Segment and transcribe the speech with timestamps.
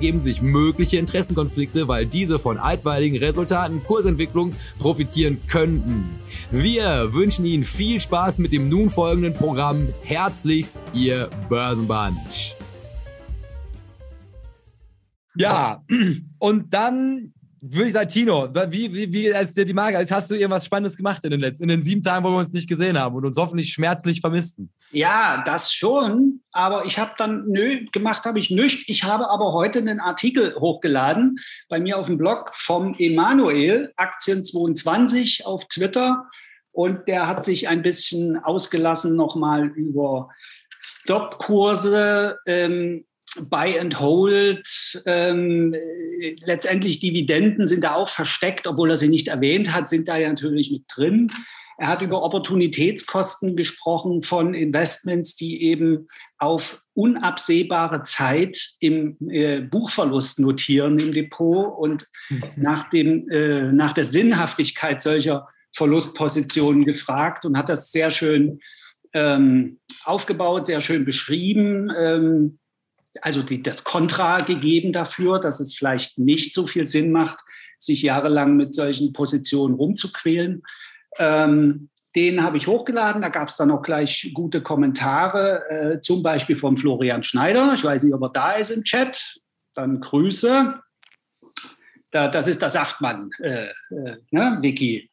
[0.00, 6.08] ergeben sich mögliche Interessenkonflikte, weil diese von altweiligen Resultaten Kursentwicklung profitieren könnten.
[6.50, 9.88] Wir wünschen Ihnen viel Spaß mit dem nun folgenden Programm.
[10.02, 12.56] Herzlichst, Ihr Börsenbunch.
[15.36, 15.84] Ja,
[16.38, 20.30] und dann würde ich sagen, Tino, wie, wie, wie als dir die Marke, als hast
[20.30, 22.70] du irgendwas Spannendes gemacht in den letzten, in den sieben Tagen, wo wir uns nicht
[22.70, 24.70] gesehen haben und uns hoffentlich schmerzlich vermissten?
[24.92, 28.82] Ja, das schon, aber ich habe dann, nö, gemacht habe ich nichts.
[28.88, 31.38] Ich habe aber heute einen Artikel hochgeladen
[31.68, 36.24] bei mir auf dem Blog vom Emanuel, Aktien 22 auf Twitter
[36.72, 40.28] und der hat sich ein bisschen ausgelassen nochmal über
[40.80, 43.04] Stop-Kurse, ähm,
[43.38, 44.66] Buy and Hold,
[45.06, 45.72] ähm,
[46.40, 50.28] letztendlich Dividenden sind da auch versteckt, obwohl er sie nicht erwähnt hat, sind da ja
[50.28, 51.30] natürlich mit drin.
[51.80, 60.40] Er hat über Opportunitätskosten gesprochen von Investments, die eben auf unabsehbare Zeit im äh, Buchverlust
[60.40, 62.42] notieren im Depot und mhm.
[62.56, 68.60] nach, dem, äh, nach der Sinnhaftigkeit solcher Verlustpositionen gefragt und hat das sehr schön
[69.14, 71.90] ähm, aufgebaut, sehr schön beschrieben.
[71.96, 72.58] Ähm,
[73.22, 77.38] also die, das Kontra gegeben dafür, dass es vielleicht nicht so viel Sinn macht,
[77.78, 80.62] sich jahrelang mit solchen Positionen rumzuquälen.
[81.20, 83.22] Ähm, den habe ich hochgeladen.
[83.22, 87.72] Da gab es dann auch gleich gute Kommentare, äh, zum Beispiel vom Florian Schneider.
[87.74, 89.38] Ich weiß nicht, ob er da ist im Chat.
[89.74, 90.80] Dann Grüße.
[92.10, 95.10] Da, das ist der Saftmann, äh, äh, ne, Vicky.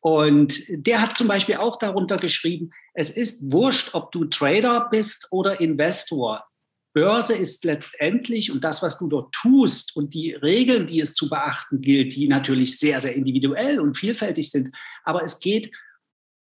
[0.00, 5.28] Und der hat zum Beispiel auch darunter geschrieben, es ist wurscht, ob du Trader bist
[5.30, 6.44] oder Investor.
[6.92, 11.28] Börse ist letztendlich und das, was du dort tust und die Regeln, die es zu
[11.28, 14.70] beachten gilt, die natürlich sehr, sehr individuell und vielfältig sind,
[15.08, 15.72] aber es geht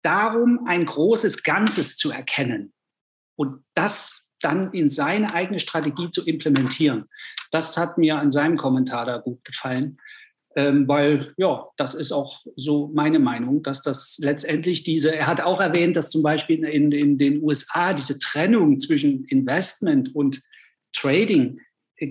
[0.04, 2.74] darum, ein großes Ganzes zu erkennen
[3.38, 7.06] und das dann in seine eigene Strategie zu implementieren.
[7.52, 9.98] Das hat mir an seinem Kommentar da gut gefallen
[10.56, 15.42] ähm, weil ja, das ist auch so meine Meinung, dass das letztendlich diese, er hat
[15.42, 20.42] auch erwähnt, dass zum Beispiel in, in den USA diese Trennung zwischen Investment und
[20.94, 21.60] Trading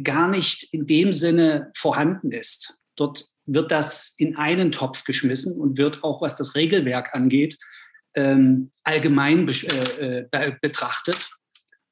[0.03, 2.77] gar nicht in dem Sinne vorhanden ist.
[2.97, 7.59] Dort wird das in einen Topf geschmissen und wird auch, was das Regelwerk angeht,
[8.15, 11.31] ähm, allgemein äh, äh, betrachtet.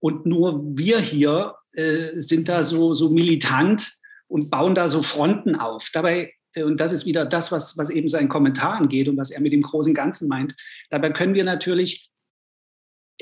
[0.00, 3.92] Und nur wir hier äh, sind da so, so militant
[4.28, 5.90] und bauen da so Fronten auf.
[5.92, 9.40] Dabei und das ist wieder das, was, was eben seinen Kommentar angeht und was er
[9.40, 10.54] mit dem großen Ganzen meint.
[10.90, 12.10] Dabei können wir natürlich,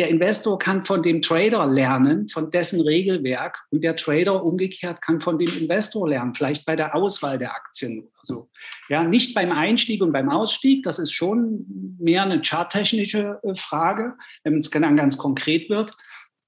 [0.01, 5.21] der Investor kann von dem Trader lernen, von dessen Regelwerk und der Trader umgekehrt kann
[5.21, 8.51] von dem Investor lernen, vielleicht bei der Auswahl der Aktien oder so.
[8.89, 11.67] Ja, nicht beim Einstieg und beim Ausstieg, das ist schon
[11.99, 15.95] mehr eine charttechnische äh, Frage, wenn es dann ganz konkret wird.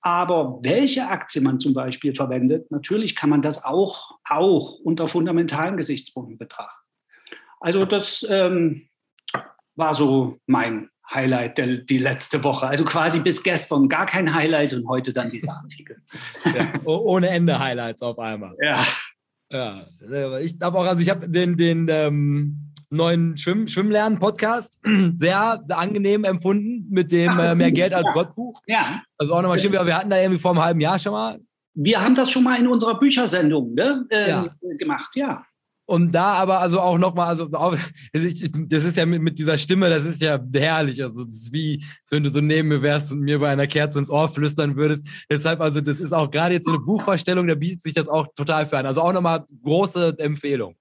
[0.01, 5.77] Aber welche Aktie man zum Beispiel verwendet, natürlich kann man das auch, auch unter fundamentalen
[5.77, 6.89] Gesichtspunkten betrachten.
[7.61, 8.89] Also das ähm,
[9.77, 12.67] war so mein Highlight der, die letzte Woche.
[12.67, 15.97] Also quasi bis gestern gar kein Highlight und heute dann dieser Artikel.
[16.45, 18.55] Ja, ohne Ende Highlights auf einmal.
[18.61, 18.85] Ja.
[19.51, 19.85] Ja,
[20.41, 24.81] ich habe auch, also ich habe den, den ähm, neuen Schwimm Schwimmlernen-Podcast
[25.19, 28.63] sehr, sehr, angenehm empfunden mit dem äh, Mehr Geld als Gott Buch.
[28.67, 29.03] Ja.
[29.19, 31.39] Also auch nochmal schön, wir hatten da irgendwie vor einem halben Jahr schon mal.
[31.75, 34.45] Wir haben das schon mal in unserer Büchersendung ne, äh, ja.
[34.79, 35.45] gemacht, ja.
[35.85, 40.05] Und da aber also auch nochmal, also das ist ja mit, mit, dieser Stimme, das
[40.05, 41.03] ist ja herrlich.
[41.03, 43.67] Also das ist wie, als wenn du so neben mir wärst und mir bei einer
[43.67, 45.07] Kerze ins Ohr flüstern würdest.
[45.29, 48.29] Deshalb, also das ist auch gerade jetzt so eine Buchvorstellung, da bietet sich das auch
[48.35, 48.87] total für an.
[48.87, 50.77] Also auch nochmal große Empfehlung.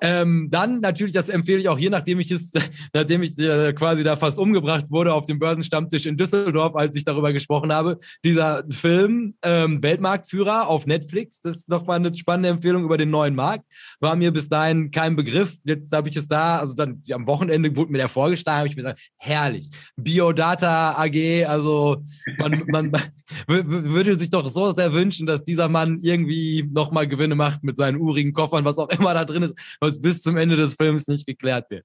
[0.00, 2.50] Ähm, dann natürlich, das empfehle ich auch hier, nachdem ich es,
[2.92, 7.04] nachdem ich äh, quasi da fast umgebracht wurde auf dem Börsenstammtisch in Düsseldorf, als ich
[7.04, 12.84] darüber gesprochen habe, dieser Film ähm, Weltmarktführer auf Netflix, das ist nochmal eine spannende Empfehlung
[12.84, 13.64] über den neuen Markt.
[14.00, 15.56] War mir bis dahin kein Begriff.
[15.64, 18.76] Jetzt habe ich es da, also dann am Wochenende wurde mir der vorgeschlagen, habe ich
[18.76, 19.70] mir gesagt, herrlich.
[19.96, 22.02] Biodata AG, also
[22.38, 22.92] man, man
[23.46, 27.98] würde sich doch so sehr wünschen, dass dieser Mann irgendwie nochmal Gewinne macht mit seinen
[27.98, 29.54] urigen Koffern, was auch immer da drin ist,
[29.86, 31.84] was bis zum Ende des Films nicht geklärt wird.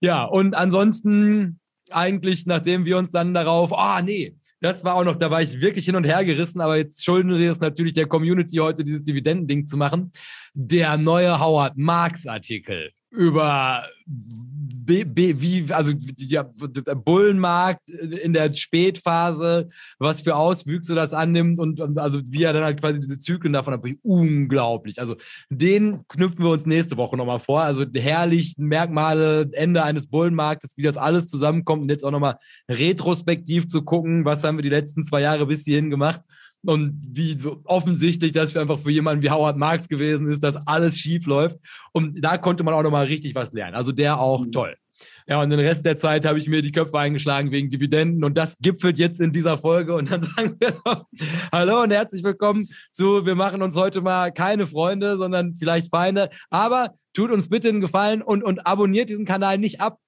[0.00, 1.60] Ja, und ansonsten
[1.90, 5.42] eigentlich, nachdem wir uns dann darauf, ah, oh, nee, das war auch noch, da war
[5.42, 8.84] ich wirklich hin und her gerissen, aber jetzt schulden wir es natürlich der Community heute,
[8.84, 10.12] dieses Dividendending zu machen.
[10.54, 13.86] Der neue Howard Marks Artikel über
[14.68, 19.68] wie, also ja, Bullenmarkt in der Spätphase,
[19.98, 23.52] was für Auswüchse das annimmt und, und also wie er dann halt quasi diese Zyklen
[23.52, 25.00] davon hat, unglaublich.
[25.00, 25.16] Also
[25.50, 27.62] den knüpfen wir uns nächste Woche nochmal vor.
[27.62, 32.38] Also herrlich Merkmale, Ende eines Bullenmarktes, wie das alles zusammenkommt und jetzt auch nochmal
[32.70, 36.22] retrospektiv zu gucken, was haben wir die letzten zwei Jahre bis hierhin gemacht
[36.66, 40.98] und wie offensichtlich das für einfach für jemanden wie Howard Marks gewesen ist, dass alles
[40.98, 41.58] schief läuft.
[41.92, 43.74] Und da konnte man auch nochmal richtig was lernen.
[43.74, 44.52] Also der auch mhm.
[44.52, 44.76] toll.
[45.28, 48.38] Ja, und den Rest der Zeit habe ich mir die Köpfe eingeschlagen wegen Dividenden und
[48.38, 49.94] das gipfelt jetzt in dieser Folge.
[49.94, 51.06] Und dann sagen wir noch,
[51.52, 56.30] hallo und herzlich willkommen zu, wir machen uns heute mal keine Freunde, sondern vielleicht Feinde.
[56.50, 59.98] Aber tut uns bitte einen Gefallen und, und abonniert diesen Kanal nicht ab,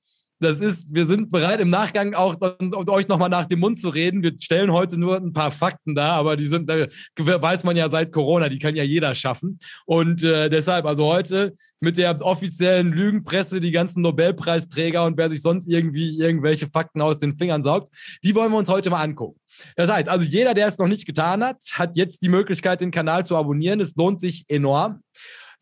[0.41, 3.89] das ist, wir sind bereit, im Nachgang auch um euch nochmal nach dem Mund zu
[3.89, 4.23] reden.
[4.23, 6.87] Wir stellen heute nur ein paar Fakten da, aber die sind, da
[7.17, 9.59] weiß man ja seit Corona, die kann ja jeder schaffen.
[9.85, 15.43] Und äh, deshalb, also heute mit der offiziellen Lügenpresse, die ganzen Nobelpreisträger und wer sich
[15.43, 17.93] sonst irgendwie irgendwelche Fakten aus den Fingern saugt,
[18.23, 19.41] die wollen wir uns heute mal angucken.
[19.75, 22.91] Das heißt, also jeder, der es noch nicht getan hat, hat jetzt die Möglichkeit, den
[22.93, 23.81] Kanal zu abonnieren.
[23.81, 25.03] Es lohnt sich enorm.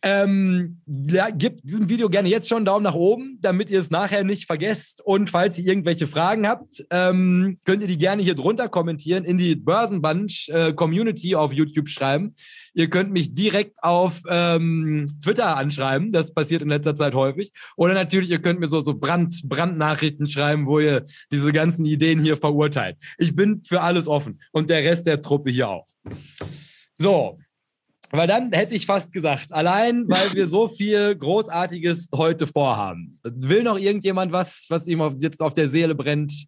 [0.02, 4.24] Ähm, gebt diesem Video gerne jetzt schon einen Daumen nach oben, damit ihr es nachher
[4.24, 5.00] nicht vergesst.
[5.04, 9.38] Und falls ihr irgendwelche Fragen habt, ähm, könnt ihr die gerne hier drunter kommentieren, in
[9.38, 12.34] die Börsenbunch äh, Community auf YouTube schreiben.
[12.74, 16.12] Ihr könnt mich direkt auf ähm, Twitter anschreiben.
[16.12, 17.50] Das passiert in letzter Zeit häufig.
[17.76, 22.20] Oder natürlich, ihr könnt mir so, so Brand, Brandnachrichten schreiben, wo ihr diese ganzen Ideen
[22.20, 22.96] hier verurteilt.
[23.18, 24.40] Ich bin für alles offen.
[24.52, 25.86] Und der Rest der Truppe hier auch.
[26.98, 27.38] So,
[28.10, 33.18] weil dann hätte ich fast gesagt, allein weil wir so viel Großartiges heute vorhaben.
[33.22, 36.46] Will noch irgendjemand was, was ihm jetzt auf der Seele brennt?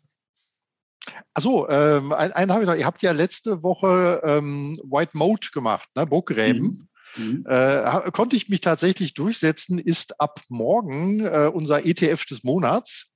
[1.34, 2.76] Achso, ähm, einen, einen habe ich noch.
[2.76, 6.06] Ihr habt ja letzte Woche ähm, White Mode gemacht, ne?
[6.06, 6.62] Burggräben.
[6.62, 6.88] Mhm.
[7.16, 7.44] Mhm.
[7.48, 13.14] Äh, konnte ich mich tatsächlich durchsetzen, ist ab morgen äh, unser ETF des Monats.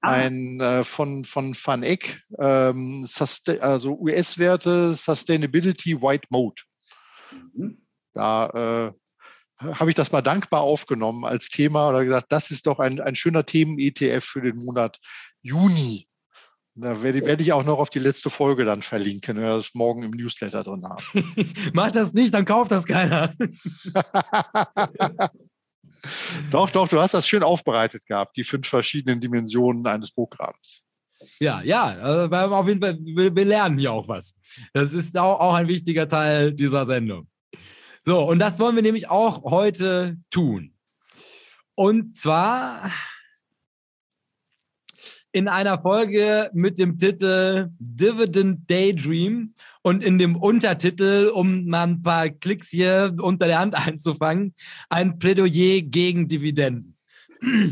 [0.00, 0.10] Ah.
[0.10, 3.06] Ein äh, von, von Van Eck, ähm,
[3.60, 6.62] also US-Werte Sustainability White Mode.
[8.14, 8.92] Da äh,
[9.60, 13.16] habe ich das mal dankbar aufgenommen als Thema oder gesagt, das ist doch ein, ein
[13.16, 14.98] schöner Themen-ETF für den Monat
[15.42, 16.06] Juni.
[16.76, 19.74] Da werde, werde, ich auch noch auf die letzte Folge dann verlinken, wenn wir das
[19.74, 21.04] morgen im Newsletter drin haben.
[21.72, 23.32] Mach das nicht, dann kauft das keiner.
[26.50, 30.80] doch, doch, du hast das schön aufbereitet gehabt, die fünf verschiedenen Dimensionen eines Programms.
[31.38, 34.34] Ja, ja, also wir, auf jeden Fall, wir, lernen hier auch was.
[34.72, 37.28] Das ist auch, auch ein wichtiger Teil dieser Sendung.
[38.06, 40.74] So, und das wollen wir nämlich auch heute tun.
[41.74, 42.92] Und zwar
[45.32, 52.02] in einer Folge mit dem Titel Dividend Daydream und in dem Untertitel, um mal ein
[52.02, 54.54] paar Klicks hier unter der Hand einzufangen,
[54.90, 56.96] ein Plädoyer gegen Dividenden.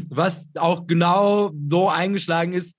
[0.09, 2.75] Was auch genau so eingeschlagen ist,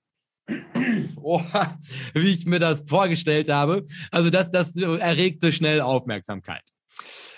[1.16, 1.40] oh,
[2.14, 3.86] wie ich mir das vorgestellt habe.
[4.10, 6.62] Also das, das erregte schnell Aufmerksamkeit.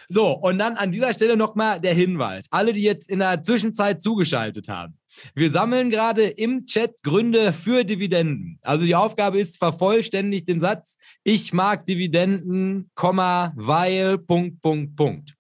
[0.08, 2.46] So, und dann an dieser Stelle nochmal der Hinweis.
[2.50, 4.98] Alle, die jetzt in der Zwischenzeit zugeschaltet haben.
[5.34, 8.58] Wir sammeln gerade im Chat Gründe für Dividenden.
[8.62, 15.34] Also die Aufgabe ist, vervollständigt den Satz, ich mag Dividenden, weil, Punkt, Punkt, Punkt.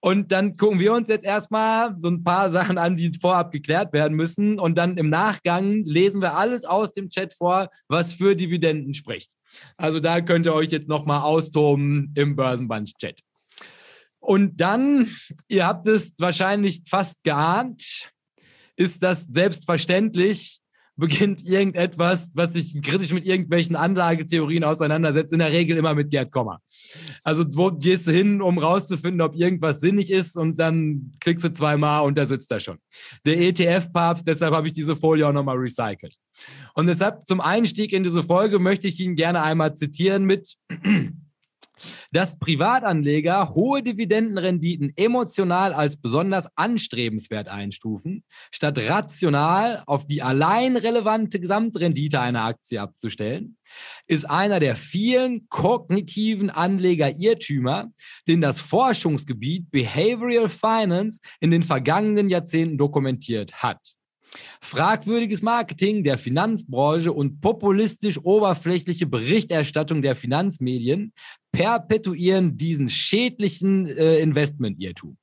[0.00, 3.92] Und dann gucken wir uns jetzt erstmal so ein paar Sachen an, die vorab geklärt
[3.92, 4.58] werden müssen.
[4.58, 9.32] Und dann im Nachgang lesen wir alles aus dem Chat vor, was für Dividenden spricht.
[9.76, 13.20] Also da könnt ihr euch jetzt nochmal austoben im Börsenband-Chat.
[14.20, 15.10] Und dann,
[15.48, 18.10] ihr habt es wahrscheinlich fast geahnt,
[18.76, 20.60] ist das selbstverständlich,
[21.00, 26.30] beginnt irgendetwas, was sich kritisch mit irgendwelchen Anlagetheorien auseinandersetzt, in der Regel immer mit Gerd
[26.30, 26.60] Kommer.
[27.24, 31.54] Also wo gehst du hin, um rauszufinden, ob irgendwas sinnig ist und dann klickst du
[31.54, 32.78] zweimal und da sitzt er schon.
[33.24, 36.16] Der ETF-Papst, deshalb habe ich diese Folie auch nochmal recycelt.
[36.74, 40.54] Und deshalb zum Einstieg in diese Folge möchte ich ihn gerne einmal zitieren mit
[42.12, 51.40] dass Privatanleger hohe Dividendenrenditen emotional als besonders anstrebenswert einstufen, statt rational auf die allein relevante
[51.40, 53.56] Gesamtrendite einer Aktie abzustellen,
[54.06, 57.90] ist einer der vielen kognitiven Anleger-Irrtümer,
[58.26, 63.94] den das Forschungsgebiet Behavioral Finance in den vergangenen Jahrzehnten dokumentiert hat.
[64.60, 71.12] Fragwürdiges Marketing der Finanzbranche und populistisch oberflächliche Berichterstattung der Finanzmedien
[71.52, 75.16] perpetuieren diesen schädlichen äh, Investment-Irrtum.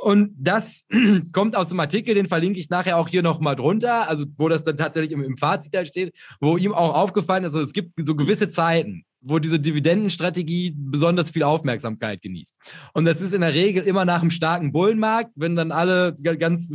[0.00, 0.84] Und das
[1.32, 4.62] kommt aus dem Artikel, den verlinke ich nachher auch hier nochmal drunter, also wo das
[4.62, 7.92] dann tatsächlich im, im Fazit da steht, wo ihm auch aufgefallen ist, also es gibt
[8.04, 12.56] so gewisse Zeiten, wo diese Dividendenstrategie besonders viel Aufmerksamkeit genießt.
[12.92, 16.72] Und das ist in der Regel immer nach einem starken Bullenmarkt, wenn dann alle ganz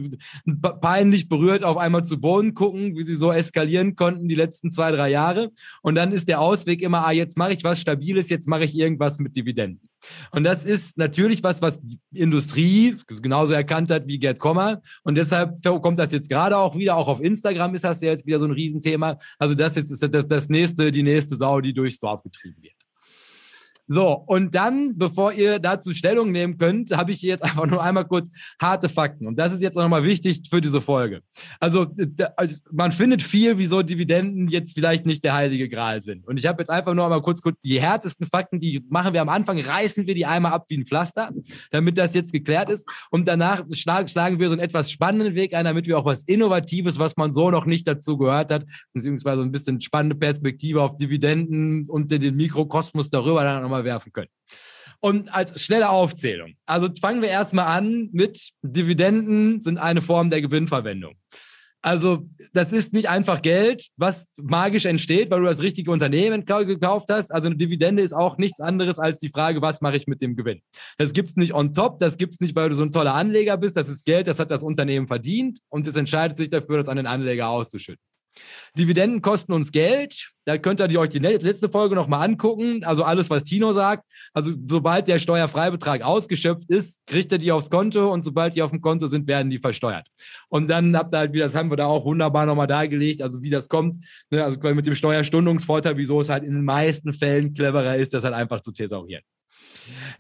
[0.81, 4.91] peinlich berührt auf einmal zu Boden gucken, wie sie so eskalieren konnten die letzten zwei,
[4.91, 5.51] drei Jahre.
[5.81, 8.75] Und dann ist der Ausweg immer, ah, jetzt mache ich was Stabiles, jetzt mache ich
[8.75, 9.89] irgendwas mit Dividenden.
[10.31, 14.81] Und das ist natürlich was, was die Industrie genauso erkannt hat wie Gerd Kommer.
[15.03, 18.25] Und deshalb kommt das jetzt gerade auch wieder, auch auf Instagram ist das ja jetzt
[18.25, 19.17] wieder so ein Riesenthema.
[19.39, 22.82] Also das ist das, das nächste, die nächste Sau, die durchs Dorf getrieben wird.
[23.93, 28.05] So, und dann, bevor ihr dazu Stellung nehmen könnt, habe ich jetzt einfach nur einmal
[28.05, 29.27] kurz harte Fakten.
[29.27, 31.21] Und das ist jetzt auch nochmal wichtig für diese Folge.
[31.59, 31.85] Also,
[32.35, 36.27] also, man findet viel, wieso Dividenden jetzt vielleicht nicht der heilige Gral sind.
[36.27, 39.21] Und ich habe jetzt einfach nur einmal kurz, kurz die härtesten Fakten, die machen wir
[39.21, 41.29] am Anfang, reißen wir die einmal ab wie ein Pflaster,
[41.69, 42.89] damit das jetzt geklärt ist.
[43.12, 46.23] Und danach schlag, schlagen wir so einen etwas spannenden Weg ein, damit wir auch was
[46.23, 50.97] Innovatives, was man so noch nicht dazu gehört hat, beziehungsweise ein bisschen spannende Perspektive auf
[50.97, 54.29] Dividenden und den Mikrokosmos darüber dann nochmal werfen können.
[54.99, 56.55] Und als schnelle Aufzählung.
[56.65, 61.15] Also fangen wir erstmal an mit Dividenden sind eine Form der Gewinnverwendung.
[61.85, 67.09] Also das ist nicht einfach Geld, was magisch entsteht, weil du das richtige Unternehmen gekauft
[67.11, 67.29] hast.
[67.29, 70.37] Also eine Dividende ist auch nichts anderes als die Frage, was mache ich mit dem
[70.37, 70.61] Gewinn.
[70.97, 73.13] Das gibt es nicht on top, das gibt es nicht, weil du so ein toller
[73.13, 73.75] Anleger bist.
[73.75, 76.95] Das ist Geld, das hat das Unternehmen verdient und es entscheidet sich dafür, das an
[76.95, 78.01] den Anleger auszuschütten.
[78.77, 80.31] Dividenden kosten uns Geld.
[80.45, 82.83] Da könnt ihr euch die letzte Folge nochmal angucken.
[82.83, 84.03] Also alles, was Tino sagt.
[84.33, 88.71] Also sobald der Steuerfreibetrag ausgeschöpft ist, kriegt er die aufs Konto und sobald die auf
[88.71, 90.07] dem Konto sind, werden die versteuert.
[90.49, 93.41] Und dann habt ihr halt, wie das haben wir da auch wunderbar nochmal dargelegt, also
[93.41, 94.03] wie das kommt.
[94.31, 94.43] Ne?
[94.43, 98.33] Also mit dem Steuerstundungsvorteil, wieso es halt in den meisten Fällen cleverer ist, das halt
[98.33, 99.23] einfach zu thesaurieren.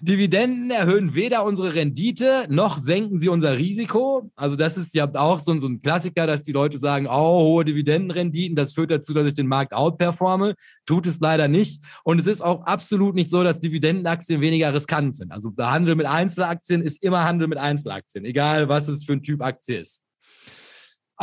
[0.01, 4.31] Dividenden erhöhen weder unsere Rendite noch senken sie unser Risiko.
[4.35, 7.65] Also das ist ja auch so, so ein Klassiker, dass die Leute sagen, oh, hohe
[7.65, 10.55] Dividendenrenditen, das führt dazu, dass ich den Markt outperforme.
[10.85, 11.81] Tut es leider nicht.
[12.03, 15.31] Und es ist auch absolut nicht so, dass Dividendenaktien weniger riskant sind.
[15.31, 19.23] Also der Handel mit Einzelaktien ist immer Handel mit Einzelaktien, egal was es für ein
[19.23, 20.01] Typ Aktie ist.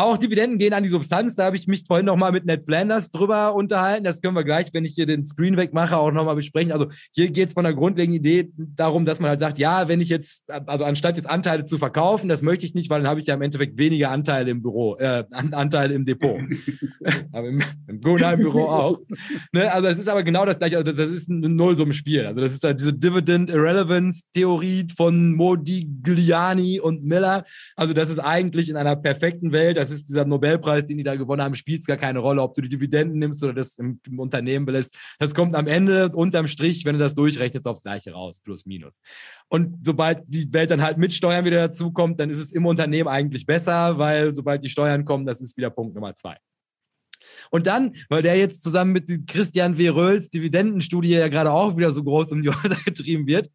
[0.00, 1.36] Auch Dividenden gehen an die Substanz.
[1.36, 4.02] Da habe ich mich vorhin nochmal mit Ned Flanders drüber unterhalten.
[4.02, 6.72] Das können wir gleich, wenn ich hier den Screen wegmache, auch nochmal besprechen.
[6.72, 10.00] Also hier geht es von der grundlegenden Idee darum, dass man halt sagt, ja, wenn
[10.00, 13.20] ich jetzt, also anstatt jetzt Anteile zu verkaufen, das möchte ich nicht, weil dann habe
[13.20, 16.40] ich ja im Endeffekt weniger Anteile im Büro, äh, Anteile im Depot.
[17.32, 19.00] aber im, im Büro auch.
[19.52, 19.70] Ne?
[19.70, 20.78] Also es ist aber genau das gleiche.
[20.78, 22.24] Also das ist ein Nullsummenspiel.
[22.24, 27.44] Also das ist halt diese Dividend Irrelevance Theorie von Modigliani und Miller.
[27.76, 31.16] Also das ist eigentlich in einer perfekten Welt, das ist dieser Nobelpreis, den die da
[31.16, 34.00] gewonnen haben, spielt es gar keine Rolle, ob du die Dividenden nimmst oder das im,
[34.06, 34.94] im Unternehmen belässt.
[35.18, 39.00] Das kommt am Ende unterm Strich, wenn du das durchrechnest, aufs Gleiche raus, plus minus.
[39.48, 43.08] Und sobald die Welt dann halt mit Steuern wieder dazukommt, dann ist es im Unternehmen
[43.08, 46.36] eigentlich besser, weil sobald die Steuern kommen, das ist wieder Punkt Nummer zwei.
[47.50, 49.88] Und dann, weil der jetzt zusammen mit Christian W.
[49.88, 53.50] Röhls Dividendenstudie ja gerade auch wieder so groß um die Häuser getrieben wird,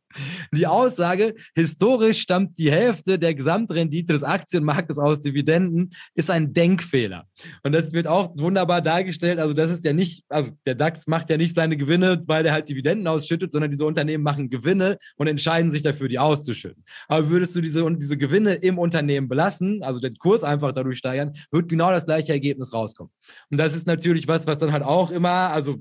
[0.52, 7.26] die Aussage, historisch stammt die Hälfte der Gesamtrendite des Aktienmarktes aus Dividenden, ist ein Denkfehler.
[7.64, 9.40] Und das wird auch wunderbar dargestellt.
[9.40, 12.54] Also das ist ja nicht, also der DAX macht ja nicht seine Gewinne, weil er
[12.54, 16.84] halt Dividenden ausschüttet, sondern diese Unternehmen machen Gewinne und entscheiden sich dafür, die auszuschütten.
[17.08, 21.34] Aber würdest du diese, diese Gewinne im Unternehmen belassen, also den Kurs einfach dadurch steigern,
[21.52, 23.12] wird genau das gleiche Ergebnis rauskommen.
[23.52, 25.78] Und das ist natürlich was, was dann halt auch immer, also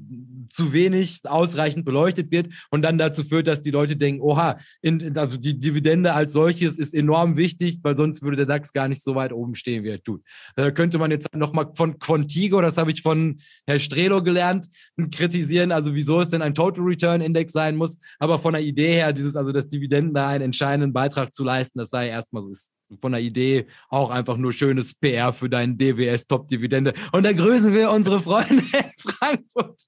[0.54, 5.16] zu wenig ausreichend beleuchtet wird und dann dazu führt, dass die Leute denken, oha, in,
[5.18, 9.02] also die Dividende als solches ist enorm wichtig, weil sonst würde der DAX gar nicht
[9.02, 10.22] so weit oben stehen, wie er tut.
[10.54, 14.68] Da könnte man jetzt nochmal von Quantigo, das habe ich von Herr Strelo gelernt,
[15.10, 18.94] kritisieren, also wieso es denn ein Total Return Index sein muss, aber von der Idee
[18.94, 22.50] her, dieses, also das Dividenden da einen entscheidenden Beitrag zu leisten, das sei erstmal so,
[22.50, 22.70] ist
[23.00, 26.94] von der Idee auch einfach nur schönes PR für deinen DWS Top Dividende.
[27.12, 29.82] Und da grüßen wir unsere Freunde in Frankfurt.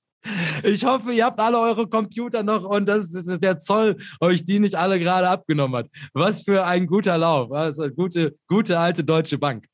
[0.65, 4.59] Ich hoffe, ihr habt alle eure Computer noch und dass das der Zoll euch die
[4.59, 5.91] nicht alle gerade abgenommen hat.
[6.13, 7.53] Was für ein guter Lauf.
[7.53, 9.67] Also gute, gute alte Deutsche Bank.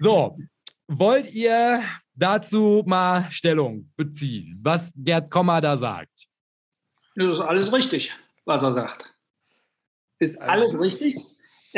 [0.00, 0.38] So,
[0.86, 1.82] wollt ihr
[2.14, 6.26] dazu mal Stellung beziehen, was Gerd Kommer da sagt?
[7.14, 8.12] Das ist alles richtig,
[8.44, 9.14] was er sagt.
[10.18, 11.16] Ist alles richtig.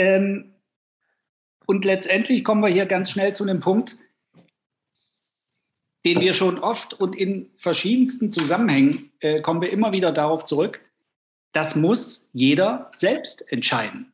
[0.01, 0.55] Ähm,
[1.67, 3.99] und letztendlich kommen wir hier ganz schnell zu einem Punkt,
[6.07, 10.81] den wir schon oft und in verschiedensten Zusammenhängen äh, kommen wir immer wieder darauf zurück.
[11.53, 14.13] Das muss jeder selbst entscheiden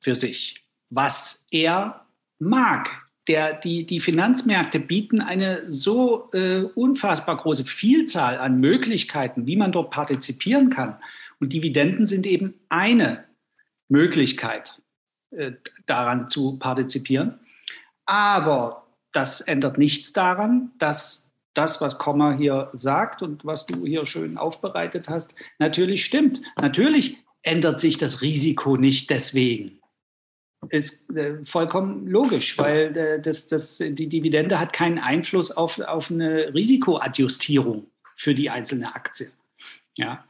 [0.00, 2.06] für sich, was er
[2.38, 2.90] mag.
[3.28, 9.72] Der, die, die Finanzmärkte bieten eine so äh, unfassbar große Vielzahl an Möglichkeiten, wie man
[9.72, 10.96] dort partizipieren kann.
[11.40, 13.24] Und Dividenden sind eben eine
[13.88, 14.80] Möglichkeit,
[15.30, 15.52] äh,
[15.86, 17.38] daran zu partizipieren.
[18.04, 24.04] Aber das ändert nichts daran, dass das, was Komma hier sagt und was du hier
[24.04, 26.42] schön aufbereitet hast, natürlich stimmt.
[26.60, 29.80] Natürlich ändert sich das Risiko nicht deswegen.
[30.68, 36.10] Ist äh, vollkommen logisch, weil äh, das, das, die Dividende hat keinen Einfluss auf, auf
[36.10, 39.30] eine Risikoadjustierung für die einzelne Aktie.
[39.96, 40.24] Ja.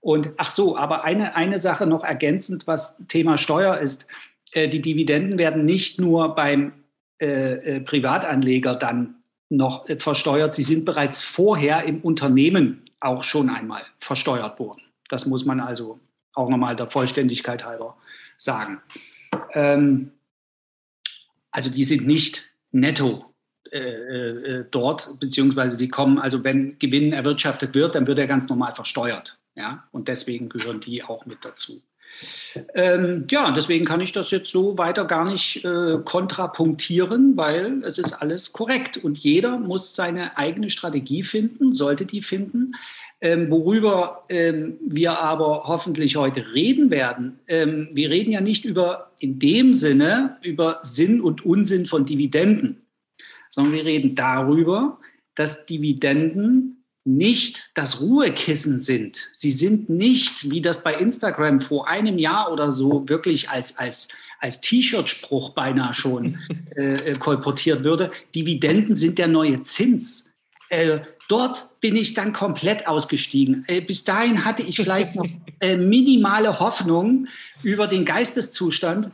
[0.00, 4.06] Und ach so, aber eine, eine Sache noch ergänzend, was Thema Steuer ist.
[4.52, 6.72] Äh, die Dividenden werden nicht nur beim
[7.20, 9.16] äh, äh, Privatanleger dann
[9.48, 10.54] noch versteuert.
[10.54, 14.80] Sie sind bereits vorher im Unternehmen auch schon einmal versteuert worden.
[15.08, 16.00] Das muss man also
[16.32, 17.96] auch nochmal der Vollständigkeit halber
[18.38, 18.80] sagen.
[19.52, 20.12] Ähm,
[21.50, 23.32] also die sind nicht netto
[23.70, 28.48] äh, äh, dort, beziehungsweise sie kommen, also wenn Gewinn erwirtschaftet wird, dann wird er ganz
[28.48, 29.38] normal versteuert.
[29.54, 29.86] Ja?
[29.92, 31.82] Und deswegen gehören die auch mit dazu.
[32.74, 37.98] Ähm, ja, deswegen kann ich das jetzt so weiter gar nicht äh, kontrapunktieren, weil es
[37.98, 42.74] ist alles korrekt und jeder muss seine eigene Strategie finden, sollte die finden.
[43.20, 49.12] Ähm, worüber ähm, wir aber hoffentlich heute reden werden, ähm, wir reden ja nicht über
[49.20, 52.82] in dem Sinne über Sinn und Unsinn von Dividenden,
[53.48, 54.98] sondern wir reden darüber,
[55.36, 59.28] dass Dividenden nicht das Ruhekissen sind.
[59.32, 64.08] Sie sind nicht, wie das bei Instagram vor einem Jahr oder so wirklich als, als,
[64.38, 66.38] als T-Shirt-Spruch beinahe schon
[66.76, 68.12] äh, äh, kolportiert würde.
[68.34, 70.30] Dividenden sind der neue Zins.
[70.68, 73.64] Äh, dort bin ich dann komplett ausgestiegen.
[73.66, 75.26] Äh, bis dahin hatte ich vielleicht noch
[75.60, 77.26] äh, minimale Hoffnung
[77.62, 79.10] über den Geisteszustand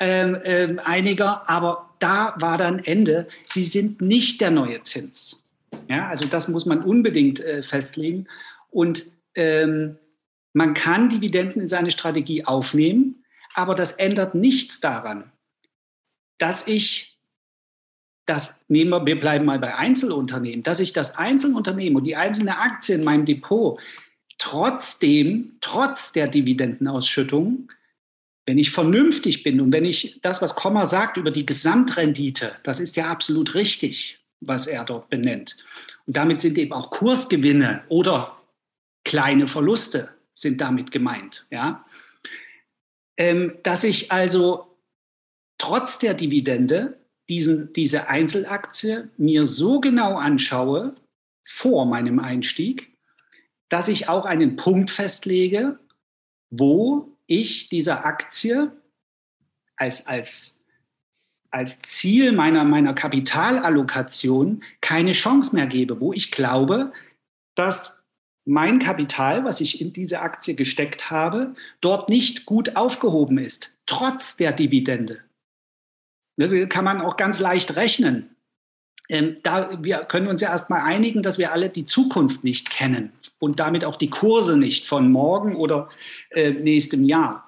[0.00, 3.26] ähm, ähm, einiger, aber da war dann Ende.
[3.46, 5.47] Sie sind nicht der neue Zins.
[5.88, 8.26] Ja, also das muss man unbedingt äh, festlegen.
[8.70, 9.98] Und ähm,
[10.52, 15.32] man kann Dividenden in seine Strategie aufnehmen, aber das ändert nichts daran,
[16.38, 17.18] dass ich
[18.28, 22.58] das nehmen wir, wir bleiben mal bei Einzelunternehmen, dass ich das Einzelunternehmen und die einzelne
[22.58, 23.80] Aktie in meinem Depot
[24.36, 27.72] trotzdem, trotz der Dividendenausschüttung,
[28.46, 32.80] wenn ich vernünftig bin und wenn ich das, was Komma sagt über die Gesamtrendite, das
[32.80, 35.56] ist ja absolut richtig was er dort benennt.
[36.06, 38.40] Und damit sind eben auch Kursgewinne oder
[39.04, 41.46] kleine Verluste sind damit gemeint.
[41.50, 41.84] Ja?
[43.16, 44.78] Ähm, dass ich also
[45.58, 46.98] trotz der Dividende
[47.28, 50.94] diesen, diese Einzelaktie mir so genau anschaue
[51.44, 52.96] vor meinem Einstieg,
[53.68, 55.78] dass ich auch einen Punkt festlege,
[56.50, 58.72] wo ich dieser Aktie
[59.76, 60.57] als, als
[61.50, 66.92] als Ziel meiner, meiner Kapitalallokation keine Chance mehr gebe, wo ich glaube,
[67.54, 68.02] dass
[68.44, 74.36] mein Kapital, was ich in diese Aktie gesteckt habe, dort nicht gut aufgehoben ist, trotz
[74.36, 75.20] der Dividende.
[76.38, 78.36] Das kann man auch ganz leicht rechnen.
[79.08, 83.12] Ähm, da, wir können uns ja erstmal einigen, dass wir alle die Zukunft nicht kennen
[83.38, 85.88] und damit auch die Kurse nicht von morgen oder
[86.30, 87.46] äh, nächstem Jahr.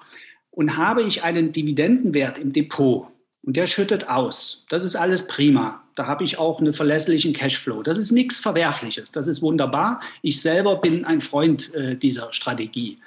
[0.49, 3.07] Und habe ich einen Dividendenwert im Depot,
[3.43, 4.65] und der schüttet aus.
[4.69, 5.83] Das ist alles prima.
[5.95, 7.83] Da habe ich auch einen verlässlichen Cashflow.
[7.83, 9.11] Das ist nichts Verwerfliches.
[9.11, 10.01] Das ist wunderbar.
[10.21, 12.99] Ich selber bin ein Freund äh, dieser Strategie.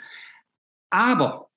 [0.91, 1.51] Aber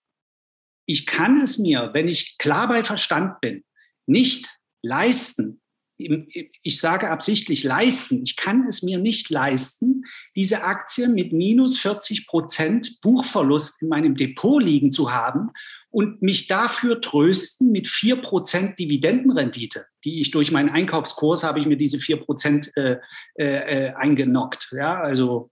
[0.86, 3.64] ich kann es mir, wenn ich klar bei Verstand bin,
[4.06, 5.60] nicht leisten.
[5.98, 8.24] Ich sage absichtlich leisten.
[8.24, 14.16] Ich kann es mir nicht leisten, diese Aktie mit minus 40 Prozent Buchverlust in meinem
[14.16, 15.52] Depot liegen zu haben
[15.90, 21.78] und mich dafür trösten mit 4% Dividendenrendite, die ich durch meinen Einkaufskurs habe ich mir
[21.78, 23.00] diese 4% äh,
[23.36, 24.70] äh, eingenockt.
[24.72, 25.52] Ja, also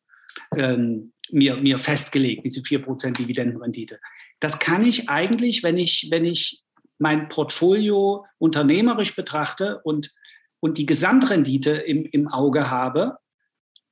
[0.55, 3.99] ähm, mir, mir festgelegt, diese 4% Dividendenrendite.
[4.39, 6.63] Das kann ich eigentlich, wenn ich, wenn ich
[6.97, 10.11] mein Portfolio unternehmerisch betrachte und,
[10.59, 13.17] und die Gesamtrendite im, im Auge habe,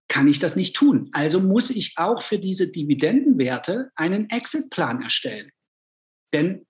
[0.08, 1.10] kann ich das nicht tun.
[1.12, 5.52] Also muss ich auch für diese Dividendenwerte einen Exitplan erstellen.
[6.34, 6.66] Denn,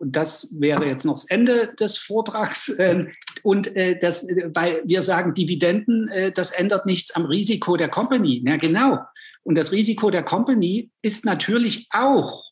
[0.00, 3.06] und das wäre jetzt noch das Ende des Vortrags, äh,
[3.42, 8.42] und äh, das, weil wir sagen, Dividenden, äh, das ändert nichts am Risiko der Company.
[8.46, 8.98] Ja, genau.
[9.42, 12.44] Und das Risiko der Company ist natürlich auch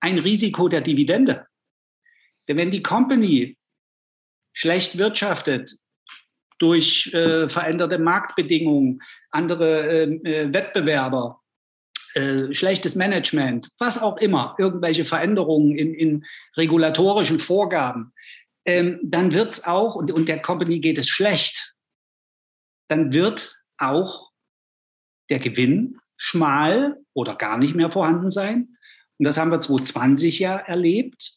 [0.00, 1.46] ein Risiko der Dividende.
[2.48, 3.56] Denn wenn die Company
[4.52, 5.78] schlecht wirtschaftet
[6.58, 11.39] durch äh, veränderte Marktbedingungen, andere ähm, äh, Wettbewerber,
[12.14, 16.24] äh, schlechtes Management, was auch immer, irgendwelche Veränderungen in, in
[16.56, 18.12] regulatorischen Vorgaben,
[18.64, 21.74] ähm, dann wird es auch, und, und der Company geht es schlecht,
[22.88, 24.30] dann wird auch
[25.30, 28.76] der Gewinn schmal oder gar nicht mehr vorhanden sein.
[29.18, 31.34] Und das haben wir 2020 ja erlebt.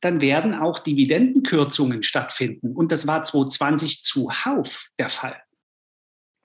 [0.00, 2.74] Dann werden auch Dividendenkürzungen stattfinden.
[2.74, 5.43] Und das war 2020 zuhauf der Fall.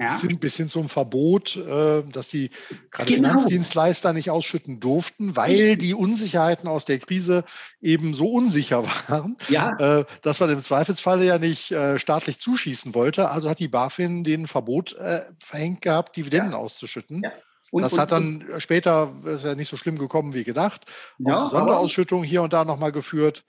[0.01, 0.13] Ja.
[0.13, 2.51] Sind bis hin zum Verbot, äh, dass die
[2.89, 3.27] gerade genau.
[3.27, 7.43] Finanzdienstleister nicht ausschütten durften, weil die Unsicherheiten aus der Krise
[7.81, 9.75] eben so unsicher waren, ja.
[9.77, 13.29] Äh, dass man im Zweifelsfalle ja nicht äh, staatlich zuschießen wollte.
[13.29, 14.95] Also hat die BaFin den Verbot
[15.39, 16.57] verhängt gehabt, Dividenden ja.
[16.57, 17.23] auszuschütten.
[17.71, 20.85] Und, das und, hat dann später, ist ja nicht so schlimm gekommen wie gedacht,
[21.17, 23.43] ja, auch Sonderausschüttungen hier und da nochmal geführt.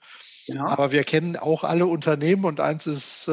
[0.47, 0.67] Genau.
[0.67, 3.29] Aber wir kennen auch alle Unternehmen und eins ist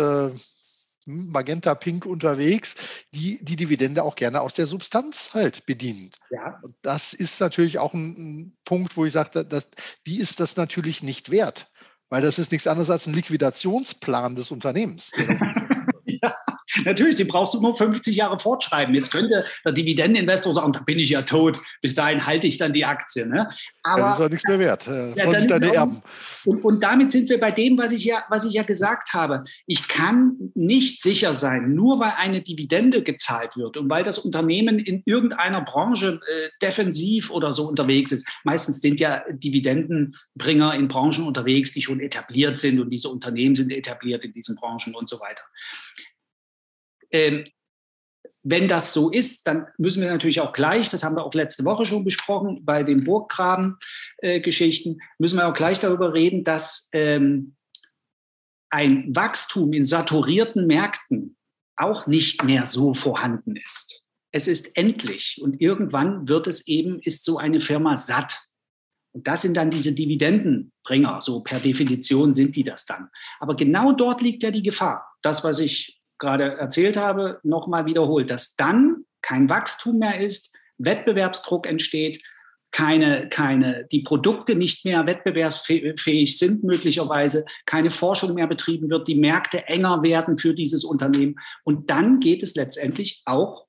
[1.09, 2.77] Magenta Pink unterwegs,
[3.15, 6.11] die die Dividende auch gerne aus der Substanz halt bedienen.
[6.31, 6.59] Ja.
[6.63, 9.69] Und das ist natürlich auch ein, ein Punkt, wo ich sage, dass,
[10.07, 11.71] die ist das natürlich nicht wert,
[12.11, 15.13] weil das ist nichts anderes als ein Liquidationsplan des Unternehmens.
[16.05, 16.35] ja,
[16.85, 18.95] natürlich, den brauchst du nur 50 Jahre fortschreiben.
[18.95, 21.61] Jetzt könnte der Dividendeninvestor sagen, da bin ich ja tot.
[21.83, 23.27] Bis dahin halte ich dann die Aktie.
[23.27, 23.51] Ne?
[23.83, 24.87] Aber ja, das ist auch nichts mehr wert.
[24.87, 26.03] Äh, ja, sich deine Erben.
[26.45, 29.45] Und, und damit sind wir bei dem, was ich, ja, was ich ja gesagt habe.
[29.67, 34.79] Ich kann nicht sicher sein, nur weil eine Dividende gezahlt wird und weil das Unternehmen
[34.79, 38.29] in irgendeiner Branche äh, defensiv oder so unterwegs ist.
[38.45, 43.73] Meistens sind ja Dividendenbringer in Branchen unterwegs, die schon etabliert sind und diese Unternehmen sind
[43.73, 45.43] etabliert in diesen Branchen und so weiter.
[47.11, 47.45] Ähm,
[48.43, 51.65] wenn das so ist, dann müssen wir natürlich auch gleich, das haben wir auch letzte
[51.65, 57.57] Woche schon besprochen, bei den Burggraben-Geschichten, äh, müssen wir auch gleich darüber reden, dass ähm,
[58.71, 61.37] ein Wachstum in saturierten Märkten
[61.77, 64.05] auch nicht mehr so vorhanden ist.
[64.33, 68.41] Es ist endlich und irgendwann wird es eben, ist so eine Firma satt.
[69.13, 73.09] Und das sind dann diese Dividendenbringer, so per Definition sind die das dann.
[73.41, 75.07] Aber genau dort liegt ja die Gefahr.
[75.23, 81.67] Das, was ich gerade erzählt habe, nochmal wiederholt, dass dann kein Wachstum mehr ist, Wettbewerbsdruck
[81.67, 82.23] entsteht,
[82.71, 89.15] keine, keine, die Produkte nicht mehr wettbewerbsfähig sind, möglicherweise keine Forschung mehr betrieben wird, die
[89.15, 91.37] Märkte enger werden für dieses Unternehmen.
[91.65, 93.67] Und dann geht es letztendlich auch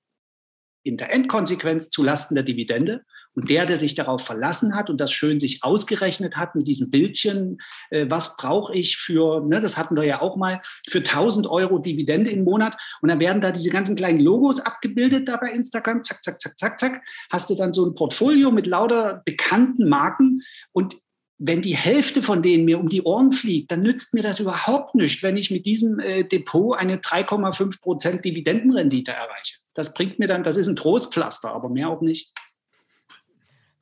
[0.84, 3.06] in der Endkonsequenz zu Lasten der Dividende.
[3.36, 6.90] Und der, der sich darauf verlassen hat und das schön sich ausgerechnet hat mit diesem
[6.90, 11.48] Bildchen, äh, was brauche ich für, ne, das hatten wir ja auch mal, für 1000
[11.48, 12.76] Euro Dividende im Monat.
[13.02, 16.04] Und dann werden da diese ganzen kleinen Logos abgebildet da bei Instagram.
[16.04, 17.02] Zack, zack, zack, zack, zack.
[17.32, 20.42] Hast du dann so ein Portfolio mit lauter bekannten Marken.
[20.72, 20.98] Und
[21.40, 24.94] wenn die Hälfte von denen mir um die Ohren fliegt, dann nützt mir das überhaupt
[24.94, 29.56] nicht, wenn ich mit diesem äh, Depot eine 3,5 Prozent Dividendenrendite erreiche.
[29.74, 32.34] Das bringt mir dann, das ist ein Trostpflaster, aber mehr auch nicht.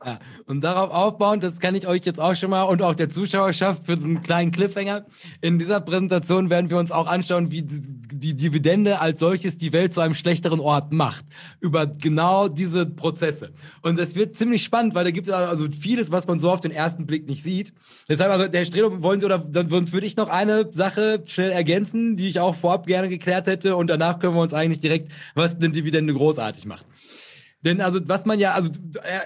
[0.05, 3.10] Ja, und darauf aufbauend, das kann ich euch jetzt auch schon mal und auch der
[3.10, 5.07] Zuschauerschaft für so einen kleinen Cliffhanger.
[5.41, 9.95] In dieser Präsentation werden wir uns auch anschauen, wie die Dividende als solches die Welt
[9.95, 11.25] zu einem schlechteren Ort macht.
[11.62, 13.53] Über genau diese Prozesse.
[13.81, 16.60] Und es wird ziemlich spannend, weil da gibt es also vieles, was man so auf
[16.60, 17.73] den ersten Blick nicht sieht.
[18.07, 22.17] Deshalb, also der Strelo, wollen Sie oder sonst würde ich noch eine Sache schnell ergänzen,
[22.17, 25.55] die ich auch vorab gerne geklärt hätte und danach können wir uns eigentlich direkt, was
[25.55, 26.86] eine Dividende großartig macht.
[27.67, 28.71] Denn also, was man ja, also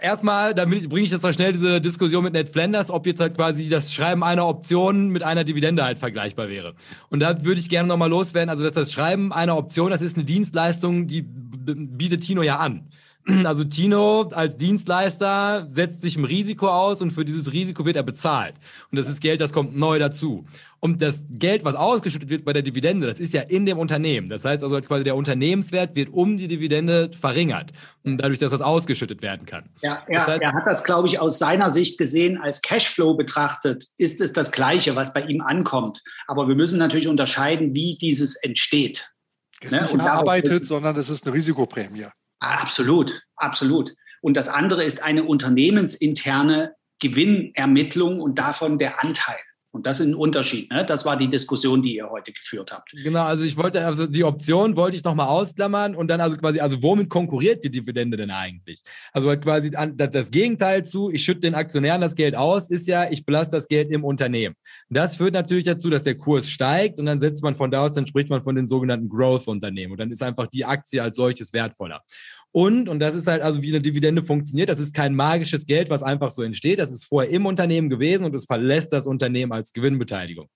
[0.02, 3.36] erstmal, da bringe ich jetzt noch schnell diese Diskussion mit Ned Flanders, ob jetzt halt
[3.36, 6.74] quasi das Schreiben einer Option mit einer Dividende halt vergleichbar wäre.
[7.10, 10.18] Und da würde ich gerne nochmal loswerden, also dass das Schreiben einer Option, das ist
[10.18, 12.88] eine Dienstleistung, die bietet Tino ja an.
[13.46, 18.04] Also Tino als Dienstleister setzt sich im Risiko aus und für dieses Risiko wird er
[18.04, 18.56] bezahlt.
[18.92, 20.46] Und das ist Geld, das kommt neu dazu.
[20.80, 24.30] Und das Geld, was ausgeschüttet wird bei der Dividende, das ist ja in dem Unternehmen.
[24.30, 27.72] Das heißt also quasi der Unternehmenswert wird um die Dividende verringert.
[28.04, 29.70] Und dadurch, dass das ausgeschüttet werden kann.
[29.82, 33.14] Ja, er, das heißt, er hat das, glaube ich, aus seiner Sicht gesehen, als Cashflow
[33.14, 36.02] betrachtet, ist es das Gleiche, was bei ihm ankommt.
[36.28, 39.12] Aber wir müssen natürlich unterscheiden, wie dieses entsteht.
[39.62, 39.82] Es ist ne?
[39.82, 42.08] nicht erarbeitet, sondern es ist eine Risikoprämie.
[42.42, 43.96] Absolut, absolut.
[44.22, 49.40] Und das andere ist eine unternehmensinterne Gewinnermittlung und davon der Anteil.
[49.74, 50.70] Und das ist ein Unterschied.
[50.70, 50.86] Ne?
[50.86, 52.92] Das war die Diskussion, die ihr heute geführt habt.
[52.92, 56.60] Genau, also ich wollte, also die Option wollte ich nochmal ausklammern und dann also quasi,
[56.60, 58.82] also womit konkurriert die Dividende denn eigentlich?
[59.14, 63.10] Also halt quasi das Gegenteil zu, ich schütte den Aktionären das Geld aus, ist ja,
[63.10, 64.56] ich belasse das Geld im Unternehmen.
[64.90, 67.94] Das führt natürlich dazu, dass der Kurs steigt und dann setzt man von da aus,
[67.94, 71.54] dann spricht man von den sogenannten Growth-Unternehmen und dann ist einfach die Aktie als solches
[71.54, 72.02] wertvoller.
[72.54, 75.90] Und, und das ist halt also, wie eine Dividende funktioniert, das ist kein magisches Geld,
[75.90, 76.80] was einfach so entsteht.
[76.80, 80.50] Das ist vorher im Unternehmen gewesen und es verlässt das Unternehmen als Gewinnbeteiligung.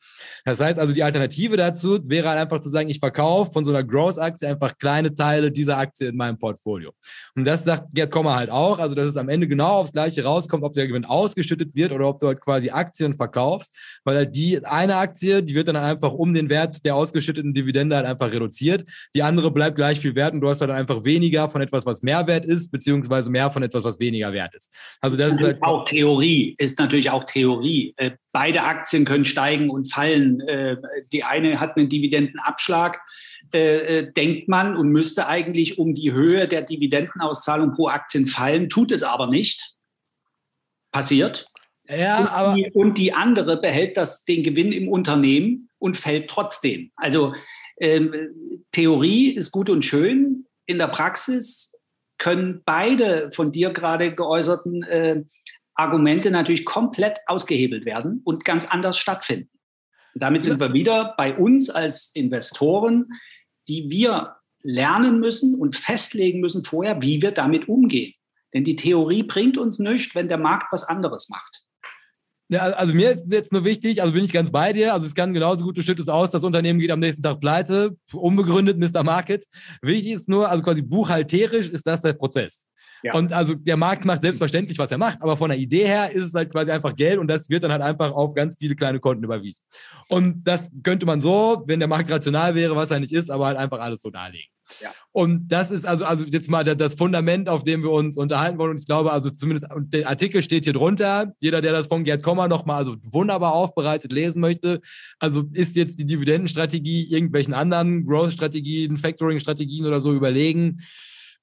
[0.44, 3.72] Das heißt also, die Alternative dazu wäre halt einfach zu sagen, ich verkaufe von so
[3.72, 6.92] einer Growth-Aktie einfach kleine Teile dieser Aktie in meinem Portfolio.
[7.34, 10.24] Und das sagt Gerd Kommer halt auch, also dass es am Ende genau aufs Gleiche
[10.24, 14.36] rauskommt, ob der Gewinn ausgeschüttet wird oder ob du halt quasi Aktien verkaufst, weil halt
[14.36, 18.32] die eine Aktie, die wird dann einfach um den Wert der ausgeschütteten Dividende halt einfach
[18.32, 18.84] reduziert.
[19.16, 22.02] Die andere bleibt gleich viel wert und du hast halt einfach weniger von etwas, was
[22.02, 24.72] mehr wert ist, beziehungsweise mehr von etwas, was weniger wert ist.
[25.02, 27.94] Also das ist halt auch Theorie, ist natürlich auch Theorie.
[27.98, 30.42] Äh, beide Aktien können steigen und fallen.
[30.42, 30.78] Äh,
[31.12, 33.02] die eine hat einen Dividendenabschlag,
[33.52, 38.92] äh, denkt man, und müsste eigentlich um die Höhe der Dividendenauszahlung pro Aktien fallen, tut
[38.92, 39.74] es aber nicht.
[40.92, 41.48] Passiert.
[41.88, 46.30] Ja, und aber die, und die andere behält das, den Gewinn im Unternehmen und fällt
[46.30, 46.92] trotzdem.
[46.96, 47.34] Also
[47.80, 50.46] ähm, Theorie ist gut und schön.
[50.66, 51.75] In der Praxis
[52.18, 55.24] können beide von dir gerade geäußerten äh,
[55.74, 59.50] Argumente natürlich komplett ausgehebelt werden und ganz anders stattfinden.
[60.14, 63.10] Und damit sind wir wieder bei uns als Investoren,
[63.68, 68.14] die wir lernen müssen und festlegen müssen vorher, wie wir damit umgehen.
[68.54, 71.65] Denn die Theorie bringt uns nichts, wenn der Markt was anderes macht.
[72.48, 74.94] Ja, also mir ist jetzt nur wichtig, also bin ich ganz bei dir.
[74.94, 77.96] Also es kann genauso gut, du schüttest aus, das Unternehmen geht am nächsten Tag pleite,
[78.14, 79.04] unbegründet, Mr.
[79.04, 79.46] Market.
[79.82, 82.68] Wichtig ist nur, also quasi buchhalterisch ist das der Prozess.
[83.02, 83.14] Ja.
[83.14, 86.26] Und also der Markt macht selbstverständlich, was er macht, aber von der Idee her ist
[86.26, 89.00] es halt quasi einfach Geld und das wird dann halt einfach auf ganz viele kleine
[89.00, 89.62] Konten überwiesen.
[90.08, 93.48] Und das könnte man so, wenn der Markt rational wäre, was er nicht ist, aber
[93.48, 94.55] halt einfach alles so darlegen.
[94.82, 94.92] Ja.
[95.12, 98.72] Und das ist also, also jetzt mal das Fundament, auf dem wir uns unterhalten wollen.
[98.72, 101.34] Und ich glaube, also zumindest der Artikel steht hier drunter.
[101.40, 104.82] Jeder, der das von Gerd Kommer nochmal also wunderbar aufbereitet lesen möchte,
[105.20, 110.80] also ist jetzt die Dividendenstrategie irgendwelchen anderen Growth-Strategien, Factoring-Strategien oder so überlegen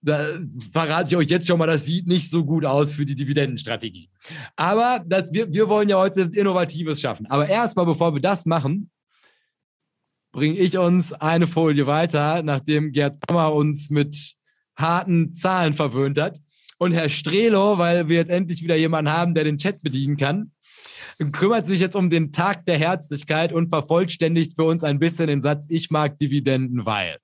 [0.03, 0.27] da
[0.73, 4.11] verrate ich euch jetzt schon mal, das sieht nicht so gut aus für die Dividendenstrategie.
[4.57, 7.27] Aber das, wir, wir wollen ja heute Innovatives schaffen.
[7.27, 8.91] Aber erstmal, bevor wir das machen,
[10.33, 14.35] bringe ich uns eine Folie weiter, nachdem Gerd Kammer uns mit
[14.77, 16.39] harten Zahlen verwöhnt hat.
[16.79, 20.51] Und Herr Strelo, weil wir jetzt endlich wieder jemanden haben, der den Chat bedienen kann,
[21.31, 25.43] kümmert sich jetzt um den Tag der Herzlichkeit und vervollständigt für uns ein bisschen den
[25.43, 27.19] Satz, ich mag Dividenden, weil.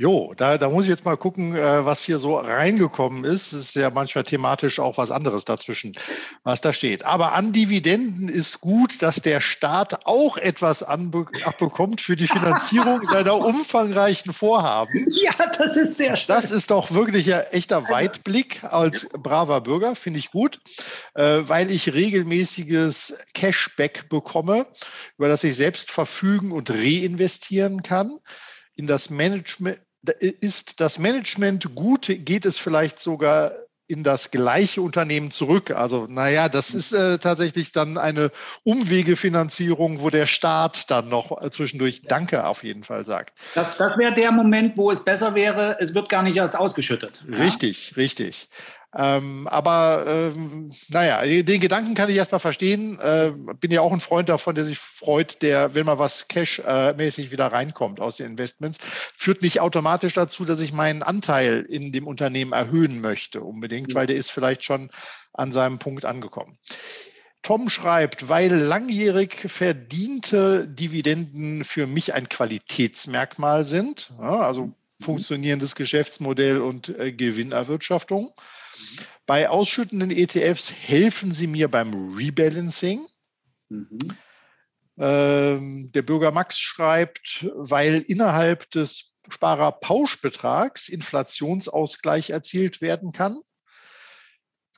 [0.00, 3.52] Jo, da, da muss ich jetzt mal gucken, äh, was hier so reingekommen ist.
[3.52, 5.94] Es ist ja manchmal thematisch auch was anderes dazwischen,
[6.42, 7.04] was da steht.
[7.04, 13.34] Aber an Dividenden ist gut, dass der Staat auch etwas abbekommt für die Finanzierung seiner
[13.34, 15.04] umfangreichen Vorhaben.
[15.10, 16.28] Ja, das ist sehr schön.
[16.28, 20.62] Das ist doch wirklich ein echter Weitblick als braver Bürger, finde ich gut,
[21.12, 24.66] äh, weil ich regelmäßiges Cashback bekomme,
[25.18, 28.18] über das ich selbst verfügen und reinvestieren kann
[28.76, 33.52] in das Management, ist das Management gut, geht es vielleicht sogar
[33.90, 35.72] in das gleiche Unternehmen zurück.
[35.72, 38.30] Also naja, das ist äh, tatsächlich dann eine
[38.62, 43.36] Umwegefinanzierung, wo der Staat dann noch äh, zwischendurch Danke auf jeden Fall sagt.
[43.54, 47.24] Das, das wäre der Moment, wo es besser wäre, es wird gar nicht erst ausgeschüttet.
[47.28, 47.96] Richtig, ja?
[47.96, 48.48] richtig.
[48.96, 52.98] Ähm, aber ähm, naja, den Gedanken kann ich erstmal verstehen.
[52.98, 57.28] Äh, bin ja auch ein Freund davon, der sich freut, der, wenn mal was Cash-mäßig
[57.28, 58.78] äh, wieder reinkommt aus den Investments,
[59.16, 64.06] führt nicht automatisch dazu, dass ich meinen Anteil in dem Unternehmen erhöhen möchte, unbedingt, weil
[64.06, 64.90] der ist vielleicht schon
[65.32, 66.58] an seinem Punkt angekommen.
[67.42, 74.74] Tom schreibt, weil langjährig verdiente Dividenden für mich ein Qualitätsmerkmal sind, ja, also mhm.
[75.00, 78.32] funktionierendes Geschäftsmodell und äh, Gewinnerwirtschaftung.
[79.26, 83.06] Bei ausschüttenden ETFs helfen sie mir beim Rebalancing.
[83.68, 83.98] Mhm.
[84.98, 93.40] Ähm, der Bürger Max schreibt, weil innerhalb des Sparerpauschbetrags Inflationsausgleich erzielt werden kann.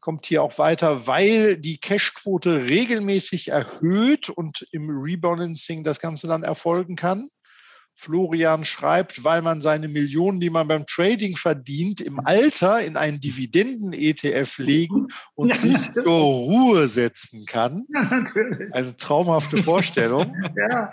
[0.00, 6.42] Kommt hier auch weiter, weil die Cashquote regelmäßig erhöht und im Rebalancing das Ganze dann
[6.42, 7.28] erfolgen kann.
[7.94, 13.20] Florian schreibt, weil man seine Millionen, die man beim Trading verdient, im Alter in einen
[13.20, 17.86] Dividenden-ETF legen und ja, sich zur Ruhe setzen kann.
[17.92, 18.24] Ja,
[18.72, 20.34] Eine traumhafte Vorstellung.
[20.56, 20.92] ja.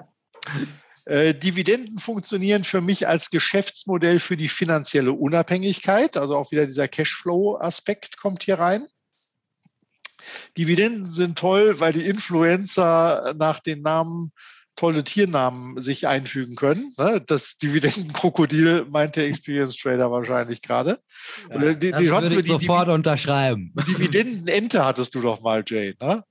[1.05, 6.17] Äh, Dividenden funktionieren für mich als Geschäftsmodell für die finanzielle Unabhängigkeit.
[6.17, 8.87] Also auch wieder dieser Cashflow-Aspekt kommt hier rein.
[10.57, 14.31] Dividenden sind toll, weil die Influencer nach den Namen
[14.79, 16.93] tolle Tiernamen sich einfügen können.
[16.97, 17.21] Ne?
[17.27, 20.99] Das Dividendenkrokodil meint der Experience Trader wahrscheinlich gerade.
[21.49, 23.73] Ja, die, die, das die, würde ich die, sofort die, unterschreiben.
[23.87, 25.95] Dividendenente hattest du doch mal, Jane.
[26.01, 26.23] Ne?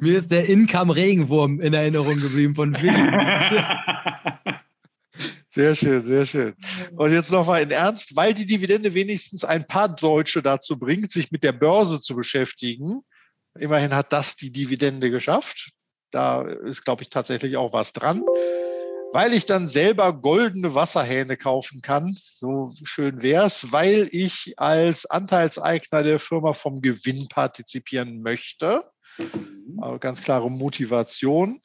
[0.00, 2.94] Mir ist der Income-Regenwurm in Erinnerung geblieben von Willi.
[5.50, 6.54] Sehr schön, sehr schön.
[6.94, 11.32] Und jetzt nochmal in Ernst, weil die Dividende wenigstens ein paar Deutsche dazu bringt, sich
[11.32, 13.00] mit der Börse zu beschäftigen.
[13.58, 15.72] Immerhin hat das die Dividende geschafft.
[16.10, 18.24] Da ist, glaube ich, tatsächlich auch was dran.
[19.10, 25.06] Weil ich dann selber goldene Wasserhähne kaufen kann, so schön wäre es, weil ich als
[25.06, 28.84] Anteilseigner der Firma vom Gewinn partizipieren möchte.
[29.16, 29.78] Mhm.
[29.80, 31.60] Aber ganz klare Motivation.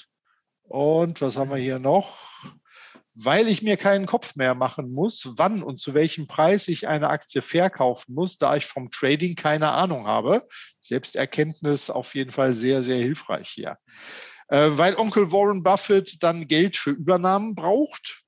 [0.63, 2.17] Und was haben wir hier noch?
[3.15, 7.09] weil ich mir keinen Kopf mehr machen muss, wann und zu welchem Preis ich eine
[7.09, 10.47] Aktie verkaufen muss, da ich vom Trading keine Ahnung habe.
[10.79, 13.77] Selbsterkenntnis auf jeden Fall sehr, sehr hilfreich hier.
[14.53, 18.21] Äh, weil Onkel Warren Buffett dann Geld für Übernahmen braucht.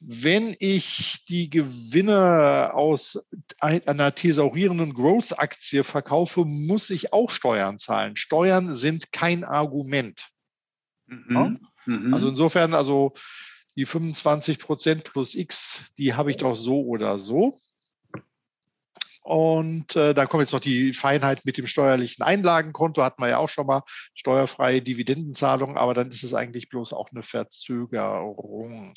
[0.00, 3.22] Wenn ich die Gewinne aus
[3.60, 8.16] einer thesaurierenden Growth-Aktie verkaufe, muss ich auch Steuern zahlen.
[8.16, 10.28] Steuern sind kein Argument.
[11.04, 11.36] Mhm.
[11.36, 11.54] Ja?
[11.84, 12.14] Mhm.
[12.14, 13.12] Also insofern, also
[13.76, 17.60] die 25 Prozent plus X, die habe ich doch so oder so.
[19.24, 23.38] Und äh, dann kommt jetzt noch die Feinheit mit dem steuerlichen Einlagenkonto, hatten wir ja
[23.38, 23.82] auch schon mal,
[24.12, 28.94] steuerfreie Dividendenzahlung, aber dann ist es eigentlich bloß auch eine Verzögerung.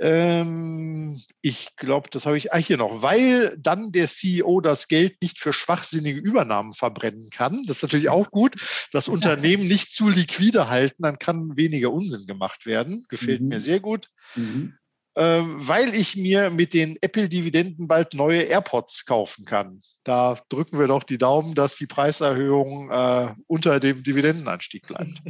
[0.00, 5.22] Ähm, ich glaube, das habe ich ah, hier noch, weil dann der CEO das Geld
[5.22, 7.62] nicht für schwachsinnige Übernahmen verbrennen kann.
[7.64, 8.56] Das ist natürlich auch gut.
[8.92, 13.06] Das Unternehmen nicht zu liquide halten, dann kann weniger Unsinn gemacht werden.
[13.08, 13.48] Gefällt mhm.
[13.50, 14.10] mir sehr gut.
[14.34, 14.74] Mhm.
[15.18, 19.80] Ähm, weil ich mir mit den Apple-Dividenden bald neue AirPods kaufen kann.
[20.04, 25.22] Da drücken wir doch die Daumen, dass die Preiserhöhung äh, unter dem Dividendenanstieg bleibt.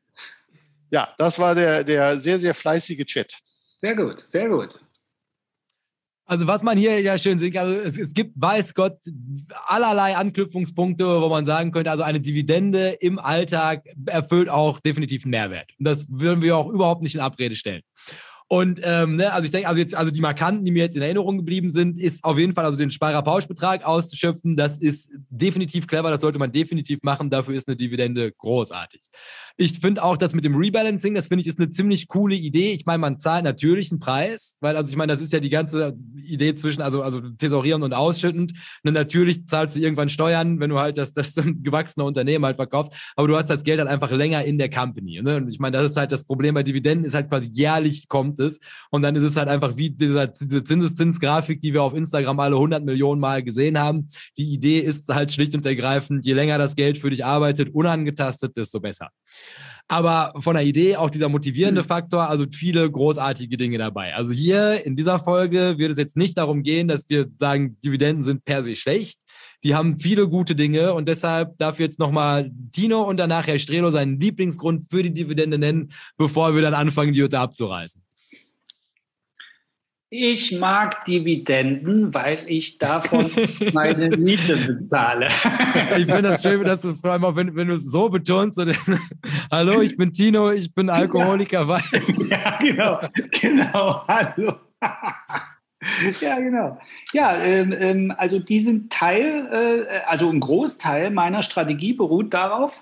[0.90, 3.34] ja, das war der, der sehr, sehr fleißige Chat.
[3.76, 4.80] Sehr gut, sehr gut.
[6.24, 8.96] Also was man hier ja schön sieht, also es, es, gibt, weiß Gott,
[9.66, 15.32] allerlei Anknüpfungspunkte, wo man sagen könnte, also eine Dividende im Alltag erfüllt auch definitiv einen
[15.32, 15.70] Mehrwert.
[15.78, 17.82] Und das würden wir auch überhaupt nicht in Abrede stellen.
[18.52, 21.00] Und ähm, ne, also ich denke, also jetzt, also die Markanten, die mir jetzt in
[21.00, 24.58] Erinnerung geblieben sind, ist auf jeden Fall also den Sparerpauschbetrag auszuschöpfen.
[24.58, 27.30] Das ist definitiv clever, das sollte man definitiv machen.
[27.30, 29.00] Dafür ist eine Dividende großartig.
[29.56, 32.72] Ich finde auch das mit dem Rebalancing, das finde ich ist eine ziemlich coole Idee.
[32.72, 35.48] Ich meine, man zahlt natürlich einen Preis, weil also ich meine, das ist ja die
[35.48, 38.52] ganze Idee zwischen, also, also tesorieren und ausschüttend.
[38.84, 42.92] Und natürlich zahlst du irgendwann Steuern, wenn du halt das, das gewachsene Unternehmen halt verkaufst,
[43.16, 45.22] aber du hast das Geld halt einfach länger in der Company.
[45.22, 45.36] Ne?
[45.36, 48.41] Und ich meine, das ist halt das Problem bei Dividenden, ist halt quasi jährlich kommt
[48.42, 48.62] ist.
[48.90, 52.56] Und dann ist es halt einfach wie dieser, diese Zinseszinsgrafik, die wir auf Instagram alle
[52.56, 54.08] 100 Millionen Mal gesehen haben.
[54.36, 58.56] Die Idee ist halt schlicht und ergreifend, je länger das Geld für dich arbeitet, unangetastet,
[58.56, 59.08] desto besser.
[59.88, 61.88] Aber von der Idee auch dieser motivierende hm.
[61.88, 64.14] Faktor, also viele großartige Dinge dabei.
[64.14, 68.24] Also hier in dieser Folge wird es jetzt nicht darum gehen, dass wir sagen, Dividenden
[68.24, 69.18] sind per se schlecht.
[69.64, 73.90] Die haben viele gute Dinge und deshalb darf jetzt nochmal Tino und danach Herr Strelo
[73.90, 78.02] seinen Lieblingsgrund für die Dividende nennen, bevor wir dann anfangen, die Jutta abzureißen.
[80.14, 83.30] Ich mag Dividenden, weil ich davon
[83.72, 85.28] meine Miete bezahle.
[85.96, 88.10] ich finde das schön, dass du es vor allem auch, wenn, wenn du es so
[88.10, 88.60] betonst.
[89.50, 91.66] Hallo, ich bin Tino, ich bin Alkoholiker.
[91.66, 91.80] Ja,
[92.28, 93.00] ja genau,
[93.40, 94.52] genau, hallo.
[96.20, 96.78] ja, genau.
[97.14, 99.48] Ja, ähm, ähm, also diesen Teil,
[99.88, 102.78] äh, also ein Großteil meiner Strategie beruht darauf,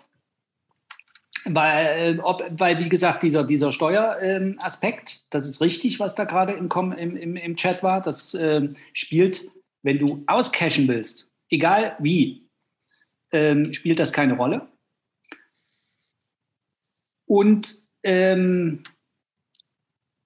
[1.44, 6.24] weil, äh, ob, weil, wie gesagt, dieser, dieser Steueraspekt, ähm, das ist richtig, was da
[6.24, 8.00] gerade im, im, im, im Chat war.
[8.00, 9.50] Das äh, spielt,
[9.82, 12.48] wenn du auscashen willst, egal wie,
[13.32, 14.68] ähm, spielt das keine Rolle.
[17.26, 18.82] Und ähm,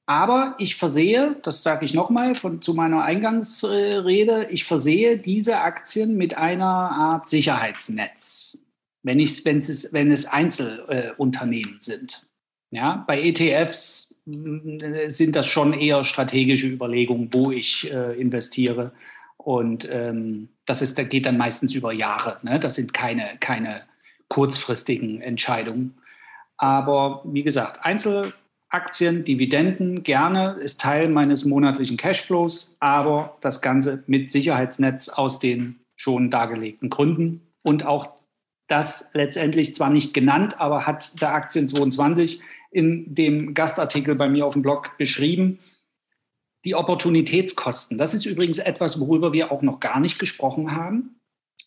[0.07, 6.37] aber ich versehe, das sage ich nochmal zu meiner Eingangsrede, ich versehe diese Aktien mit
[6.37, 8.64] einer Art Sicherheitsnetz
[9.05, 12.27] wenn, ich, wenn, es, wenn es Einzelunternehmen sind.
[12.71, 18.91] Ja, bei ETFs äh, sind das schon eher strategische Überlegungen, wo ich äh, investiere.
[19.37, 22.39] Und ähm, das ist, das geht dann meistens über Jahre.
[22.43, 22.59] Ne?
[22.59, 23.83] Das sind keine, keine
[24.29, 25.95] kurzfristigen Entscheidungen.
[26.57, 34.33] Aber wie gesagt, Einzelaktien, Dividenden gerne ist Teil meines monatlichen Cashflows, aber das Ganze mit
[34.33, 38.17] Sicherheitsnetz aus den schon dargelegten Gründen und auch
[38.67, 44.47] das letztendlich zwar nicht genannt, aber hat der Aktien 22 in dem Gastartikel bei mir
[44.47, 45.61] auf dem Blog beschrieben.
[46.65, 47.99] Die Opportunitätskosten.
[47.99, 51.21] Das ist übrigens etwas, worüber wir auch noch gar nicht gesprochen haben.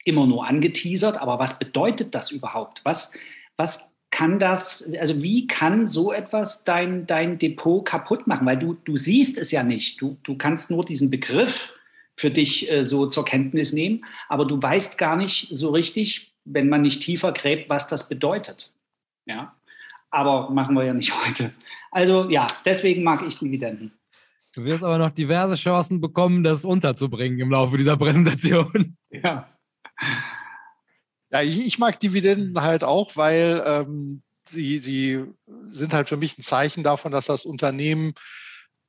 [0.05, 1.17] Immer nur angeteasert.
[1.17, 2.82] Aber was bedeutet das überhaupt?
[2.84, 3.13] Was,
[3.57, 8.47] was kann das, also wie kann so etwas dein, dein Depot kaputt machen?
[8.47, 10.01] Weil du, du siehst es ja nicht.
[10.01, 11.74] Du, du kannst nur diesen Begriff
[12.17, 16.70] für dich äh, so zur Kenntnis nehmen, aber du weißt gar nicht so richtig, wenn
[16.70, 18.72] man nicht tiefer gräbt, was das bedeutet.
[19.26, 19.56] Ja?
[20.10, 21.54] Aber machen wir ja nicht heute.
[21.91, 23.91] Also ja, deswegen mag ich Dividenden.
[24.54, 28.98] Du wirst aber noch diverse Chancen bekommen, das unterzubringen im Laufe dieser Präsentation.
[29.10, 29.50] Ja.
[31.32, 35.24] Ja, ich, ich mag Dividenden halt auch, weil ähm, sie, sie
[35.70, 38.14] sind halt für mich ein Zeichen davon, dass das Unternehmen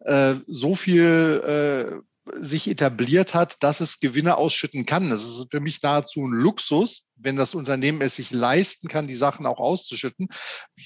[0.01, 2.03] äh, so viel äh,
[2.35, 5.11] sich etabliert hat, dass es Gewinne ausschütten kann.
[5.11, 9.14] Das ist für mich nahezu ein Luxus, wenn das Unternehmen es sich leisten kann, die
[9.14, 10.29] Sachen auch auszuschütten,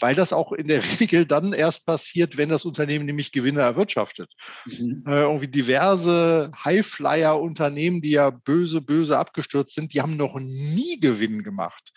[0.01, 4.33] weil das auch in der Regel dann erst passiert, wenn das Unternehmen nämlich Gewinne erwirtschaftet.
[4.67, 5.05] Mhm.
[5.07, 11.43] Äh, irgendwie diverse Highflyer-Unternehmen, die ja böse, böse abgestürzt sind, die haben noch nie Gewinn
[11.43, 11.93] gemacht.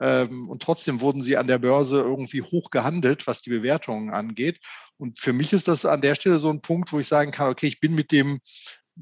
[0.00, 4.60] Ähm, und trotzdem wurden sie an der Börse irgendwie hoch gehandelt, was die Bewertungen angeht.
[4.98, 7.50] Und für mich ist das an der Stelle so ein Punkt, wo ich sagen kann,
[7.50, 8.40] okay, ich bin mit dem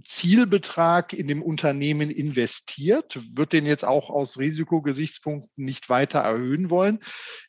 [0.03, 6.99] Zielbetrag in dem Unternehmen investiert, wird den jetzt auch aus Risikogesichtspunkten nicht weiter erhöhen wollen.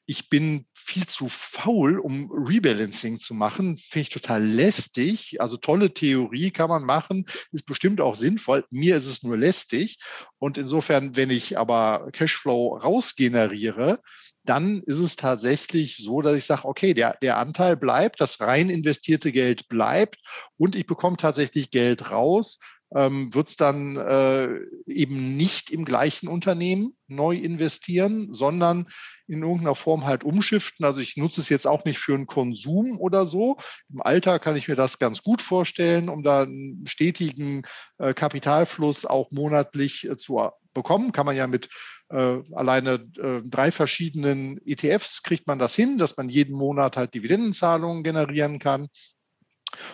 [0.06, 3.78] Ich bin viel zu faul, um Rebalancing zu machen.
[3.78, 5.42] Finde ich total lästig.
[5.42, 8.66] Also tolle Theorie kann man machen, ist bestimmt auch sinnvoll.
[8.70, 9.98] Mir ist es nur lästig.
[10.38, 14.00] Und insofern, wenn ich aber Cashflow rausgeneriere,
[14.46, 18.70] dann ist es tatsächlich so, dass ich sage, okay, der, der Anteil bleibt, das rein
[18.70, 20.18] investierte Geld bleibt
[20.58, 22.60] und ich bekomme tatsächlich Geld raus,
[22.96, 24.48] ähm, wird es dann äh,
[24.88, 28.88] eben nicht im gleichen Unternehmen neu investieren, sondern
[29.28, 30.86] in irgendeiner Form halt umschiften.
[30.86, 33.58] Also ich nutze es jetzt auch nicht für einen Konsum oder so.
[33.92, 37.64] Im Alter kann ich mir das ganz gut vorstellen, um da einen stetigen
[37.98, 41.12] äh, Kapitalfluss auch monatlich äh, zu bekommen.
[41.12, 41.70] Kann man ja mit
[42.10, 47.14] äh, alleine äh, drei verschiedenen ETFs kriegt man das hin, dass man jeden Monat halt
[47.14, 48.88] Dividendenzahlungen generieren kann.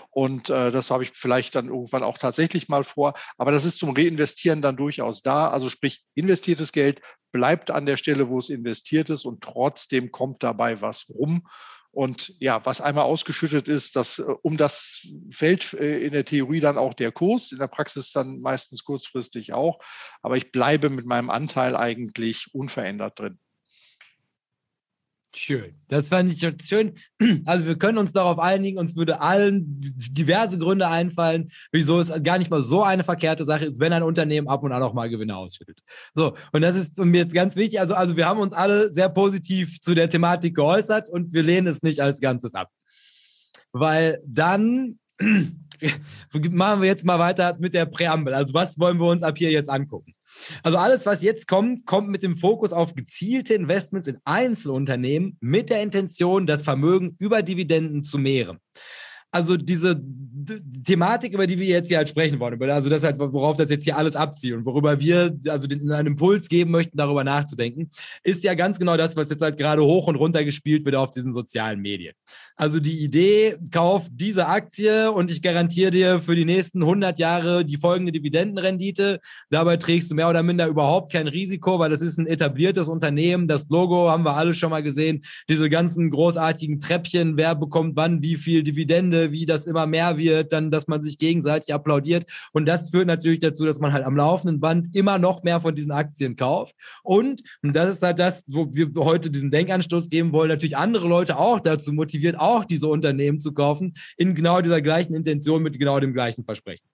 [0.10, 3.14] Und äh, das habe ich vielleicht dann irgendwann auch tatsächlich mal vor.
[3.38, 5.50] Aber das ist zum Reinvestieren dann durchaus da.
[5.50, 7.02] Also sprich, investiertes Geld
[7.32, 11.48] bleibt an der Stelle, wo es investiert ist und trotzdem kommt dabei was rum.
[11.94, 16.62] Und ja, was einmal ausgeschüttet ist, dass äh, um das fällt äh, in der Theorie
[16.62, 19.80] dann auch der Kurs, in der Praxis dann meistens kurzfristig auch.
[20.22, 23.40] Aber ich bleibe mit meinem Anteil eigentlich unverändert drin.
[25.34, 25.76] Schön.
[25.88, 26.94] Das fand ich schön.
[27.46, 32.38] Also wir können uns darauf einigen, uns würde allen diverse Gründe einfallen, wieso es gar
[32.38, 35.10] nicht mal so eine verkehrte Sache ist, wenn ein Unternehmen ab und an auch mal
[35.10, 35.80] Gewinne ausschüttet.
[36.14, 37.80] So, und das ist mir jetzt ganz wichtig.
[37.80, 41.68] Also, also wir haben uns alle sehr positiv zu der Thematik geäußert und wir lehnen
[41.68, 42.70] es nicht als Ganzes ab.
[43.72, 48.34] Weil dann machen wir jetzt mal weiter mit der Präambel.
[48.34, 50.14] Also was wollen wir uns ab hier jetzt angucken?
[50.64, 55.70] Also alles, was jetzt kommt, kommt mit dem Fokus auf gezielte Investments in Einzelunternehmen mit
[55.70, 58.60] der Intention, das Vermögen über Dividenden zu mehren
[59.32, 60.02] also diese
[60.84, 63.84] Thematik, über die wir jetzt hier halt sprechen wollen, also das halt, worauf das jetzt
[63.84, 67.92] hier alles abzielt und worüber wir also den, einen Impuls geben möchten, darüber nachzudenken,
[68.24, 71.12] ist ja ganz genau das, was jetzt halt gerade hoch und runter gespielt wird auf
[71.12, 72.14] diesen sozialen Medien.
[72.56, 77.64] Also die Idee, kauf diese Aktie und ich garantiere dir für die nächsten 100 Jahre
[77.64, 79.20] die folgende Dividendenrendite.
[79.50, 83.48] Dabei trägst du mehr oder minder überhaupt kein Risiko, weil das ist ein etabliertes Unternehmen.
[83.48, 85.24] Das Logo haben wir alle schon mal gesehen.
[85.50, 90.52] Diese ganzen großartigen Treppchen, wer bekommt wann wie viel Dividende, wie das immer mehr wird,
[90.52, 92.26] dann, dass man sich gegenseitig applaudiert.
[92.54, 95.76] Und das führt natürlich dazu, dass man halt am laufenden Band immer noch mehr von
[95.76, 96.74] diesen Aktien kauft.
[97.04, 101.08] Und, und das ist halt das, wo wir heute diesen Denkanstoß geben wollen, natürlich andere
[101.08, 105.78] Leute auch dazu motiviert, auch diese Unternehmen zu kaufen, in genau dieser gleichen Intention mit
[105.78, 106.86] genau dem gleichen Versprechen.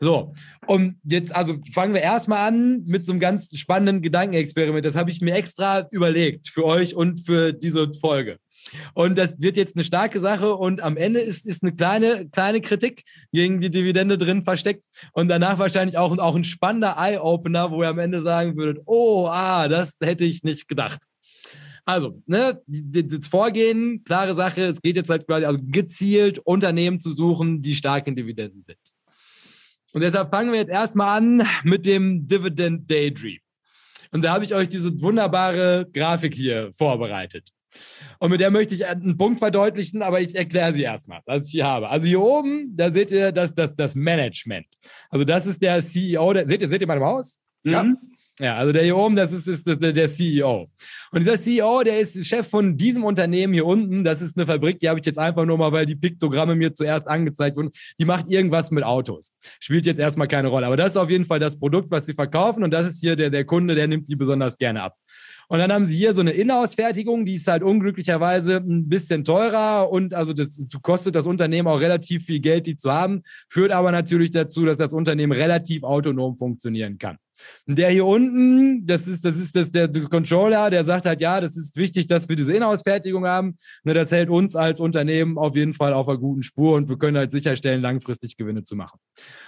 [0.00, 0.34] So,
[0.66, 4.84] und jetzt, also fangen wir erstmal an mit so einem ganz spannenden Gedankenexperiment.
[4.84, 8.38] Das habe ich mir extra überlegt für euch und für diese Folge.
[8.94, 12.60] Und das wird jetzt eine starke Sache und am Ende ist, ist eine kleine, kleine
[12.60, 13.02] Kritik
[13.32, 17.88] gegen die Dividende drin versteckt und danach wahrscheinlich auch, auch ein spannender Eye-Opener, wo ihr
[17.88, 21.00] am Ende sagen würdet, oh, ah, das hätte ich nicht gedacht.
[21.84, 27.12] Also, ne, das Vorgehen, klare Sache, es geht jetzt halt quasi also gezielt Unternehmen zu
[27.12, 28.78] suchen, die stark in Dividenden sind.
[29.92, 33.38] Und deshalb fangen wir jetzt erstmal an mit dem Dividend Daydream.
[34.12, 37.50] Und da habe ich euch diese wunderbare Grafik hier vorbereitet.
[38.18, 41.52] Und mit der möchte ich einen Punkt verdeutlichen, aber ich erkläre sie erstmal, was ich
[41.52, 41.88] hier habe.
[41.88, 44.66] Also hier oben, da seht ihr das, das, das Management.
[45.08, 46.32] Also das ist der CEO.
[46.32, 47.40] Der, seht ihr, seht ihr meine Maus?
[47.64, 47.84] Ja.
[47.84, 47.96] Mhm.
[48.40, 50.70] Ja, also der hier oben, das ist, ist, ist der CEO.
[51.12, 54.02] Und dieser CEO, der ist Chef von diesem Unternehmen hier unten.
[54.02, 56.74] Das ist eine Fabrik, die habe ich jetzt einfach nur mal, weil die Piktogramme mir
[56.74, 57.70] zuerst angezeigt wurden.
[57.98, 59.34] Die macht irgendwas mit Autos.
[59.58, 60.66] Spielt jetzt erstmal keine Rolle.
[60.66, 62.64] Aber das ist auf jeden Fall das Produkt, was sie verkaufen.
[62.64, 64.96] Und das ist hier der, der Kunde, der nimmt die besonders gerne ab.
[65.50, 69.90] Und dann haben sie hier so eine Inhouse-Fertigung, die ist halt unglücklicherweise ein bisschen teurer
[69.90, 73.90] und also das kostet das Unternehmen auch relativ viel Geld, die zu haben, führt aber
[73.90, 77.16] natürlich dazu, dass das Unternehmen relativ autonom funktionieren kann.
[77.66, 81.40] Und der hier unten, das ist, das ist das, der Controller, der sagt halt, ja,
[81.40, 83.58] das ist wichtig, dass wir diese Inhouse-Fertigung haben.
[83.84, 86.98] Ne, das hält uns als Unternehmen auf jeden Fall auf einer guten Spur und wir
[86.98, 88.98] können halt sicherstellen, langfristig Gewinne zu machen.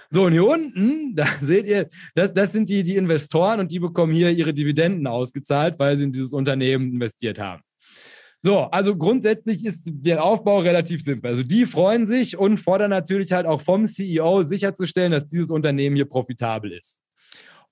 [0.09, 3.79] So, und hier unten, da seht ihr, das, das sind die, die Investoren und die
[3.79, 7.61] bekommen hier ihre Dividenden ausgezahlt, weil sie in dieses Unternehmen investiert haben.
[8.45, 11.31] So, also grundsätzlich ist der Aufbau relativ simpel.
[11.31, 15.95] Also die freuen sich und fordern natürlich halt auch vom CEO sicherzustellen, dass dieses Unternehmen
[15.95, 16.99] hier profitabel ist.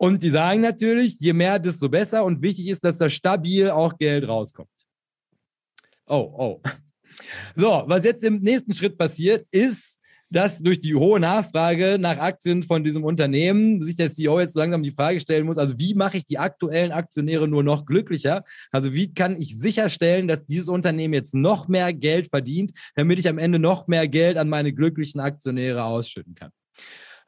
[0.01, 2.25] Und die sagen natürlich, je mehr, desto besser.
[2.25, 4.67] Und wichtig ist, dass da stabil auch Geld rauskommt.
[6.07, 6.61] Oh, oh.
[7.55, 9.99] So, was jetzt im nächsten Schritt passiert, ist,
[10.31, 14.81] dass durch die hohe Nachfrage nach Aktien von diesem Unternehmen sich der CEO jetzt langsam
[14.81, 18.43] die Frage stellen muss, also wie mache ich die aktuellen Aktionäre nur noch glücklicher?
[18.71, 23.27] Also wie kann ich sicherstellen, dass dieses Unternehmen jetzt noch mehr Geld verdient, damit ich
[23.29, 26.49] am Ende noch mehr Geld an meine glücklichen Aktionäre ausschütten kann?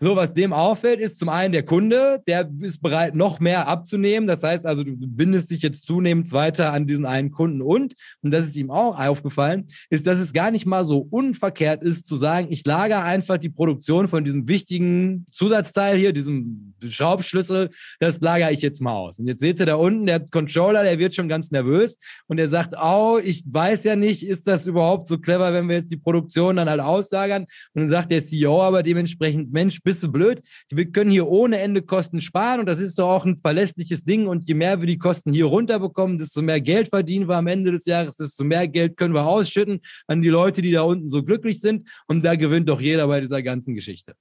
[0.03, 4.27] So, was dem auffällt, ist zum einen der Kunde, der ist bereit, noch mehr abzunehmen.
[4.27, 8.31] Das heißt also, du bindest dich jetzt zunehmend weiter an diesen einen Kunden und, und
[8.31, 12.17] das ist ihm auch aufgefallen, ist, dass es gar nicht mal so unverkehrt ist, zu
[12.17, 17.69] sagen, ich lagere einfach die Produktion von diesem wichtigen Zusatzteil hier, diesem Schraubschlüssel,
[18.01, 19.19] das lagere ich jetzt mal aus.
[19.19, 21.97] Und jetzt seht ihr da unten, der Controller, der wird schon ganz nervös
[22.27, 25.77] und der sagt, oh, ich weiß ja nicht, ist das überhaupt so clever, wenn wir
[25.77, 27.43] jetzt die Produktion dann halt auslagern?
[27.73, 30.41] Und dann sagt der CEO aber dementsprechend, Mensch, bist du blöd?
[30.69, 34.27] Wir können hier ohne Ende Kosten sparen und das ist doch auch ein verlässliches Ding.
[34.27, 37.71] Und je mehr wir die Kosten hier runterbekommen, desto mehr Geld verdienen wir am Ende
[37.71, 41.23] des Jahres, desto mehr Geld können wir ausschütten an die Leute, die da unten so
[41.23, 41.89] glücklich sind.
[42.07, 44.13] Und da gewinnt doch jeder bei dieser ganzen Geschichte.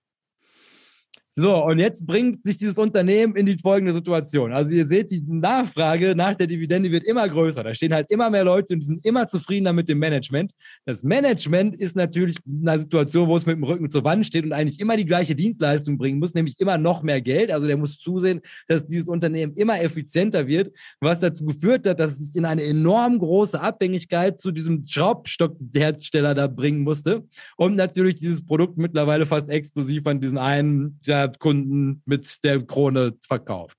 [1.34, 4.52] So, und jetzt bringt sich dieses Unternehmen in die folgende Situation.
[4.52, 7.64] Also ihr seht, die Nachfrage nach der Dividende wird immer größer.
[7.64, 10.52] Da stehen halt immer mehr Leute und die sind immer zufriedener mit dem Management.
[10.84, 14.44] Das Management ist natürlich in einer Situation, wo es mit dem Rücken zur Wand steht
[14.44, 17.50] und eigentlich immer die gleiche Dienstleistung bringen muss, nämlich immer noch mehr Geld.
[17.50, 22.10] Also der muss zusehen, dass dieses Unternehmen immer effizienter wird, was dazu geführt hat, dass
[22.10, 27.24] es sich in eine enorm große Abhängigkeit zu diesem Schraubstockhersteller da bringen musste
[27.56, 33.14] und natürlich dieses Produkt mittlerweile fast exklusiv an diesen einen ja, Kunden mit der Krone
[33.20, 33.76] verkauft.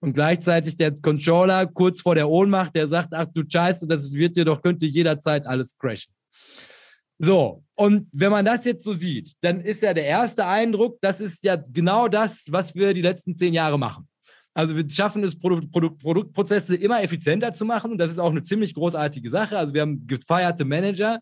[0.00, 4.36] Und gleichzeitig der Controller kurz vor der Ohnmacht, der sagt, ach du Scheiße, das wird
[4.36, 6.12] dir doch, könnte jederzeit alles crashen.
[7.18, 11.20] So, und wenn man das jetzt so sieht, dann ist ja der erste Eindruck, das
[11.20, 14.08] ist ja genau das, was wir die letzten zehn Jahre machen.
[14.54, 17.92] Also wir schaffen es, Produkt, Produkt, Produktprozesse immer effizienter zu machen.
[17.92, 19.56] Und das ist auch eine ziemlich großartige Sache.
[19.56, 21.20] Also wir haben gefeierte Manager,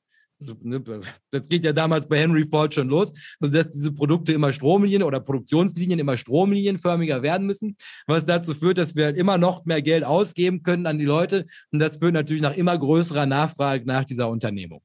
[0.62, 0.82] ne,
[1.30, 5.20] das geht ja damals bei Henry Ford schon los, dass diese Produkte immer Stromlinien oder
[5.20, 7.76] Produktionslinien immer stromlinienförmiger werden müssen,
[8.06, 11.46] was dazu führt, dass wir halt immer noch mehr Geld ausgeben können an die Leute
[11.70, 14.82] und das führt natürlich nach immer größerer Nachfrage nach dieser Unternehmung.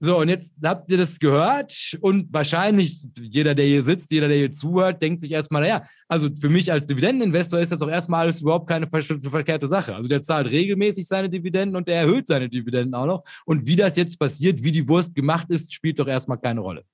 [0.00, 4.36] So, und jetzt habt ihr das gehört und wahrscheinlich jeder, der hier sitzt, jeder, der
[4.36, 8.22] hier zuhört, denkt sich erstmal, naja, also für mich als Dividendeninvestor ist das doch erstmal
[8.22, 9.94] alles überhaupt keine verkehrte Sache.
[9.94, 13.24] Also der zahlt regelmäßig seine Dividenden und der erhöht seine Dividenden auch noch.
[13.46, 16.84] Und wie das jetzt passiert, wie die Wurst gemacht ist, spielt doch erstmal keine Rolle.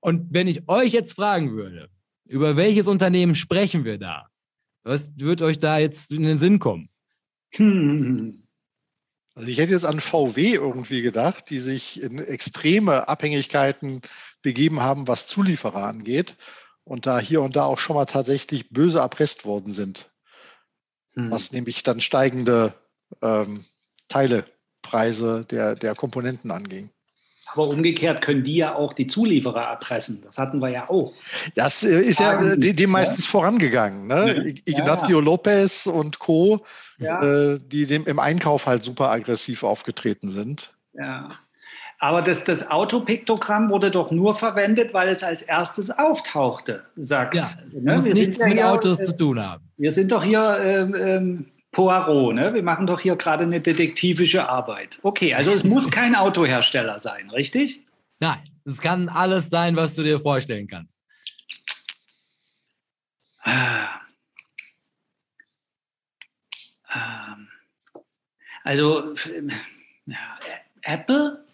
[0.00, 1.88] Und wenn ich euch jetzt fragen würde,
[2.26, 4.26] über welches Unternehmen sprechen wir da?
[4.84, 6.88] Was wird euch da jetzt in den Sinn kommen?
[7.54, 8.38] Hm.
[9.34, 14.02] Also ich hätte jetzt an VW irgendwie gedacht, die sich in extreme Abhängigkeiten
[14.42, 16.36] begeben haben, was Zulieferer angeht
[16.84, 20.10] und da hier und da auch schon mal tatsächlich böse erpresst worden sind.
[21.14, 21.30] Hm.
[21.30, 22.74] Was nämlich dann steigende
[23.22, 23.64] ähm,
[24.08, 26.90] Teilepreise der, der Komponenten anging.
[27.52, 30.22] Aber umgekehrt können die ja auch die Zulieferer erpressen.
[30.24, 31.12] Das hatten wir ja auch.
[31.54, 33.30] Das äh, ist ja äh, meistens ja.
[33.30, 34.06] vorangegangen.
[34.06, 34.54] Ne?
[34.66, 35.18] Ja.
[35.20, 36.60] Lopez und Co.,
[36.98, 37.20] ja.
[37.22, 40.74] äh, die dem im Einkauf halt super aggressiv aufgetreten sind.
[40.94, 41.30] Ja.
[42.02, 47.36] Aber das, das Autopiktogramm wurde doch nur verwendet, weil es als erstes auftauchte, sagt.
[47.36, 47.48] Ja,
[47.80, 47.94] ne?
[47.94, 49.62] muss nichts mit hier, Autos äh, zu tun haben.
[49.76, 52.52] Wir sind doch hier ähm, ähm, Poirot, ne?
[52.52, 54.98] Wir machen doch hier gerade eine detektivische Arbeit.
[55.02, 57.80] Okay, also es muss kein Autohersteller sein, richtig?
[58.20, 60.96] Nein, es kann alles sein, was du dir vorstellen kannst.
[63.42, 63.88] Ah.
[66.94, 67.48] Ähm.
[68.64, 69.14] Also
[70.06, 70.38] ja,
[70.82, 71.44] Apple,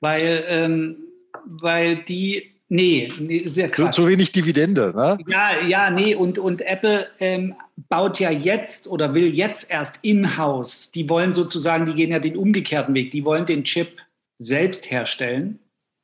[0.00, 0.96] weil, ähm,
[1.44, 3.94] weil die Nee, nee, sehr krass.
[3.94, 5.18] Zu, zu, wenig Dividende, ne?
[5.26, 7.54] Ja, ja, nee, und, und Apple ähm,
[7.90, 10.90] baut ja jetzt oder will jetzt erst in-house.
[10.90, 13.10] Die wollen sozusagen, die gehen ja den umgekehrten Weg.
[13.10, 13.98] Die wollen den Chip
[14.38, 15.58] selbst herstellen.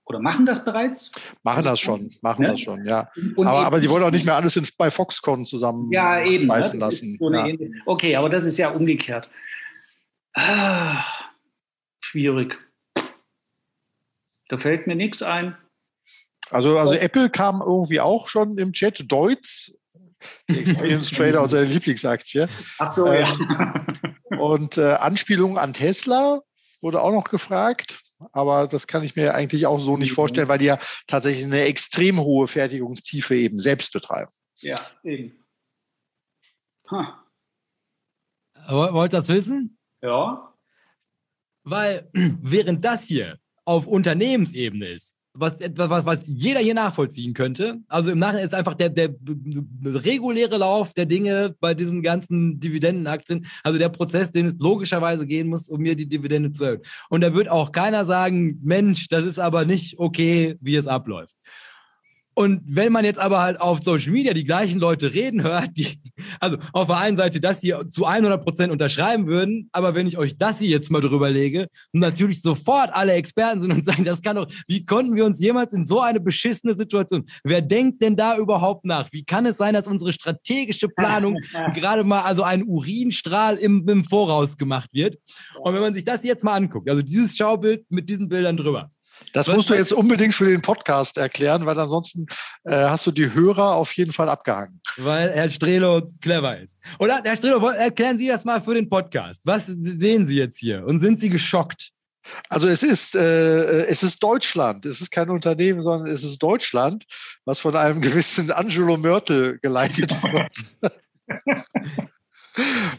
[0.05, 1.13] Oder machen das bereits?
[1.43, 2.49] Machen das schon, machen ne?
[2.49, 3.11] das schon, ja.
[3.39, 6.49] aber, aber sie wollen auch nicht mehr alles in, bei Foxconn zusammen ja, eben, ne?
[6.49, 7.17] beißen lassen.
[7.19, 7.49] So ja.
[7.87, 9.31] Okay, aber das ist ja umgekehrt.
[10.35, 11.03] Ah,
[12.01, 12.59] schwierig.
[14.51, 15.57] Da fällt mir nichts ein.
[16.51, 19.11] Also, also Apple kam irgendwie auch schon im Chat.
[19.11, 19.79] Deutz
[20.49, 22.47] Die Experience Trader und seine Lieblingsaktie.
[22.79, 23.25] Ach so, ähm,
[24.31, 24.39] ja.
[24.39, 26.43] Und äh, Anspielung an Tesla
[26.81, 28.01] wurde auch noch gefragt.
[28.33, 30.17] Aber das kann ich mir eigentlich auch so nicht mhm.
[30.17, 34.33] vorstellen, weil die ja tatsächlich eine extrem hohe Fertigungstiefe eben selbst betreiben.
[34.61, 35.45] Ja, eben.
[36.91, 37.07] Huh.
[38.69, 39.79] Wollt ihr das wissen?
[40.03, 40.55] Ja.
[41.65, 47.79] Weil während das hier auf Unternehmensebene ist, was, was, was jeder hier nachvollziehen könnte.
[47.89, 49.11] Also im Nachhinein ist einfach der, der
[49.85, 55.49] reguläre Lauf der Dinge bei diesen ganzen Dividendenaktien, also der Prozess, den es logischerweise gehen
[55.49, 56.83] muss, um mir die Dividende zu erhöhen.
[57.09, 61.37] Und da wird auch keiner sagen, Mensch, das ist aber nicht okay, wie es abläuft.
[62.39, 66.01] Und wenn man jetzt aber halt auf Social Media die gleichen Leute reden hört, die,
[66.39, 70.19] also auf der einen Seite das hier zu 100 Prozent unterschreiben würden, aber wenn ich
[70.19, 74.23] euch das hier jetzt mal drüber lege, natürlich sofort alle Experten sind und sagen, das
[74.23, 78.15] kann doch, wie konnten wir uns jemals in so eine beschissene Situation, wer denkt denn
[78.15, 79.09] da überhaupt nach?
[79.11, 81.41] Wie kann es sein, dass unsere strategische Planung
[81.75, 85.17] gerade mal, also ein Urinstrahl im, im Voraus gemacht wird?
[85.59, 88.93] Und wenn man sich das jetzt mal anguckt, also dieses Schaubild mit diesen Bildern drüber,
[89.33, 92.27] das Was musst du jetzt unbedingt für den Podcast erklären, weil ansonsten
[92.65, 94.81] äh, hast du die Hörer auf jeden Fall abgehangen.
[94.97, 96.79] Weil Herr Strelo clever ist.
[96.99, 99.43] Oder Herr Strelo, erklären Sie das mal für den Podcast.
[99.45, 101.91] Was sehen Sie jetzt hier und sind Sie geschockt?
[102.49, 104.85] Also es ist, äh, es ist Deutschland.
[104.85, 107.05] Es ist kein Unternehmen, sondern es ist Deutschland,
[107.45, 110.93] was von einem gewissen Angelo Mörtel geleitet wird.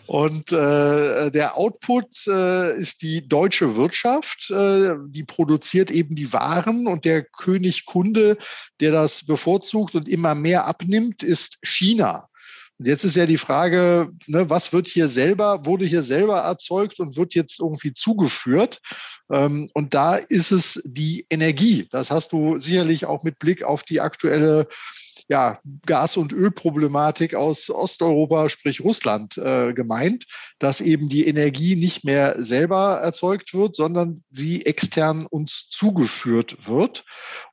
[0.08, 6.88] Und äh, der Output äh, ist die deutsche Wirtschaft, äh, die produziert eben die Waren
[6.88, 8.38] und der König Kunde,
[8.80, 12.30] der das bevorzugt und immer mehr abnimmt, ist China.
[12.80, 17.02] Und jetzt ist ja die Frage, ne, was wird hier selber, wurde hier selber erzeugt
[17.02, 18.80] und wird jetzt irgendwie zugeführt?
[19.30, 21.88] Ähm, und da ist es die Energie.
[21.92, 24.66] Das hast du sicherlich auch mit Blick auf die aktuelle
[25.30, 30.26] ja, Gas- und Ölproblematik aus Osteuropa, sprich Russland, äh, gemeint,
[30.58, 37.06] dass eben die Energie nicht mehr selber erzeugt wird, sondern sie extern uns zugeführt wird.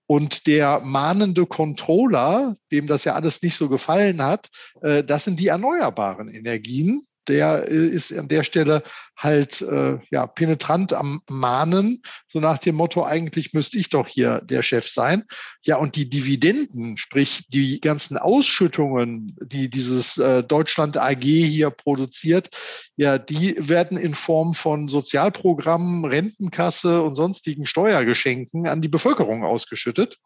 [0.06, 4.48] Und der mahnende Controller, dem das ja alles nicht so gefallen hat,
[4.80, 8.82] äh, das sind die erneuerbaren Energien der äh, ist an der Stelle
[9.16, 14.40] halt äh, ja penetrant am Mahnen, so nach dem Motto, eigentlich müsste ich doch hier
[14.44, 15.24] der Chef sein.
[15.62, 22.50] Ja, und die Dividenden, sprich die ganzen Ausschüttungen, die dieses äh, Deutschland AG hier produziert,
[22.96, 30.18] ja, die werden in Form von Sozialprogrammen, Rentenkasse und sonstigen Steuergeschenken an die Bevölkerung ausgeschüttet.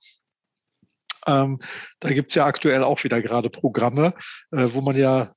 [1.27, 1.61] Ähm,
[2.01, 4.15] da gibt's ja aktuell auch wieder gerade Programme,
[4.53, 5.31] äh, wo man ja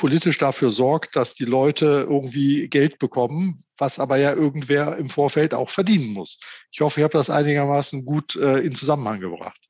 [0.00, 5.52] politisch dafür sorgt, dass die Leute irgendwie Geld bekommen, was aber ja irgendwer im Vorfeld
[5.52, 6.40] auch verdienen muss.
[6.72, 9.60] Ich hoffe, ich habe das einigermaßen gut äh, in Zusammenhang gebracht.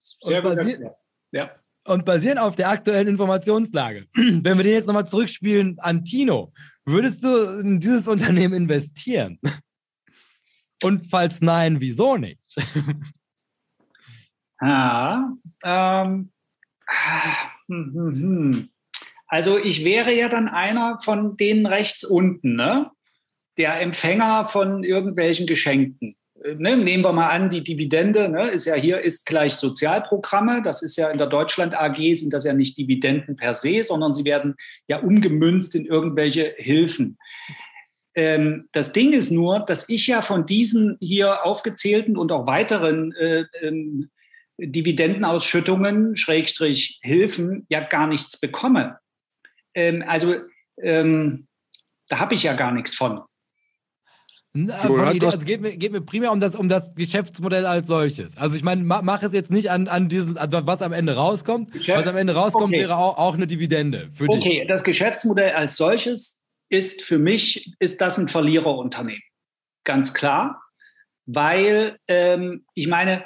[0.00, 0.86] Sehr und, basi
[1.32, 1.50] ja.
[1.86, 6.52] und basierend auf der aktuellen Informationslage, wenn wir den jetzt nochmal zurückspielen an Tino,
[6.84, 9.40] würdest du in dieses Unternehmen investieren?
[10.82, 12.56] Und falls nein, wieso nicht?
[14.60, 15.24] ah,
[15.62, 16.32] ähm,
[16.86, 17.34] ah,
[17.66, 18.69] hm, hm, hm.
[19.30, 22.90] Also ich wäre ja dann einer von denen rechts unten, ne?
[23.56, 26.16] der Empfänger von irgendwelchen Geschenken.
[26.42, 26.76] Äh, ne?
[26.76, 28.50] Nehmen wir mal an, die Dividende ne?
[28.50, 30.62] ist ja hier ist gleich Sozialprogramme.
[30.64, 34.14] Das ist ja in der Deutschland AG sind das ja nicht Dividenden per se, sondern
[34.14, 34.56] sie werden
[34.88, 37.16] ja umgemünzt in irgendwelche Hilfen.
[38.16, 43.12] Ähm, das Ding ist nur, dass ich ja von diesen hier aufgezählten und auch weiteren
[43.12, 44.10] äh, ähm,
[44.58, 48.99] Dividendenausschüttungen, Schrägstrich Hilfen, ja gar nichts bekomme
[49.74, 50.36] ähm, also
[50.82, 51.46] ähm,
[52.08, 53.22] da habe ich ja gar nichts von.
[54.52, 58.36] Idee, also geht mir, geht mir primär um das, um das Geschäftsmodell als solches.
[58.36, 61.14] Also ich meine, mach, mach es jetzt nicht an, an diesen, also was am Ende
[61.14, 61.70] rauskommt.
[61.70, 61.98] Geschäft?
[61.98, 62.80] Was am Ende rauskommt, okay.
[62.80, 64.10] wäre auch, auch eine Dividende.
[64.12, 64.68] Für okay, dich.
[64.68, 69.22] das Geschäftsmodell als solches ist für mich, ist das ein Verliererunternehmen.
[69.84, 70.60] Ganz klar.
[71.26, 73.24] Weil ähm, ich meine,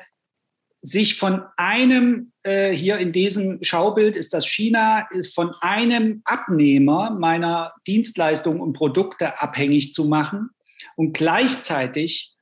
[0.84, 7.10] sich von einem, äh, hier in diesem Schaubild ist das China, ist von einem Abnehmer
[7.10, 10.50] meiner Dienstleistungen und Produkte abhängig zu machen
[10.94, 12.34] und gleichzeitig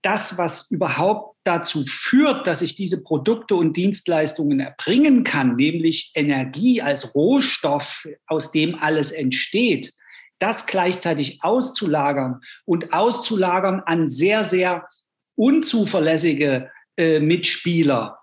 [0.00, 6.80] das, was überhaupt dazu führt, dass ich diese Produkte und Dienstleistungen erbringen kann, nämlich Energie
[6.80, 9.92] als Rohstoff, aus dem alles entsteht,
[10.38, 14.88] das gleichzeitig auszulagern und auszulagern an sehr, sehr
[15.36, 18.18] unzuverlässige äh, Mitspieler.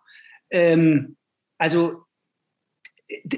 [0.50, 1.18] Ähm,
[1.58, 2.04] also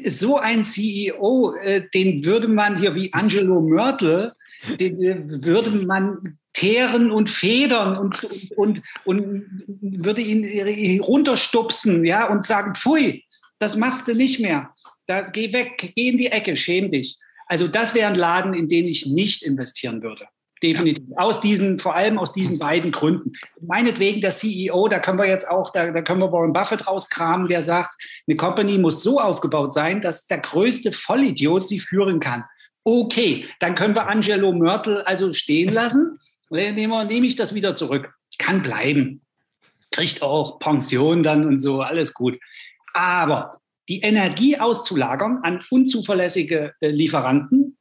[0.06, 4.34] so ein CEO, äh, den würde man hier wie Angelo Mörtel,
[4.80, 9.64] den äh, würde man teeren und federn und, und, und, und
[10.06, 13.24] würde ihn runterstupsen ja, und sagen, pfui,
[13.60, 14.74] Das machst du nicht mehr.
[15.08, 17.18] Da geh weg, geh in die Ecke, schäm dich.
[17.48, 20.28] Also das wäre ein Laden, in den ich nicht investieren würde.
[20.62, 21.04] Definitiv.
[21.16, 23.34] Aus diesen, vor allem aus diesen beiden Gründen.
[23.62, 27.48] Meinetwegen der CEO, da können wir jetzt auch, da, da können wir Warren Buffett rauskramen,
[27.48, 27.96] der sagt,
[28.28, 32.44] eine Company muss so aufgebaut sein, dass der größte Vollidiot sie führen kann.
[32.84, 36.20] Okay, dann können wir Angelo Mörtel also stehen lassen.
[36.50, 38.14] Nehme, nehme ich das wieder zurück.
[38.38, 39.22] Kann bleiben.
[39.92, 42.40] Kriegt auch Pension dann und so, alles gut.
[42.94, 47.78] Aber die Energie auszulagern an unzuverlässige äh, Lieferanten,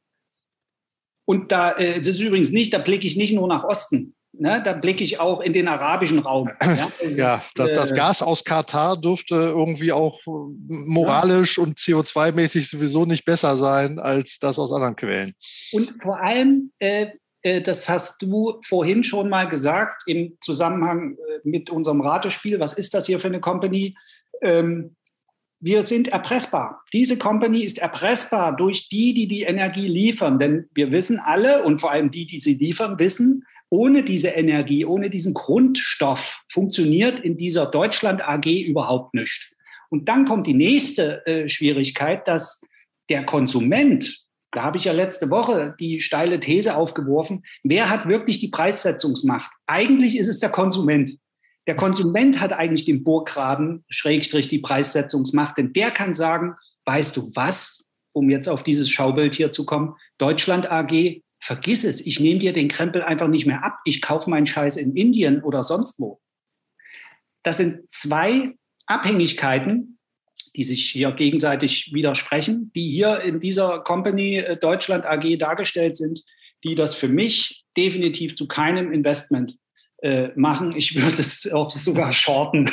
[1.25, 4.15] und da, äh, das ist übrigens nicht, da blicke ich nicht nur nach Osten.
[4.33, 6.49] Ne, da blicke ich auch in den arabischen Raum.
[6.61, 11.63] Ja, ja das, das, äh, Gas aus Katar dürfte irgendwie auch moralisch ja.
[11.63, 15.33] und CO2-mäßig sowieso nicht besser sein als das aus anderen Quellen.
[15.73, 17.07] Und vor allem, äh,
[17.41, 22.73] äh, das hast du vorhin schon mal gesagt im Zusammenhang äh, mit unserem Ratespiel, was
[22.73, 23.95] ist das hier für eine Company?
[24.41, 24.95] Ähm,
[25.61, 26.83] wir sind erpressbar.
[26.91, 30.39] Diese Company ist erpressbar durch die, die die Energie liefern.
[30.39, 34.83] Denn wir wissen alle und vor allem die, die sie liefern, wissen, ohne diese Energie,
[34.83, 39.55] ohne diesen Grundstoff funktioniert in dieser Deutschland AG überhaupt nicht.
[39.89, 42.61] Und dann kommt die nächste äh, Schwierigkeit, dass
[43.09, 48.39] der Konsument, da habe ich ja letzte Woche die steile These aufgeworfen, wer hat wirklich
[48.39, 49.51] die Preissetzungsmacht?
[49.67, 51.11] Eigentlich ist es der Konsument.
[51.67, 56.55] Der Konsument hat eigentlich den Burggraben, Schrägstrich die Preissetzungsmacht, denn der kann sagen,
[56.85, 62.05] weißt du was, um jetzt auf dieses Schaubild hier zu kommen, Deutschland AG, vergiss es,
[62.05, 65.43] ich nehme dir den Krempel einfach nicht mehr ab, ich kaufe meinen Scheiß in Indien
[65.43, 66.19] oder sonst wo.
[67.43, 68.55] Das sind zwei
[68.85, 69.99] Abhängigkeiten,
[70.55, 76.23] die sich hier gegenseitig widersprechen, die hier in dieser Company äh, Deutschland AG dargestellt sind,
[76.63, 79.57] die das für mich definitiv zu keinem Investment
[80.01, 80.75] äh, machen.
[80.75, 82.65] Ich würde es auch sogar shorten.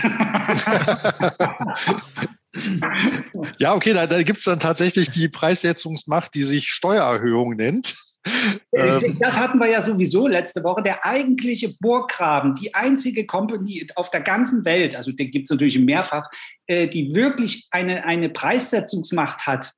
[3.58, 7.94] ja, okay, da, da gibt es dann tatsächlich die Preissetzungsmacht, die sich Steuererhöhung nennt.
[8.74, 9.16] Ähm.
[9.20, 10.82] Das hatten wir ja sowieso letzte Woche.
[10.82, 15.78] Der eigentliche Burggraben, die einzige Company auf der ganzen Welt, also den gibt es natürlich
[15.78, 16.28] mehrfach,
[16.66, 19.72] äh, die wirklich eine, eine Preissetzungsmacht hat,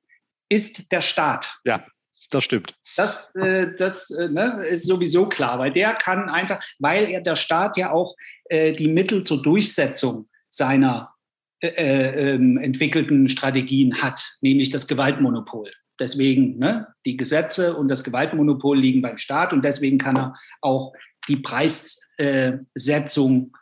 [0.49, 1.59] ist der Staat.
[1.65, 1.85] Ja
[2.31, 2.75] das stimmt.
[2.97, 7.35] Das, äh, das äh, ne, ist sowieso klar, weil der kann einfach, weil er der
[7.35, 8.15] Staat ja auch
[8.45, 11.13] äh, die Mittel zur Durchsetzung seiner
[11.61, 15.71] äh, äh, ähm, entwickelten Strategien hat, nämlich das Gewaltmonopol.
[15.99, 20.93] Deswegen, ne, die Gesetze und das Gewaltmonopol liegen beim Staat und deswegen kann er auch
[21.27, 23.55] die Preissetzung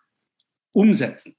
[0.71, 1.36] umsetzen.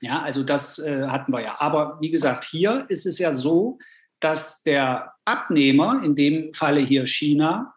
[0.00, 1.58] Ja, also das äh, hatten wir ja.
[1.60, 3.78] Aber wie gesagt, hier ist es ja so,
[4.20, 7.74] dass der Abnehmer, in dem Falle hier China,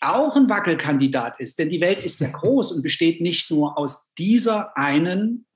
[0.00, 1.58] auch ein Wackelkandidat ist.
[1.58, 5.46] Denn die Welt ist ja groß und besteht nicht nur aus dieser einen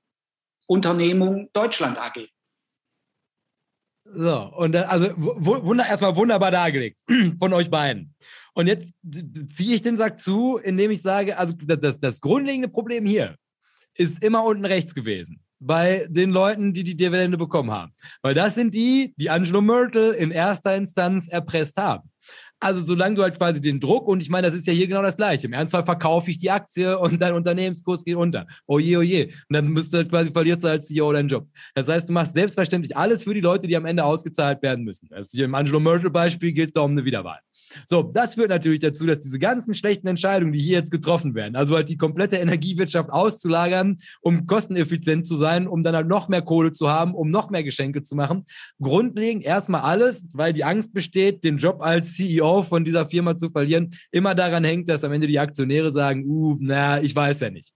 [0.65, 2.27] Unternehmung Deutschland AG.
[4.05, 6.99] So, und also wunder, erstmal wunderbar dargelegt
[7.39, 8.15] von euch beiden.
[8.53, 13.05] Und jetzt ziehe ich den Sack zu, indem ich sage, also das, das grundlegende Problem
[13.05, 13.35] hier
[13.93, 17.93] ist immer unten rechts gewesen bei den Leuten, die die Dividende bekommen haben.
[18.21, 22.09] Weil das sind die, die Angelo Myrtle in erster Instanz erpresst haben.
[22.59, 25.03] Also solange du halt quasi den Druck, und ich meine, das ist ja hier genau
[25.03, 25.45] das Gleiche.
[25.45, 28.47] Im Ernstfall verkaufe ich die Aktie und dein Unternehmenskurs geht unter.
[28.65, 29.01] Oh je, oh.
[29.01, 31.47] Und dann müsst du halt quasi verlierst du als CEO deinen Job.
[31.75, 35.07] Das heißt, du machst selbstverständlich alles für die Leute, die am Ende ausgezahlt werden müssen.
[35.11, 37.39] Also hier im Angelo Myrtle Beispiel geht es da um eine Wiederwahl.
[37.87, 41.55] So, das führt natürlich dazu, dass diese ganzen schlechten Entscheidungen, die hier jetzt getroffen werden,
[41.55, 46.41] also halt die komplette Energiewirtschaft auszulagern, um kosteneffizient zu sein, um dann halt noch mehr
[46.41, 48.45] Kohle zu haben, um noch mehr Geschenke zu machen,
[48.81, 53.49] grundlegend erstmal alles, weil die Angst besteht, den Job als CEO von dieser Firma zu
[53.49, 57.49] verlieren, immer daran hängt, dass am Ende die Aktionäre sagen, uh, na, ich weiß ja
[57.49, 57.73] nicht.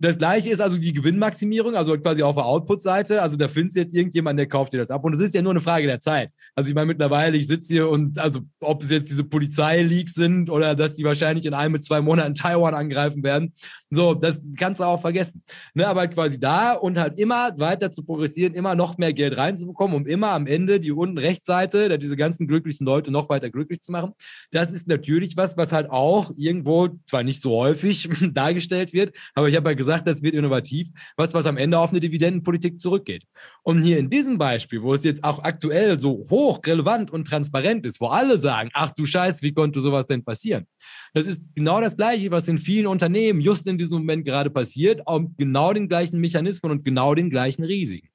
[0.00, 3.22] Das gleiche ist also die Gewinnmaximierung, also quasi auf der Output-Seite.
[3.22, 5.04] Also da findest du jetzt irgendjemand, der kauft dir das ab.
[5.04, 6.30] Und es ist ja nur eine Frage der Zeit.
[6.54, 10.50] Also ich meine, mittlerweile, ich sitze hier und also ob es jetzt diese Polizeileaks sind
[10.50, 13.52] oder dass die wahrscheinlich in einem mit zwei Monaten Taiwan angreifen werden,
[13.94, 15.42] so, das kannst du auch vergessen.
[15.74, 19.96] Ne, aber quasi da und halt immer weiter zu progressieren, immer noch mehr Geld reinzubekommen,
[19.96, 23.92] um immer am Ende die unten Rechtsseite, diese ganzen glücklichen Leute noch weiter glücklich zu
[23.92, 24.12] machen.
[24.50, 29.48] Das ist natürlich was, was halt auch irgendwo, zwar nicht so häufig dargestellt wird, aber
[29.48, 33.24] ich habe ja gesagt, das wird innovativ, was, was am Ende auf eine Dividendenpolitik zurückgeht.
[33.62, 37.86] Und hier in diesem Beispiel, wo es jetzt auch aktuell so hoch relevant und transparent
[37.86, 40.66] ist, wo alle sagen, ach du Scheiß, wie konnte sowas denn passieren?
[41.14, 45.06] Das ist genau das Gleiche, was in vielen Unternehmen just in diesem Moment gerade passiert,
[45.06, 48.08] auch genau den gleichen Mechanismen und genau den gleichen Risiken.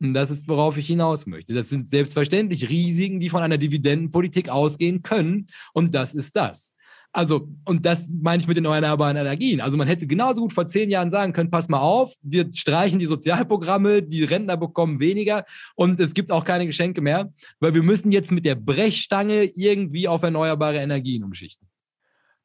[0.00, 1.54] Und das ist, worauf ich hinaus möchte.
[1.54, 5.46] Das sind selbstverständlich Risiken, die von einer Dividendenpolitik ausgehen können.
[5.72, 6.74] Und das ist das.
[7.14, 9.60] Also, und das meine ich mit den erneuerbaren Energien.
[9.60, 12.98] Also, man hätte genauso gut vor zehn Jahren sagen können: Pass mal auf, wir streichen
[12.98, 15.44] die Sozialprogramme, die Rentner bekommen weniger
[15.74, 20.08] und es gibt auch keine Geschenke mehr, weil wir müssen jetzt mit der Brechstange irgendwie
[20.08, 21.68] auf erneuerbare Energien umschichten.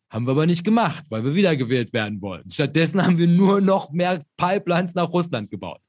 [0.10, 2.44] Haben wir aber nicht gemacht, weil wir wiedergewählt werden wollen.
[2.50, 5.82] Stattdessen haben wir nur noch mehr Pipelines nach Russland gebaut.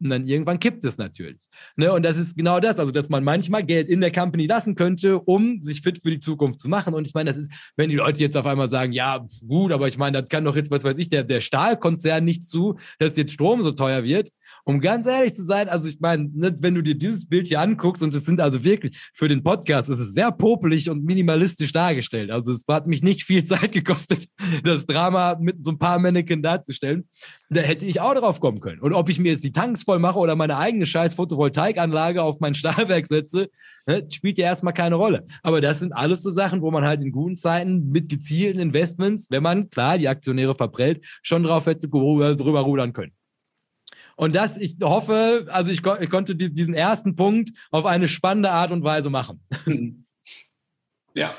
[0.00, 1.48] Und dann irgendwann kippt es natürlich.
[1.76, 1.92] Ne?
[1.92, 5.18] Und das ist genau das, also dass man manchmal Geld in der Company lassen könnte,
[5.18, 6.92] um sich fit für die Zukunft zu machen.
[6.92, 9.88] Und ich meine, das ist, wenn die Leute jetzt auf einmal sagen, ja, gut, aber
[9.88, 13.16] ich meine, das kann doch jetzt, was weiß ich, der, der Stahlkonzern nichts zu, dass
[13.16, 14.30] jetzt Strom so teuer wird.
[14.68, 17.60] Um ganz ehrlich zu sein, also ich meine, ne, wenn du dir dieses Bild hier
[17.60, 21.70] anguckst, und es sind also wirklich für den Podcast, es ist sehr popelig und minimalistisch
[21.72, 22.32] dargestellt.
[22.32, 24.26] Also es hat mich nicht viel Zeit gekostet,
[24.64, 27.08] das Drama mit so ein paar Mannequin darzustellen.
[27.48, 28.80] Da hätte ich auch drauf kommen können.
[28.80, 32.40] Und ob ich mir jetzt die Tanks voll mache oder meine eigene scheiß Photovoltaikanlage auf
[32.40, 33.48] mein Stahlwerk setze,
[33.86, 35.26] ne, spielt ja erstmal keine Rolle.
[35.44, 39.28] Aber das sind alles so Sachen, wo man halt in guten Zeiten mit gezielten Investments,
[39.30, 43.12] wenn man klar die Aktionäre verprellt, schon drauf hätte drüber rudern können.
[44.16, 48.72] Und das, ich hoffe, also ich, ich konnte diesen ersten Punkt auf eine spannende Art
[48.72, 49.42] und Weise machen.
[51.14, 51.34] Ja.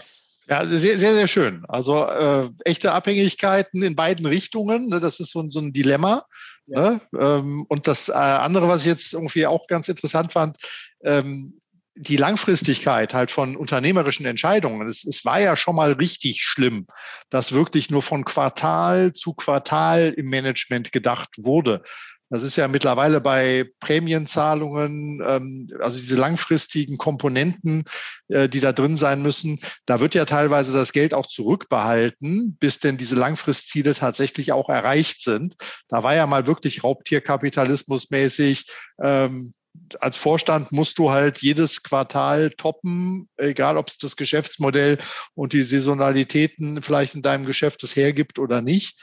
[0.50, 1.64] Ja, also sehr, sehr, sehr schön.
[1.68, 6.26] Also äh, echte Abhängigkeiten in beiden Richtungen, ne, das ist so, so ein Dilemma.
[6.66, 6.92] Ja.
[6.92, 7.02] Ne?
[7.20, 10.58] Ähm, und das äh, andere, was ich jetzt irgendwie auch ganz interessant fand,
[11.04, 11.60] ähm,
[11.96, 14.88] die Langfristigkeit halt von unternehmerischen Entscheidungen.
[14.88, 16.88] Es, es war ja schon mal richtig schlimm,
[17.30, 21.84] dass wirklich nur von Quartal zu Quartal im Management gedacht wurde.
[22.30, 27.86] Das ist ja mittlerweile bei Prämienzahlungen, ähm, also diese langfristigen Komponenten,
[28.28, 32.80] äh, die da drin sein müssen, da wird ja teilweise das Geld auch zurückbehalten, bis
[32.80, 35.56] denn diese Langfristziele tatsächlich auch erreicht sind.
[35.88, 38.66] Da war ja mal wirklich Raubtierkapitalismus mäßig.
[39.02, 39.54] Ähm,
[40.00, 44.98] als Vorstand musst du halt jedes Quartal toppen, egal ob es das Geschäftsmodell
[45.36, 49.00] und die Saisonalitäten vielleicht in deinem Geschäft es hergibt oder nicht.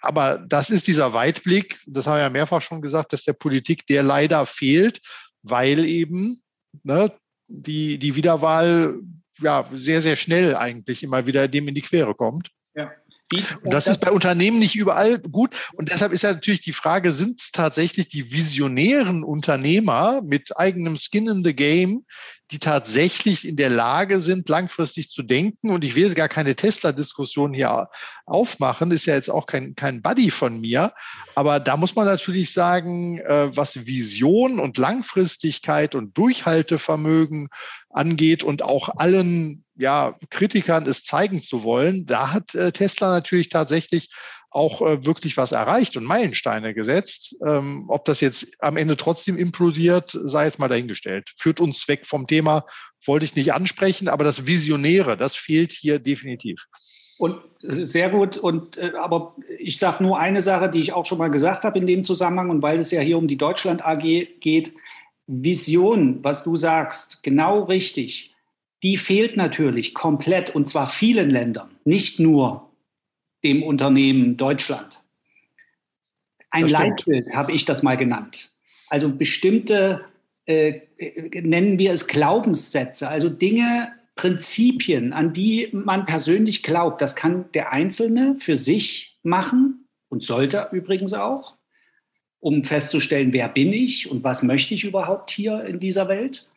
[0.00, 3.86] Aber das ist dieser Weitblick, das haben wir ja mehrfach schon gesagt, dass der Politik
[3.86, 5.00] der leider fehlt,
[5.42, 6.42] weil eben
[6.82, 7.12] ne,
[7.48, 8.94] die, die Wiederwahl
[9.40, 12.50] ja sehr, sehr schnell eigentlich immer wieder dem in die Quere kommt.
[12.74, 12.90] Ja.
[13.32, 15.50] Und das ist bei Unternehmen nicht überall gut.
[15.74, 20.96] Und deshalb ist ja natürlich die Frage, sind es tatsächlich die visionären Unternehmer mit eigenem
[20.96, 22.04] Skin in the Game,
[22.50, 25.70] die tatsächlich in der Lage sind, langfristig zu denken?
[25.70, 27.88] Und ich will gar keine Tesla-Diskussion hier
[28.24, 30.92] aufmachen, ist ja jetzt auch kein, kein Buddy von mir.
[31.34, 37.48] Aber da muss man natürlich sagen, äh, was Vision und Langfristigkeit und Durchhaltevermögen
[37.90, 43.48] angeht und auch allen ja, Kritikern es zeigen zu wollen, da hat äh, Tesla natürlich
[43.48, 44.10] tatsächlich
[44.56, 47.36] auch äh, wirklich was erreicht und Meilensteine gesetzt.
[47.46, 51.30] Ähm, ob das jetzt am Ende trotzdem implodiert, sei jetzt mal dahingestellt.
[51.36, 52.64] Führt uns weg vom Thema,
[53.04, 56.64] wollte ich nicht ansprechen, aber das Visionäre, das fehlt hier definitiv.
[57.18, 58.38] Und äh, sehr gut.
[58.38, 61.78] Und äh, aber ich sage nur eine Sache, die ich auch schon mal gesagt habe
[61.78, 64.72] in dem Zusammenhang und weil es ja hier um die Deutschland AG geht.
[65.26, 68.32] Vision, was du sagst, genau richtig
[68.82, 72.65] die fehlt natürlich komplett und zwar vielen Ländern, nicht nur
[73.46, 75.00] dem Unternehmen Deutschland.
[76.50, 78.52] Ein Leitbild habe ich das mal genannt.
[78.88, 80.04] Also bestimmte,
[80.46, 80.80] äh,
[81.42, 87.00] nennen wir es Glaubenssätze, also Dinge, Prinzipien, an die man persönlich glaubt.
[87.00, 91.56] Das kann der Einzelne für sich machen und sollte übrigens auch,
[92.40, 96.48] um festzustellen, wer bin ich und was möchte ich überhaupt hier in dieser Welt.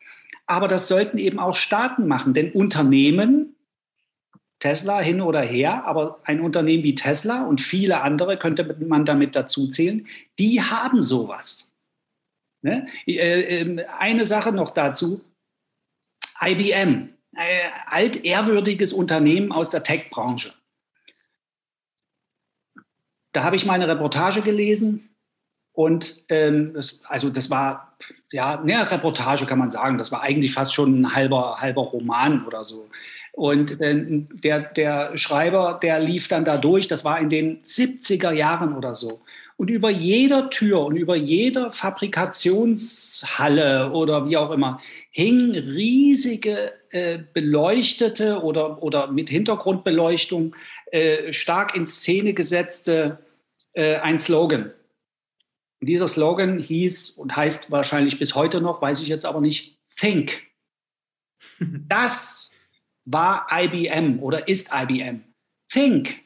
[0.46, 3.49] Aber das sollten eben auch Staaten machen, denn Unternehmen,
[4.60, 9.34] Tesla hin oder her, aber ein Unternehmen wie Tesla und viele andere könnte man damit
[9.34, 10.06] dazu zählen,
[10.38, 11.72] die haben sowas.
[12.62, 12.86] Ne?
[13.06, 15.24] Äh, ähm, eine Sache noch dazu.
[16.42, 20.52] IBM, ein altehrwürdiges Unternehmen aus der Tech-Branche.
[23.32, 25.10] Da habe ich meine Reportage gelesen
[25.72, 27.96] und ähm, das, also das war
[28.32, 29.98] ja, eine Reportage kann man sagen.
[29.98, 32.88] Das war eigentlich fast schon ein halber, halber Roman oder so.
[33.32, 34.04] Und äh,
[34.42, 38.94] der, der Schreiber, der lief dann da durch, das war in den 70er Jahren oder
[38.94, 39.22] so.
[39.56, 47.18] Und über jeder Tür und über jeder Fabrikationshalle oder wie auch immer hingen riesige äh,
[47.34, 50.56] beleuchtete oder, oder mit Hintergrundbeleuchtung
[50.92, 53.18] äh, stark in Szene gesetzte
[53.74, 54.72] äh, ein Slogan.
[55.80, 59.78] Und dieser Slogan hieß und heißt wahrscheinlich bis heute noch, weiß ich jetzt aber nicht,
[59.98, 60.42] Think.
[61.88, 62.49] Das
[63.12, 65.24] war IBM oder ist IBM.
[65.68, 66.20] Think.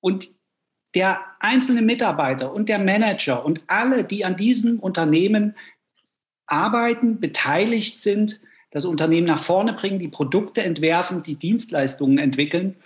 [0.00, 0.28] Und
[0.94, 5.56] der einzelne Mitarbeiter und der Manager und alle, die an diesem Unternehmen
[6.46, 8.40] arbeiten, beteiligt sind,
[8.70, 12.76] das Unternehmen nach vorne bringen, die Produkte entwerfen, die Dienstleistungen entwickeln,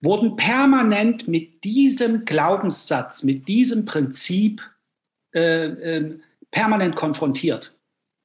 [0.00, 4.62] wurden permanent mit diesem Glaubenssatz, mit diesem Prinzip
[5.34, 6.18] äh, äh,
[6.50, 7.74] permanent konfrontiert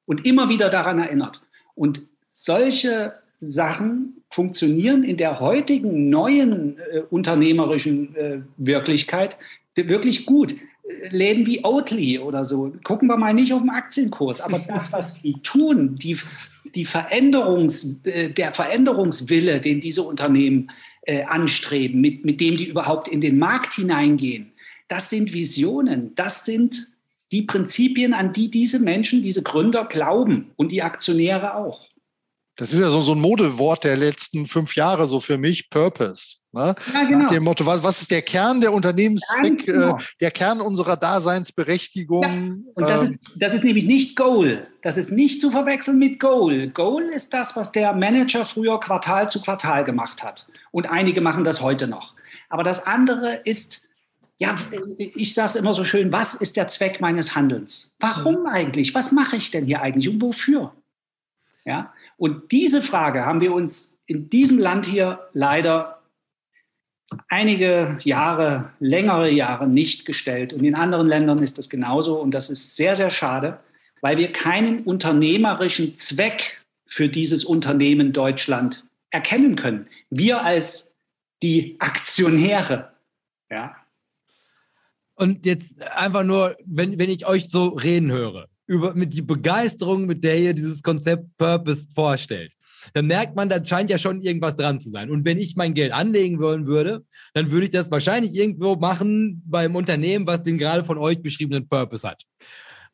[0.06, 1.42] und immer wieder daran erinnert.
[1.76, 9.38] Und solche Sachen funktionieren in der heutigen neuen äh, unternehmerischen äh, Wirklichkeit
[9.76, 10.56] wirklich gut.
[11.10, 15.22] Läden wie Oatly oder so, gucken wir mal nicht auf den Aktienkurs, aber das, was
[15.22, 16.18] sie tun, die,
[16.76, 20.70] die Veränderungs, äh, der Veränderungswille, den diese Unternehmen
[21.04, 24.52] äh, anstreben, mit, mit dem die überhaupt in den Markt hineingehen,
[24.88, 26.90] das sind Visionen, das sind
[27.32, 31.91] die Prinzipien, an die diese Menschen, diese Gründer glauben und die Aktionäre auch.
[32.62, 36.42] Das ist ja so, so ein Modewort der letzten fünf Jahre, so für mich, Purpose.
[36.52, 36.76] Ne?
[36.94, 37.24] Ja, genau.
[37.24, 39.98] Nach dem Motto, was, was ist der Kern der Unternehmenszweck, genau.
[39.98, 42.22] äh, der Kern unserer Daseinsberechtigung?
[42.22, 42.30] Ja.
[42.76, 44.68] Und das, ähm, ist, das ist nämlich nicht Goal.
[44.84, 46.68] Das ist nicht zu verwechseln mit Goal.
[46.68, 50.46] Goal ist das, was der Manager früher Quartal zu Quartal gemacht hat.
[50.70, 52.14] Und einige machen das heute noch.
[52.48, 53.86] Aber das andere ist
[54.38, 54.56] ja,
[54.98, 57.96] ich sage es immer so schön, was ist der Zweck meines Handelns?
[58.00, 58.94] Warum eigentlich?
[58.94, 60.76] Was mache ich denn hier eigentlich und wofür?
[61.66, 61.92] Ja,
[62.22, 66.04] und diese Frage haben wir uns in diesem Land hier leider
[67.30, 70.54] einige Jahre, längere Jahre nicht gestellt.
[70.54, 72.22] Und in anderen Ländern ist das genauso.
[72.22, 73.60] Und das ist sehr, sehr schade,
[74.02, 79.88] weil wir keinen unternehmerischen Zweck für dieses Unternehmen Deutschland erkennen können.
[80.12, 81.00] Wir als
[81.42, 82.92] die Aktionäre.
[83.50, 83.76] Ja,
[85.16, 90.06] und jetzt einfach nur, wenn, wenn ich euch so reden höre, über mit die Begeisterung,
[90.06, 92.54] mit der ihr dieses Konzept Purpose vorstellt,
[92.94, 95.12] dann merkt man, da scheint ja schon irgendwas dran zu sein.
[95.12, 97.04] Und wenn ich mein Geld anlegen wollen würde,
[97.34, 101.68] dann würde ich das wahrscheinlich irgendwo machen beim Unternehmen, was den gerade von euch beschriebenen
[101.68, 102.24] Purpose hat.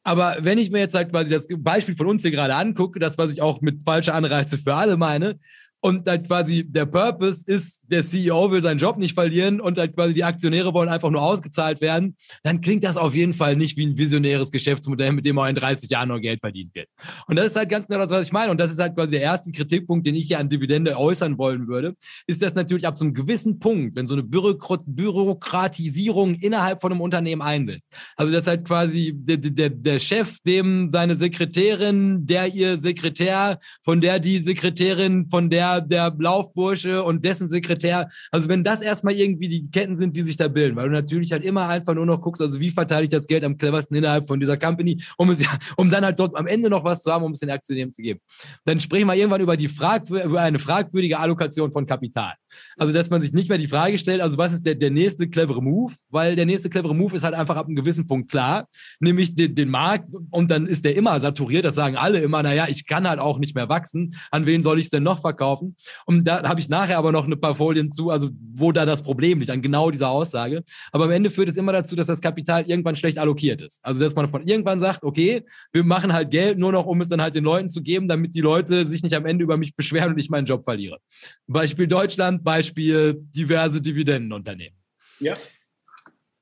[0.04, 3.18] Aber wenn ich mir jetzt halt quasi das Beispiel von uns hier gerade angucke, das,
[3.18, 5.38] was ich auch mit falscher Anreize für alle meine,
[5.82, 9.96] und halt quasi der Purpose ist, der CEO will seinen Job nicht verlieren und halt
[9.96, 13.78] quasi die Aktionäre wollen einfach nur ausgezahlt werden, dann klingt das auf jeden Fall nicht
[13.78, 16.88] wie ein visionäres Geschäftsmodell, mit dem auch in 30 Jahren noch Geld verdient wird.
[17.28, 18.52] Und das ist halt ganz genau das, was ich meine.
[18.52, 21.68] Und das ist halt quasi der erste Kritikpunkt, den ich hier an Dividende äußern wollen
[21.68, 26.82] würde, ist das natürlich ab so einem gewissen Punkt, wenn so eine Bürokrat Bürokratisierung innerhalb
[26.82, 27.84] von einem Unternehmen einsetzt.
[28.16, 34.02] Also dass halt quasi der, der, der Chef, dem seine Sekretärin, der ihr Sekretär, von
[34.02, 38.10] der die Sekretärin, von der der, der Laufbursche und dessen Sekretär.
[38.32, 41.32] Also wenn das erstmal irgendwie die Ketten sind, die sich da bilden, weil du natürlich
[41.32, 44.28] halt immer einfach nur noch guckst, also wie verteile ich das Geld am cleversten innerhalb
[44.28, 45.44] von dieser Company, um es
[45.76, 48.02] um dann halt dort am Ende noch was zu haben, um es den Aktionären zu
[48.02, 48.20] geben.
[48.66, 52.34] Dann sprechen wir irgendwann über die Frag, über eine fragwürdige Allokation von Kapital.
[52.78, 55.30] Also dass man sich nicht mehr die Frage stellt, also was ist der, der nächste
[55.30, 55.94] clevere Move?
[56.10, 58.68] Weil der nächste clevere Move ist halt einfach ab einem gewissen Punkt klar,
[59.00, 62.68] nämlich den, den Markt und dann ist der immer saturiert, das sagen alle immer, naja,
[62.70, 65.57] ich kann halt auch nicht mehr wachsen, an wen soll ich es denn noch verkaufen?
[65.58, 65.76] Kaufen.
[66.06, 69.04] Und da habe ich nachher aber noch ein paar Folien zu, also wo da das
[69.04, 70.64] Problem liegt, an genau dieser Aussage.
[70.92, 73.80] Aber am Ende führt es immer dazu, dass das Kapital irgendwann schlecht allokiert ist.
[73.84, 77.10] Also dass man von irgendwann sagt, okay, wir machen halt Geld nur noch, um es
[77.10, 79.76] dann halt den Leuten zu geben, damit die Leute sich nicht am Ende über mich
[79.76, 81.00] beschweren und ich meinen Job verliere.
[81.48, 84.78] Beispiel Deutschland, Beispiel diverse Dividendenunternehmen.
[85.20, 85.34] Ja.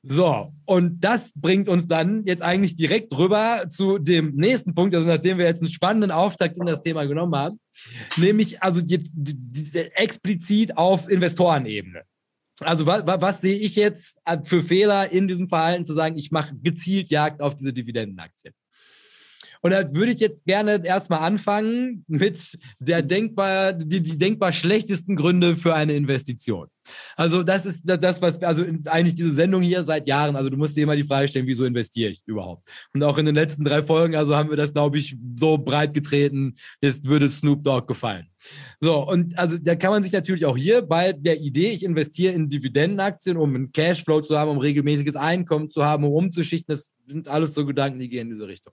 [0.07, 5.07] So, und das bringt uns dann jetzt eigentlich direkt rüber zu dem nächsten Punkt, also
[5.07, 7.59] nachdem wir jetzt einen spannenden Auftakt in das Thema genommen haben,
[8.15, 9.17] nämlich also jetzt
[9.95, 12.03] explizit auf Investorenebene.
[12.59, 16.55] Also was, was sehe ich jetzt für Fehler in diesem Verhalten zu sagen, ich mache
[16.61, 18.53] gezielt Jagd auf diese Dividendenaktien?
[19.65, 25.15] Und da würde ich jetzt gerne erstmal anfangen mit der denkbar, die, die denkbar schlechtesten
[25.15, 26.67] Gründe für eine Investition.
[27.15, 30.77] Also das ist das, was, also eigentlich diese Sendung hier seit Jahren, also du musst
[30.77, 32.67] dir immer die Frage stellen, wieso investiere ich überhaupt?
[32.93, 35.95] Und auch in den letzten drei Folgen, also haben wir das, glaube ich, so breit
[35.95, 38.27] getreten, jetzt würde Snoop Dogg gefallen.
[38.79, 42.35] So, und also da kann man sich natürlich auch hier bei der Idee, ich investiere
[42.35, 46.93] in Dividendenaktien, um einen Cashflow zu haben, um regelmäßiges Einkommen zu haben, um umzuschichten, das
[47.07, 48.71] sind alles so Gedanken, die gehen in diese Richtung.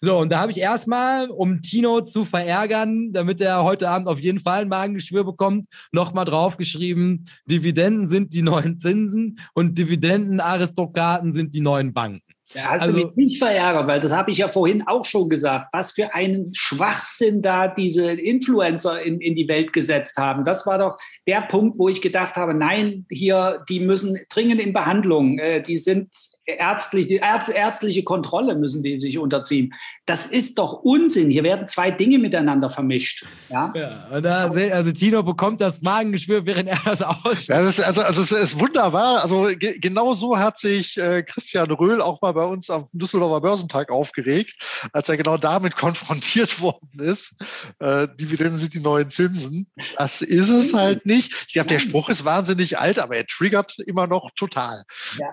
[0.00, 4.20] So, und da habe ich erstmal, um Tino zu verärgern, damit er heute Abend auf
[4.20, 11.52] jeden Fall ein Magengeschwür bekommt, nochmal draufgeschrieben, Dividenden sind die neuen Zinsen und Dividendenaristokraten sind
[11.52, 12.22] die neuen Banken.
[12.54, 15.68] Er hat also, mich nicht verärgert, weil das habe ich ja vorhin auch schon gesagt,
[15.72, 20.44] was für einen Schwachsinn da diese Influencer in, in die Welt gesetzt haben.
[20.44, 20.96] Das war doch
[21.26, 25.38] der Punkt, wo ich gedacht habe, nein, hier, die müssen dringend in Behandlung.
[25.38, 26.08] Äh, die sind
[26.48, 29.74] ärztliche, ärz, ärztliche Kontrolle müssen die sich unterziehen.
[30.06, 31.30] Das ist doch Unsinn.
[31.30, 33.26] Hier werden zwei Dinge miteinander vermischt.
[33.50, 37.48] Ja, ja da, also Tino bekommt das Magengeschwür, während er das ausspricht.
[37.50, 39.22] Ja, das, also, also es ist wunderbar.
[39.22, 43.42] Also ge genau so hat sich äh, Christian Röhl auch mal bei uns am Düsseldorfer
[43.42, 44.56] Börsentag aufgeregt,
[44.92, 47.36] als er genau damit konfrontiert worden ist.
[47.80, 49.70] Äh, Dividenden sind die neuen Zinsen.
[49.98, 51.32] Das ist es halt nicht.
[51.48, 54.84] Ich glaube, der Spruch ist wahnsinnig alt, aber er triggert immer noch total.
[55.18, 55.30] Ja.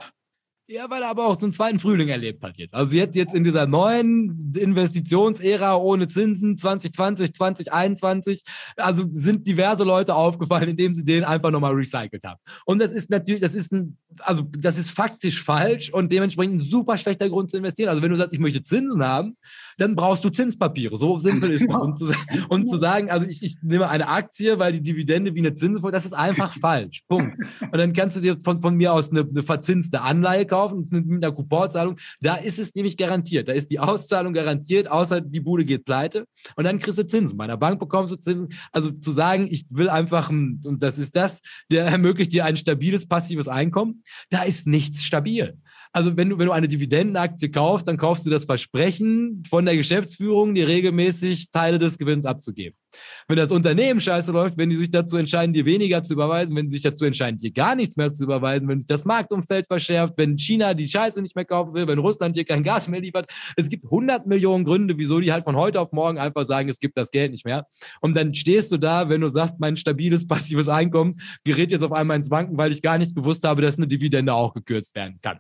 [0.68, 2.74] Ja, weil er aber auch so einen zweiten Frühling erlebt hat jetzt.
[2.74, 8.44] Also jetzt, jetzt in dieser neuen Investitionsära ohne Zinsen 2020, 2021,
[8.76, 12.40] also sind diverse Leute aufgefallen, indem sie den einfach nochmal recycelt haben.
[12.66, 16.62] Und das ist natürlich, das ist ein, also das ist faktisch falsch und dementsprechend ein
[16.62, 17.90] super schlechter Grund zu investieren.
[17.90, 19.38] Also wenn du sagst, ich möchte Zinsen haben,
[19.78, 20.96] dann brauchst du Zinspapiere.
[20.98, 21.76] So simpel ist das.
[21.86, 22.12] Und zu,
[22.50, 25.82] und zu sagen, also ich, ich nehme eine Aktie, weil die Dividende wie eine Zinsen,
[25.92, 27.04] das ist einfach falsch.
[27.08, 27.38] Punkt.
[27.62, 31.24] Und dann kannst du dir von, von mir aus eine, eine verzinste Anleihe kaufen mit
[31.24, 31.98] einer Couponzahlung.
[32.22, 33.48] Da ist es nämlich garantiert.
[33.48, 36.26] Da ist die Auszahlung garantiert, außer die Bude geht pleite.
[36.56, 37.38] Und dann kriegst du Zinsen.
[37.38, 38.50] Bei einer Bank bekommst du Zinsen.
[38.72, 43.08] Also zu sagen, ich will einfach, und das ist das, der ermöglicht dir ein stabiles
[43.08, 45.58] passives Einkommen, da ist nichts stabil.
[45.96, 49.78] Also wenn du, wenn du eine Dividendenaktie kaufst, dann kaufst du das Versprechen von der
[49.78, 52.78] Geschäftsführung, dir regelmäßig Teile des Gewinns abzugeben.
[53.30, 56.70] Wenn das Unternehmen scheiße läuft, wenn die sich dazu entscheiden, dir weniger zu überweisen, wenn
[56.70, 60.16] sie sich dazu entscheiden, dir gar nichts mehr zu überweisen, wenn sich das Marktumfeld verschärft,
[60.18, 63.32] wenn China die Scheiße nicht mehr kaufen will, wenn Russland dir kein Gas mehr liefert.
[63.56, 66.80] Es gibt 100 Millionen Gründe, wieso die halt von heute auf morgen einfach sagen, es
[66.80, 67.68] gibt das Geld nicht mehr.
[68.02, 71.94] Und dann stehst du da, wenn du sagst, mein stabiles passives Einkommen gerät jetzt auf
[71.94, 75.20] einmal ins Wanken, weil ich gar nicht gewusst habe, dass eine Dividende auch gekürzt werden
[75.22, 75.40] kann.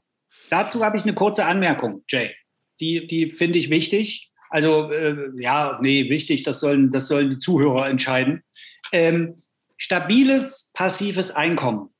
[0.50, 2.32] Dazu habe ich eine kurze Anmerkung, Jay.
[2.80, 4.32] Die, die finde ich wichtig.
[4.50, 8.43] Also, äh, ja, nee, wichtig, das sollen, das sollen die Zuhörer entscheiden.
[8.91, 9.36] Ähm,
[9.78, 11.93] stabiles passives Einkommen.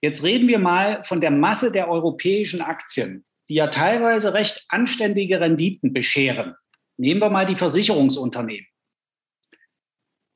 [0.00, 5.40] Jetzt reden wir mal von der Masse der europäischen Aktien, die ja teilweise recht anständige
[5.40, 6.54] Renditen bescheren.
[6.96, 8.66] Nehmen wir mal die Versicherungsunternehmen.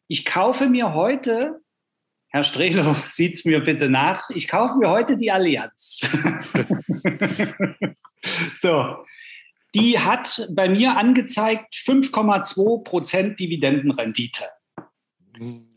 [0.08, 1.63] Ich kaufe mir heute
[2.34, 4.28] Herr Strehler, sieht es mir bitte nach.
[4.30, 6.00] Ich kaufe mir heute die Allianz.
[8.56, 8.96] so,
[9.72, 14.46] die hat bei mir angezeigt 5,2 Prozent Dividendenrendite.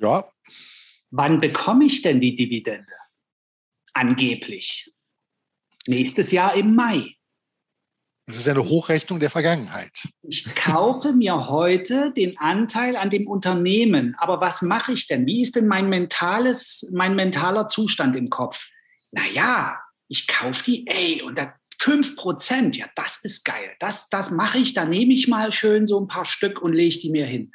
[0.01, 0.28] Ja.
[1.12, 2.93] Wann bekomme ich denn die Dividende?
[3.93, 4.91] Angeblich.
[5.86, 7.16] Nächstes Jahr im Mai.
[8.28, 10.09] Das ist eine Hochrechnung der Vergangenheit.
[10.21, 14.15] Ich kaufe mir heute den Anteil an dem Unternehmen.
[14.17, 15.25] Aber was mache ich denn?
[15.25, 18.67] Wie ist denn mein mentales, mein mentaler Zustand im Kopf?
[19.11, 23.75] Naja, ich kaufe die, ey, und da 5 Prozent, ja, das ist geil.
[23.80, 26.99] Das, das mache ich, da nehme ich mal schön so ein paar Stück und lege
[26.99, 27.53] die mir hin.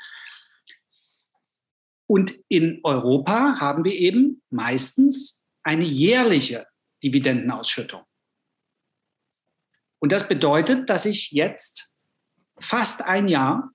[2.06, 6.66] Und in Europa haben wir eben meistens eine jährliche
[7.02, 8.04] Dividendenausschüttung.
[10.02, 11.94] Und das bedeutet, dass ich jetzt
[12.60, 13.70] fast ein Jahr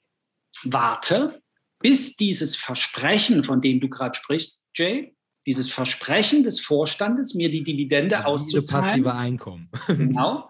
[0.63, 1.41] warte,
[1.79, 5.15] bis dieses Versprechen, von dem du gerade sprichst, Jay,
[5.45, 8.85] dieses Versprechen des Vorstandes, mir die Dividende ja, auszuzahlen.
[8.85, 9.69] passive Einkommen.
[9.87, 10.49] genau.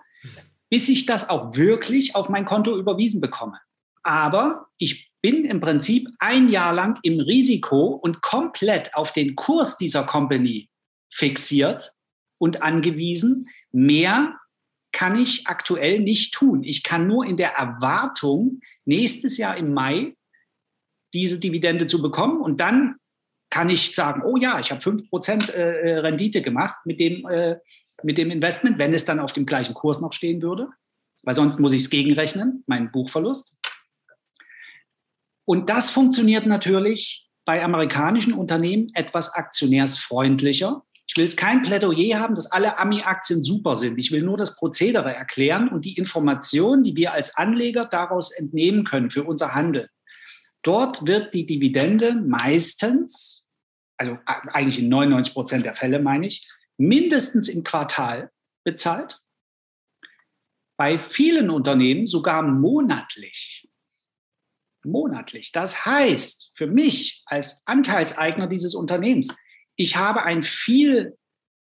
[0.67, 3.59] Bis ich das auch wirklich auf mein Konto überwiesen bekomme.
[4.01, 9.77] Aber ich bin im Prinzip ein Jahr lang im Risiko und komplett auf den Kurs
[9.77, 10.71] dieser Company
[11.13, 11.93] fixiert
[12.39, 14.39] und angewiesen, mehr
[14.91, 16.63] kann ich aktuell nicht tun.
[16.63, 20.15] Ich kann nur in der Erwartung, nächstes Jahr im Mai
[21.13, 22.95] diese Dividende zu bekommen und dann
[23.49, 27.57] kann ich sagen, oh ja, ich habe 5% äh, äh, Rendite gemacht mit dem, äh,
[28.03, 30.69] mit dem Investment, wenn es dann auf dem gleichen Kurs noch stehen würde,
[31.23, 33.55] weil sonst muss ich es gegenrechnen, meinen Buchverlust.
[35.45, 40.83] Und das funktioniert natürlich bei amerikanischen Unternehmen etwas aktionärsfreundlicher.
[41.07, 43.97] Ich will jetzt kein Plädoyer haben, dass alle Ami-Aktien super sind.
[43.97, 48.83] Ich will nur das Prozedere erklären und die Informationen, die wir als Anleger daraus entnehmen
[48.83, 49.87] können für unser Handeln.
[50.63, 53.47] Dort wird die Dividende meistens,
[53.95, 56.45] also eigentlich in 99 Prozent der Fälle meine ich,
[56.77, 58.29] mindestens im Quartal
[58.65, 59.21] bezahlt.
[60.77, 63.69] Bei vielen Unternehmen sogar monatlich.
[64.83, 65.51] Monatlich.
[65.51, 69.35] Das heißt, für mich als Anteilseigner dieses Unternehmens,
[69.77, 71.17] ich habe ein viel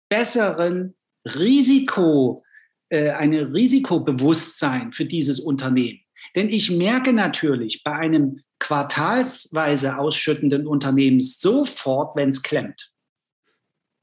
[0.09, 0.95] besseren
[1.25, 2.43] Risiko,
[2.89, 5.99] äh, eine Risikobewusstsein für dieses Unternehmen.
[6.35, 12.91] Denn ich merke natürlich bei einem quartalsweise ausschüttenden Unternehmen sofort, wenn es klemmt.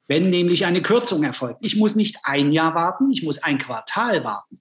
[0.07, 1.65] Wenn nämlich eine Kürzung erfolgt.
[1.65, 4.61] Ich muss nicht ein Jahr warten, ich muss ein Quartal warten.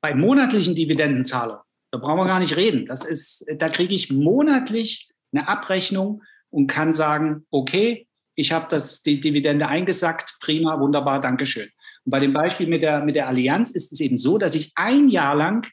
[0.00, 2.86] Bei monatlichen Dividendenzahler, da brauchen wir gar nicht reden.
[2.86, 9.02] Das ist, da kriege ich monatlich eine Abrechnung und kann sagen, okay, ich habe das
[9.02, 11.68] die Dividende eingesackt, prima, wunderbar, Dankeschön.
[12.04, 14.72] Und bei dem Beispiel mit der, mit der Allianz ist es eben so, dass ich
[14.76, 15.66] ein Jahr lang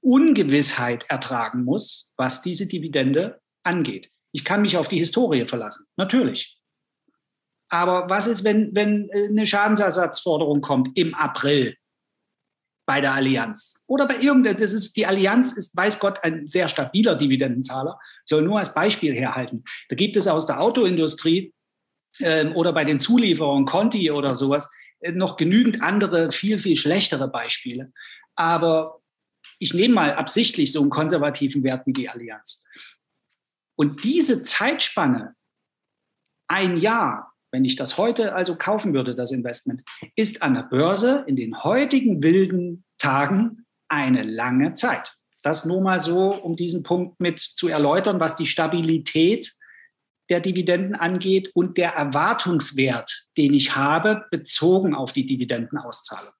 [0.00, 4.10] Ungewissheit ertragen muss, was diese Dividende angeht.
[4.32, 6.58] Ich kann mich auf die Historie verlassen, natürlich.
[7.68, 11.76] Aber was ist, wenn, wenn äh, eine Schadensersatzforderung kommt im April
[12.86, 16.68] bei der Allianz oder bei irgendeiner, das ist, die Allianz ist, weiß Gott, ein sehr
[16.68, 19.64] stabiler Dividendenzahler, soll nur als Beispiel herhalten.
[19.88, 21.54] Da gibt es aus der Autoindustrie
[22.20, 24.70] ähm, oder bei den Zulieferern Conti oder sowas
[25.00, 27.92] äh, noch genügend andere, viel, viel schlechtere Beispiele.
[28.36, 29.00] Aber
[29.58, 32.64] ich nehme mal absichtlich so einen konservativen Wert wie die Allianz.
[33.76, 35.34] Und diese Zeitspanne,
[36.48, 39.84] ein Jahr, wenn ich das heute also kaufen würde, das Investment,
[40.16, 45.14] ist an der Börse in den heutigen wilden Tagen eine lange Zeit.
[45.44, 49.52] Das nur mal so, um diesen Punkt mit zu erläutern, was die Stabilität
[50.30, 56.32] der Dividenden angeht und der Erwartungswert, den ich habe, bezogen auf die Dividendenauszahlung.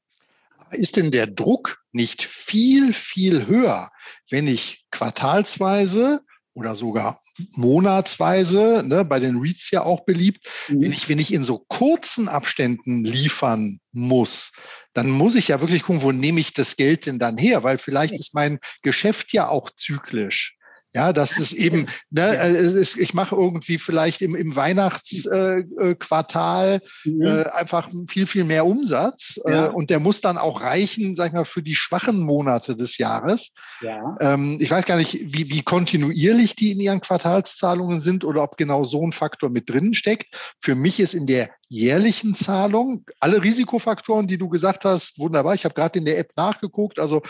[0.73, 3.93] Ist denn der Druck nicht viel, viel höher,
[4.31, 6.23] wenn ich quartalsweise
[6.55, 7.21] oder sogar
[7.57, 10.83] monatsweise, ne, bei den REITs ja auch beliebt, mhm.
[10.83, 14.53] wenn, ich, wenn ich in so kurzen Abständen liefern muss,
[14.93, 17.65] dann muss ich ja wirklich gucken, wo nehme ich das Geld denn dann her?
[17.65, 20.57] Weil vielleicht ist mein Geschäft ja auch zyklisch.
[20.95, 27.23] Ja, das ist eben, ne, äh, ich mache irgendwie vielleicht im, im Weihnachtsquartal äh, mhm.
[27.23, 29.41] äh, einfach viel, viel mehr Umsatz.
[29.45, 29.67] Äh, ja.
[29.67, 32.97] Äh, und der muss dann auch reichen, sag ich mal, für die schwachen Monate des
[32.99, 33.51] Jahres.
[33.81, 34.17] Ja.
[34.21, 38.57] Ähm, ich weiß gar nicht, wie, wie kontinuierlich die in ihren Quartalszahlungen sind oder ob
[38.57, 40.55] genau so ein Faktor mit drin steckt.
[40.61, 45.55] Für mich ist in der jährlichen Zahlung alle Risikofaktoren, die du gesagt hast, wunderbar.
[45.55, 47.01] Ich habe gerade in der App nachgeguckt.
[47.01, 47.23] Also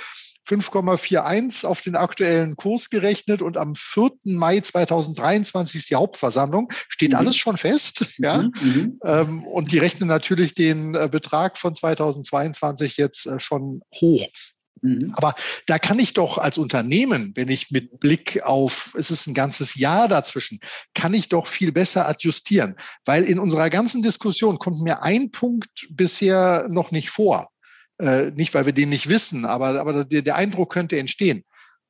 [0.47, 4.11] 5,41 auf den aktuellen Kurs gerechnet und am 4.
[4.25, 6.71] Mai 2023 ist die Hauptversammlung.
[6.89, 7.19] Steht mhm.
[7.19, 8.07] alles schon fest.
[8.19, 8.43] Ja?
[8.43, 8.53] Mhm.
[8.63, 9.01] mhm.
[9.05, 14.27] Ähm, und die rechnen natürlich den äh, Betrag von 2022 jetzt äh, schon hoch.
[14.85, 15.13] Mhm.
[15.17, 15.35] Aber
[15.67, 19.75] da kann ich doch als Unternehmen, wenn ich mit Blick auf, es ist ein ganzes
[19.75, 20.61] Jahr dazwischen,
[20.95, 22.77] kann ich doch viel besser adjustieren.
[23.05, 27.51] Weil in unserer ganzen Diskussion kommt mir ein Punkt bisher noch nicht vor.
[27.99, 31.45] Äh, nicht, weil wir den nicht wissen, aber, aber der, der Eindruck könnte entstehen,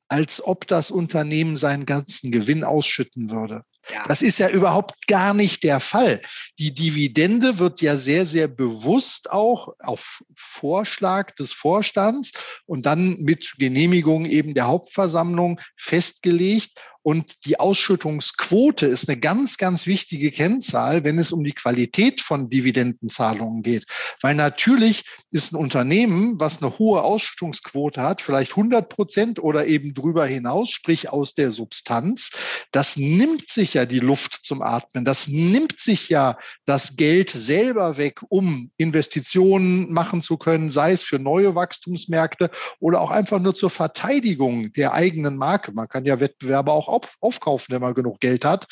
[0.07, 3.63] als ob das Unternehmen seinen ganzen Gewinn ausschütten würde.
[3.91, 4.03] Ja.
[4.07, 6.21] Das ist ja überhaupt gar nicht der Fall.
[6.57, 12.33] Die Dividende wird ja sehr, sehr bewusst auch auf Vorschlag des Vorstands
[12.65, 16.79] und dann mit Genehmigung eben der Hauptversammlung festgelegt.
[17.05, 22.49] Und die Ausschüttungsquote ist eine ganz, ganz wichtige Kennzahl, wenn es um die Qualität von
[22.49, 23.85] Dividendenzahlungen geht.
[24.21, 29.93] Weil natürlich ist ein Unternehmen, was eine hohe Ausschüttungsquote hat, vielleicht 100 Prozent oder eben
[29.93, 32.31] drüber hinaus, sprich aus der Substanz,
[32.71, 35.05] das nimmt sich ja die Luft zum Atmen.
[35.05, 41.03] Das nimmt sich ja das Geld selber weg, um Investitionen machen zu können, sei es
[41.03, 42.49] für neue Wachstumsmärkte
[42.79, 45.71] oder auch einfach nur zur Verteidigung der eigenen Marke.
[45.71, 48.65] Man kann ja Wettbewerber auch auf, aufkaufen, wenn man genug Geld hat.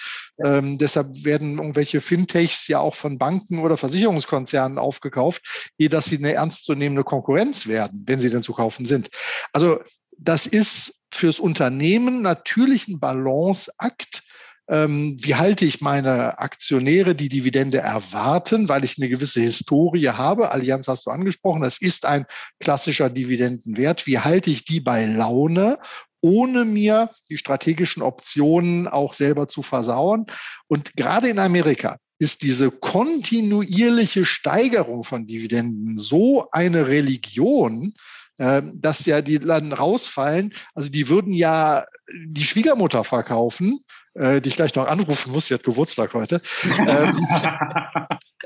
[0.43, 6.17] Ähm, deshalb werden irgendwelche Fintechs ja auch von Banken oder Versicherungskonzernen aufgekauft, ehe dass sie
[6.17, 9.09] eine ernstzunehmende Konkurrenz werden, wenn sie denn zu kaufen sind.
[9.51, 9.79] Also
[10.17, 14.23] das ist fürs Unternehmen natürlich ein Balanceakt,
[14.69, 20.51] ähm, wie halte ich meine Aktionäre, die Dividende erwarten, weil ich eine gewisse Historie habe.
[20.51, 22.25] Allianz hast du angesprochen, das ist ein
[22.59, 24.07] klassischer Dividendenwert.
[24.07, 25.79] Wie halte ich die bei Laune
[26.23, 30.25] ohne mir die strategischen Optionen auch selber zu versauen.
[30.67, 37.93] Und gerade in Amerika ist diese kontinuierliche Steigerung von Dividenden so eine Religion,
[38.37, 40.53] äh, dass ja die dann rausfallen.
[40.73, 41.85] Also die würden ja
[42.25, 43.83] die Schwiegermutter verkaufen,
[44.13, 47.27] äh, die ich gleich noch anrufen muss, sie hat Geburtstag heute, ähm,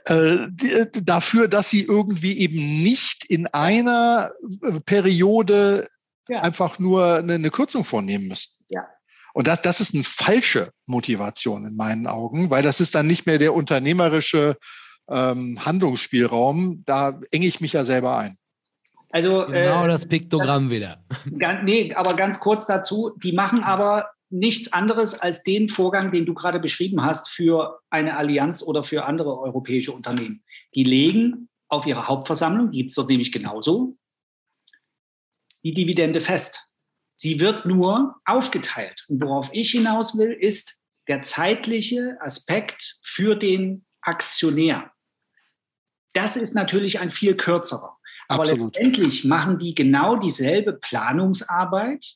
[0.49, 4.31] äh, dafür, dass sie irgendwie eben nicht in einer
[4.85, 5.87] Periode
[6.27, 6.41] ja.
[6.41, 8.65] einfach nur eine, eine, Kürzung vornehmen müssten.
[8.69, 8.87] Ja.
[9.33, 13.25] Und das, das ist eine falsche Motivation in meinen Augen, weil das ist dann nicht
[13.25, 14.57] mehr der unternehmerische
[15.09, 16.83] ähm, Handlungsspielraum.
[16.85, 18.37] Da enge ich mich ja selber ein.
[19.11, 21.03] Also, genau äh, das Piktogramm das, wieder.
[21.37, 26.25] Ganz, nee, aber ganz kurz dazu, die machen aber nichts anderes als den Vorgang, den
[26.25, 30.43] du gerade beschrieben hast für eine Allianz oder für andere europäische Unternehmen.
[30.75, 33.95] Die legen auf ihrer Hauptversammlung, die gibt es dort nämlich genauso,
[35.67, 36.69] die Dividende fest.
[37.17, 39.05] Sie wird nur aufgeteilt.
[39.09, 44.91] Und worauf ich hinaus will, ist der zeitliche Aspekt für den Aktionär.
[46.13, 47.97] Das ist natürlich ein viel kürzerer.
[48.29, 48.75] Aber Absolut.
[48.75, 52.15] letztendlich machen die genau dieselbe Planungsarbeit.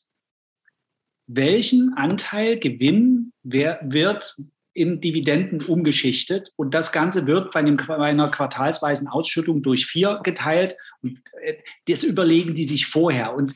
[1.28, 4.36] Welchen Anteil Gewinn wer, wird
[4.74, 6.52] in Dividenden umgeschichtet.
[6.56, 10.76] Und das Ganze wird bei, einem, bei einer quartalsweisen Ausschüttung durch vier geteilt.
[11.02, 11.56] Und äh,
[11.88, 13.34] das überlegen die sich vorher.
[13.34, 13.54] Und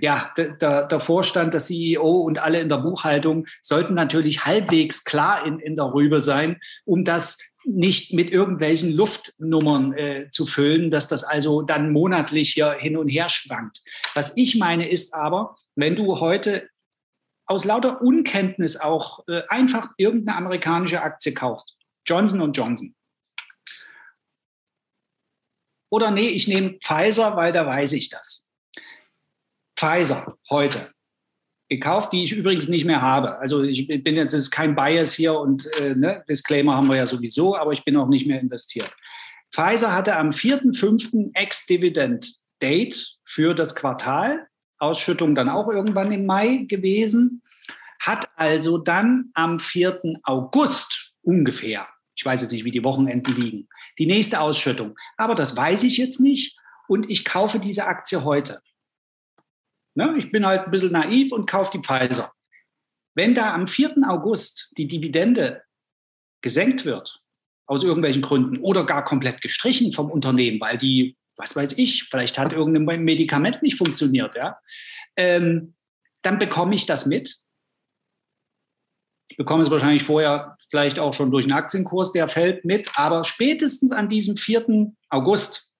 [0.00, 5.44] ja, der, der, Vorstand, der CEO und alle in der Buchhaltung sollten natürlich halbwegs klar
[5.44, 11.08] in, in der Rübe sein, um das nicht mit irgendwelchen Luftnummern äh, zu füllen, dass
[11.08, 13.82] das also dann monatlich hier hin und her schwankt.
[14.14, 16.69] Was ich meine ist aber, wenn du heute
[17.50, 22.94] aus lauter Unkenntnis auch äh, einfach irgendeine amerikanische Aktie kaufst, Johnson Johnson.
[25.90, 28.48] Oder nee, ich nehme Pfizer, weil da weiß ich das.
[29.76, 30.92] Pfizer heute
[31.68, 33.38] gekauft, die ich übrigens nicht mehr habe.
[33.38, 37.08] Also ich bin jetzt, ist kein Bias hier und äh, ne, Disclaimer haben wir ja
[37.08, 38.94] sowieso, aber ich bin auch nicht mehr investiert.
[39.52, 41.30] Pfizer hatte am 4.5.
[41.34, 44.46] Ex-Dividend-Date für das Quartal,
[44.80, 47.42] Ausschüttung dann auch irgendwann im Mai gewesen,
[48.00, 50.20] hat also dann am 4.
[50.22, 54.96] August ungefähr, ich weiß jetzt nicht, wie die Wochenenden liegen, die nächste Ausschüttung.
[55.16, 56.56] Aber das weiß ich jetzt nicht
[56.88, 58.62] und ich kaufe diese Aktie heute.
[59.94, 60.14] Ne?
[60.16, 62.32] Ich bin halt ein bisschen naiv und kaufe die Pfizer.
[63.14, 63.96] Wenn da am 4.
[64.08, 65.62] August die Dividende
[66.42, 67.20] gesenkt wird,
[67.66, 72.38] aus irgendwelchen Gründen, oder gar komplett gestrichen vom Unternehmen, weil die, was weiß ich, vielleicht
[72.38, 74.58] hat irgendein Medikament nicht funktioniert, ja,
[75.16, 75.74] ähm,
[76.22, 77.36] dann bekomme ich das mit.
[79.28, 83.24] Ich bekomme es wahrscheinlich vorher vielleicht auch schon durch einen Aktienkurs, der fällt mit, aber
[83.24, 84.92] spätestens an diesem 4.
[85.08, 85.72] August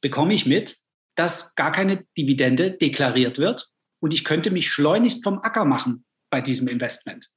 [0.00, 0.78] bekomme ich mit,
[1.14, 3.68] dass gar keine Dividende deklariert wird
[4.00, 7.30] und ich könnte mich schleunigst vom Acker machen bei diesem Investment.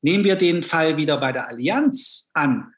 [0.00, 2.72] Nehmen wir den Fall wieder bei der Allianz an,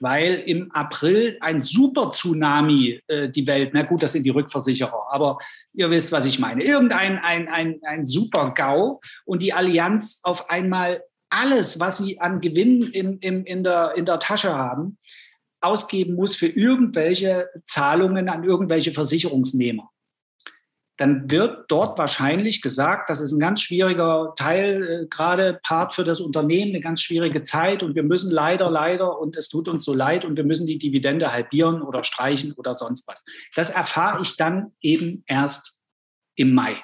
[0.00, 5.38] weil im April ein Super-Tsunami äh, die Welt, na gut, das sind die Rückversicherer, aber
[5.74, 11.02] ihr wisst, was ich meine, irgendein ein, ein, ein Super-GAU und die Allianz auf einmal
[11.28, 14.98] alles, was sie an Gewinn im, im, in, der, in der Tasche haben,
[15.60, 19.90] ausgeben muss für irgendwelche Zahlungen an irgendwelche Versicherungsnehmer,
[20.98, 26.04] dann wird dort wahrscheinlich gesagt, das ist ein ganz schwieriger Teil, äh, gerade Part für
[26.04, 29.84] das Unternehmen, eine ganz schwierige Zeit und wir müssen leider, leider und es tut uns
[29.84, 33.24] so leid und wir müssen die Dividende halbieren oder streichen oder sonst was.
[33.54, 35.76] Das erfahre ich dann eben erst
[36.34, 36.76] im Mai.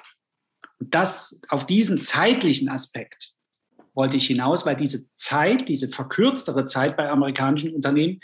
[0.79, 3.33] Und das auf diesen zeitlichen Aspekt
[3.95, 8.21] wollte ich hinaus, weil diese Zeit, diese verkürztere Zeit bei amerikanischen Unternehmen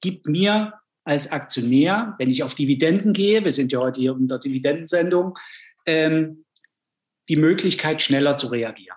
[0.00, 0.74] gibt mir
[1.10, 5.36] als Aktionär, wenn ich auf Dividenden gehe, wir sind ja heute hier unter Dividendensendung,
[5.84, 6.44] ähm,
[7.28, 8.96] die Möglichkeit, schneller zu reagieren.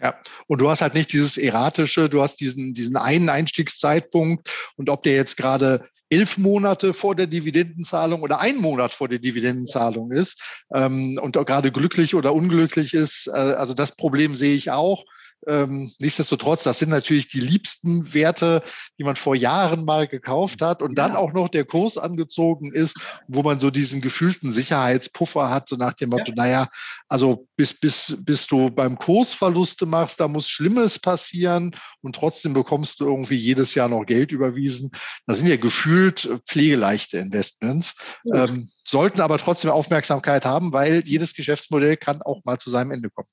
[0.00, 4.88] Ja, und du hast halt nicht dieses erratische, du hast diesen, diesen einen Einstiegszeitpunkt und
[4.88, 10.12] ob der jetzt gerade elf Monate vor der Dividendenzahlung oder ein Monat vor der Dividendenzahlung
[10.12, 10.40] ist
[10.72, 15.04] ähm, und gerade glücklich oder unglücklich ist, äh, also das Problem sehe ich auch.
[15.46, 18.62] Ähm, nichtsdestotrotz, das sind natürlich die liebsten Werte,
[18.98, 22.98] die man vor Jahren mal gekauft hat und dann auch noch der Kurs angezogen ist,
[23.26, 26.34] wo man so diesen gefühlten Sicherheitspuffer hat, so nach dem Motto, ja.
[26.36, 26.68] naja,
[27.08, 32.52] also bis, bis, bis du beim Kurs Verluste machst, da muss Schlimmes passieren und trotzdem
[32.52, 34.90] bekommst du irgendwie jedes Jahr noch Geld überwiesen.
[35.26, 37.94] Das sind ja gefühlt pflegeleichte Investments.
[38.34, 43.08] Ähm, sollten aber trotzdem Aufmerksamkeit haben, weil jedes Geschäftsmodell kann auch mal zu seinem Ende
[43.08, 43.28] kommen.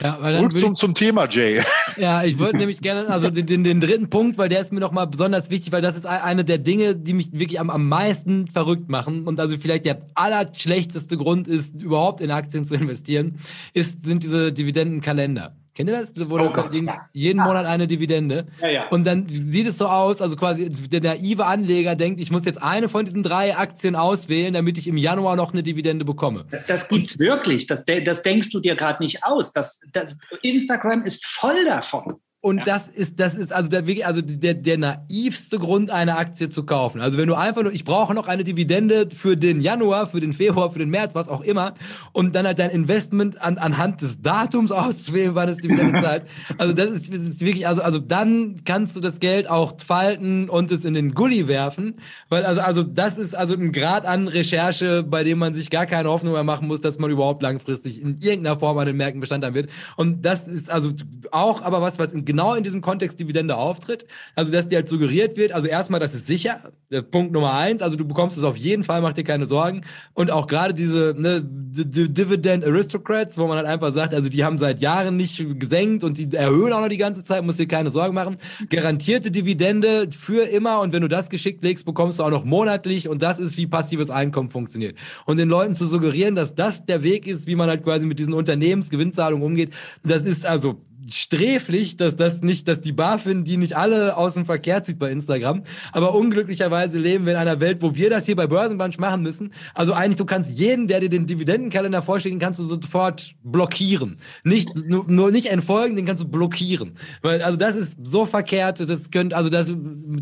[0.00, 1.60] Ja, weil Und zum, ich, zum Thema, Jay.
[1.96, 4.78] Ja, ich wollte nämlich gerne, also den, den, den, dritten Punkt, weil der ist mir
[4.78, 8.46] nochmal besonders wichtig, weil das ist eine der Dinge, die mich wirklich am, am meisten
[8.46, 13.40] verrückt machen und also vielleicht der allerschlechteste Grund ist, überhaupt in Aktien zu investieren,
[13.74, 15.56] ist, sind diese Dividendenkalender.
[15.78, 16.12] Kennt ihr das?
[16.28, 16.74] Wo oh das halt
[17.12, 18.48] jeden Monat eine Dividende.
[18.60, 18.88] Ja, ja.
[18.88, 22.60] Und dann sieht es so aus, also quasi der naive Anleger denkt, ich muss jetzt
[22.60, 26.46] eine von diesen drei Aktien auswählen, damit ich im Januar noch eine Dividende bekomme.
[26.66, 27.68] Das gibt es wirklich.
[27.68, 29.52] Das, das denkst du dir gerade nicht aus.
[29.52, 32.16] Das, das, Instagram ist voll davon.
[32.40, 32.64] Und ja.
[32.64, 37.00] das ist, das ist also der, also der, der naivste Grund, eine Aktie zu kaufen.
[37.00, 40.32] Also wenn du einfach nur, ich brauche noch eine Dividende für den Januar, für den
[40.32, 41.74] Februar, für den März, was auch immer,
[42.12, 46.26] und dann halt dein Investment an, anhand des Datums auszuwählen, wann es Dividende zahlt.
[46.58, 50.48] Also das ist, das ist, wirklich, also, also dann kannst du das Geld auch falten
[50.48, 51.96] und es in den Gully werfen.
[52.28, 55.86] Weil also, also das ist also ein Grad an Recherche, bei dem man sich gar
[55.86, 59.20] keine Hoffnung mehr machen muss, dass man überhaupt langfristig in irgendeiner Form an den Märkten
[59.20, 59.70] Bestand haben wird.
[59.96, 60.92] Und das ist also
[61.32, 64.06] auch aber was, was in genau in diesem Kontext Dividende auftritt.
[64.36, 67.52] Also, dass dir halt suggeriert wird, also erstmal, das ist sicher, das ist Punkt Nummer
[67.54, 69.82] eins, also du bekommst es auf jeden Fall, mach dir keine Sorgen.
[70.14, 74.56] Und auch gerade diese ne, Dividend Aristocrats, wo man halt einfach sagt, also die haben
[74.56, 77.90] seit Jahren nicht gesenkt und die erhöhen auch noch die ganze Zeit, musst dir keine
[77.90, 78.36] Sorgen machen.
[78.70, 83.08] Garantierte Dividende für immer und wenn du das geschickt legst, bekommst du auch noch monatlich
[83.08, 84.96] und das ist, wie passives Einkommen funktioniert.
[85.26, 88.20] Und den Leuten zu suggerieren, dass das der Weg ist, wie man halt quasi mit
[88.20, 89.70] diesen Unternehmensgewinnzahlungen umgeht,
[90.04, 94.44] das ist also sträflich, dass das nicht, dass die BaFin die nicht alle aus dem
[94.44, 95.62] Verkehr zieht bei Instagram.
[95.92, 99.52] Aber unglücklicherweise leben wir in einer Welt, wo wir das hier bei Börsenbunch machen müssen.
[99.74, 104.18] Also eigentlich, du kannst jeden, der dir den Dividendenkalender vorschlägt, kannst du sofort blockieren.
[104.44, 106.92] Nicht, nur, nur nicht entfolgen, den kannst du blockieren.
[107.22, 109.72] Weil, also das ist so verkehrt, das könnte, also das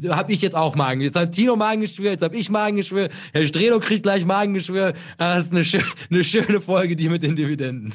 [0.09, 1.01] habe ich jetzt auch Magen.
[1.01, 4.95] Jetzt hat Tino Magengeschwür, jetzt habe ich Magengeschwür, Herr Strelo kriegt gleich Magengeschwür.
[5.19, 5.81] Das ist eine, schö
[6.11, 7.95] eine schöne Folge, die mit den Dividenden.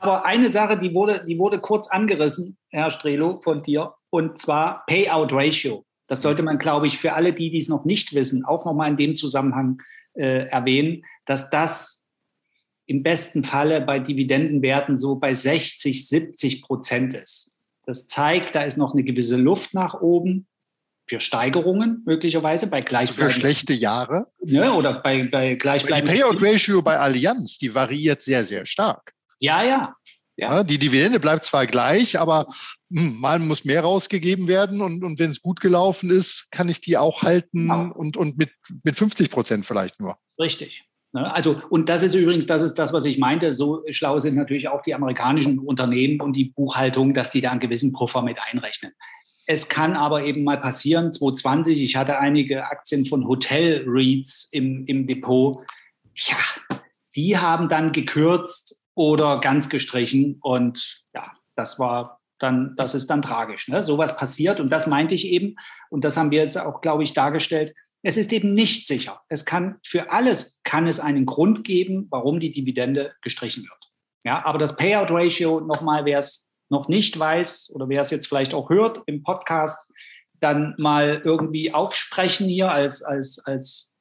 [0.00, 4.84] Aber eine Sache, die wurde, die wurde kurz angerissen, Herr Strelo, von dir, und zwar
[4.86, 5.84] Payout Ratio.
[6.06, 8.96] Das sollte man, glaube ich, für alle, die dies noch nicht wissen, auch nochmal in
[8.96, 9.82] dem Zusammenhang
[10.14, 12.06] äh, erwähnen, dass das
[12.86, 17.56] im besten Falle bei Dividendenwerten so bei 60, 70 Prozent ist.
[17.84, 20.46] Das zeigt, da ist noch eine gewisse Luft nach oben
[21.08, 23.32] für Steigerungen möglicherweise bei gleichbleibenden.
[23.34, 24.26] Für schlechte Jahre?
[24.44, 26.14] Ja, oder bei, bei gleichbleibenden.
[26.14, 29.15] Die Payout Ratio bei Allianz, die variiert sehr, sehr stark.
[29.38, 29.94] Ja, ja.
[30.36, 30.62] ja.
[30.64, 32.46] Die Dividende bleibt zwar gleich, aber
[32.92, 36.80] hm, mal muss mehr rausgegeben werden und, und wenn es gut gelaufen ist, kann ich
[36.80, 37.92] die auch halten ja.
[37.94, 38.50] und, und mit,
[38.84, 40.16] mit 50 Prozent vielleicht nur.
[40.38, 40.84] Richtig.
[41.12, 43.54] Ne, also, und das ist übrigens, das ist das, was ich meinte.
[43.54, 47.60] So schlau sind natürlich auch die amerikanischen Unternehmen und die Buchhaltung, dass die da einen
[47.60, 48.92] gewissen Puffer mit einrechnen.
[49.46, 55.06] Es kann aber eben mal passieren, 2020, ich hatte einige Aktien von Hotel-REITs im, im
[55.06, 55.64] Depot.
[56.14, 56.36] Ja,
[57.14, 60.38] die haben dann gekürzt oder ganz gestrichen.
[60.42, 63.68] Und ja, das war dann, das ist dann tragisch.
[63.68, 63.84] Ne?
[63.84, 65.54] Sowas passiert und das meinte ich eben.
[65.90, 67.74] Und das haben wir jetzt auch, glaube ich, dargestellt.
[68.02, 69.22] Es ist eben nicht sicher.
[69.28, 73.92] Es kann für alles kann es einen Grund geben, warum die Dividende gestrichen wird.
[74.24, 78.26] Ja, aber das Payout Ratio, nochmal, wer es noch nicht weiß oder wer es jetzt
[78.26, 79.90] vielleicht auch hört im Podcast,
[80.40, 83.95] dann mal irgendwie aufsprechen hier als, als, als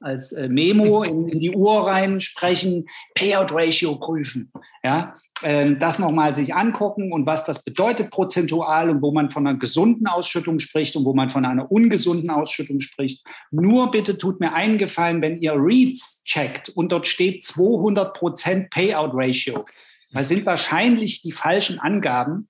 [0.00, 4.52] als äh, Memo in, in, die Uhr reinsprechen, Payout Ratio prüfen.
[4.82, 9.46] Ja, ähm, das nochmal sich angucken und was das bedeutet prozentual und wo man von
[9.46, 13.24] einer gesunden Ausschüttung spricht und wo man von einer ungesunden Ausschüttung spricht.
[13.50, 18.70] Nur bitte tut mir einen Gefallen, wenn ihr Reads checkt und dort steht 200 Prozent
[18.70, 19.64] Payout Ratio.
[20.12, 22.48] Das sind wahrscheinlich die falschen Angaben,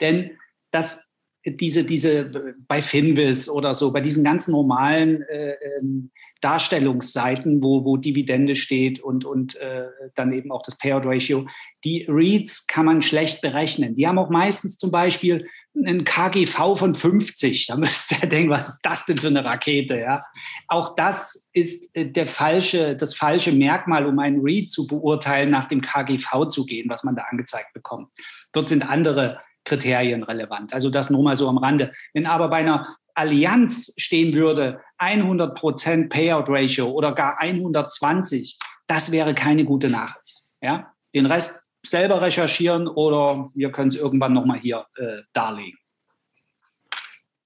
[0.00, 0.38] denn
[0.70, 1.11] das
[1.44, 6.10] diese, diese bei Finvis oder so, bei diesen ganz normalen äh, ähm,
[6.40, 11.46] Darstellungsseiten, wo, wo Dividende steht und, und äh, dann eben auch das Payout Ratio,
[11.84, 13.94] die Reads kann man schlecht berechnen.
[13.94, 17.68] Die haben auch meistens zum Beispiel einen KGV von 50.
[17.68, 19.98] Da müsst ihr denken, was ist das denn für eine Rakete?
[19.98, 20.24] Ja?
[20.68, 25.68] Auch das ist äh, der falsche, das falsche Merkmal, um einen Read zu beurteilen, nach
[25.68, 28.08] dem KGV zu gehen, was man da angezeigt bekommt.
[28.52, 30.72] Dort sind andere Kriterien relevant.
[30.72, 31.92] Also das nur mal so am Rande.
[32.12, 39.34] Wenn aber bei einer Allianz stehen würde, 100% Payout Ratio oder gar 120, das wäre
[39.34, 40.42] keine gute Nachricht.
[40.60, 40.92] Ja?
[41.14, 45.78] Den Rest selber recherchieren oder wir können es irgendwann nochmal hier äh, darlegen.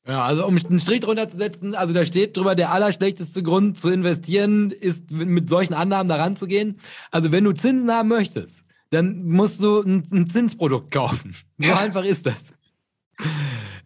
[0.06, 3.80] Ja, also um einen Strich drunter zu setzen, also da steht drüber, der allerschlechteste Grund
[3.80, 6.78] zu investieren ist, mit solchen Annahmen da ranzugehen.
[7.10, 8.65] Also wenn du Zinsen haben möchtest,
[8.96, 11.34] dann musst du ein, ein Zinsprodukt kaufen.
[11.58, 11.78] So ja.
[11.78, 12.54] einfach ist das.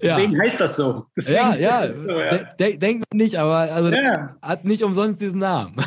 [0.02, 0.16] Ja.
[0.16, 1.06] Deswegen heißt das so.
[1.16, 1.94] Deswegen ja, ja.
[1.96, 2.38] So, ja.
[2.58, 4.36] De denkt man nicht, aber also ja.
[4.42, 5.76] hat nicht umsonst diesen Namen.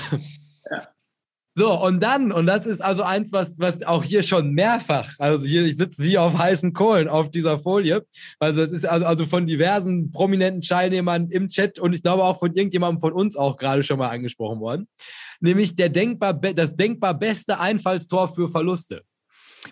[1.56, 5.46] So, und dann, und das ist also eins, was, was auch hier schon mehrfach, also
[5.46, 8.04] hier, ich sitze wie auf heißen Kohlen auf dieser Folie.
[8.40, 12.40] Also es ist also, also von diversen prominenten Teilnehmern im Chat und ich glaube auch
[12.40, 14.88] von irgendjemandem von uns auch gerade schon mal angesprochen worden
[15.44, 19.04] nämlich der denkbar, das denkbar beste Einfallstor für Verluste.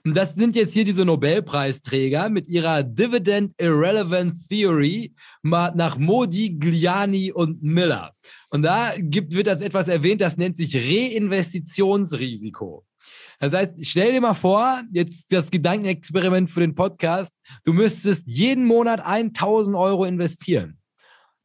[0.05, 5.13] Und das sind jetzt hier diese Nobelpreisträger mit ihrer Dividend Irrelevant Theory
[5.43, 8.13] nach Modi, Gliani und Miller.
[8.49, 12.85] Und da gibt, wird das etwas erwähnt, das nennt sich Reinvestitionsrisiko.
[13.39, 17.31] Das heißt, stell dir mal vor, jetzt das Gedankenexperiment für den Podcast,
[17.63, 20.80] du müsstest jeden Monat 1000 Euro investieren.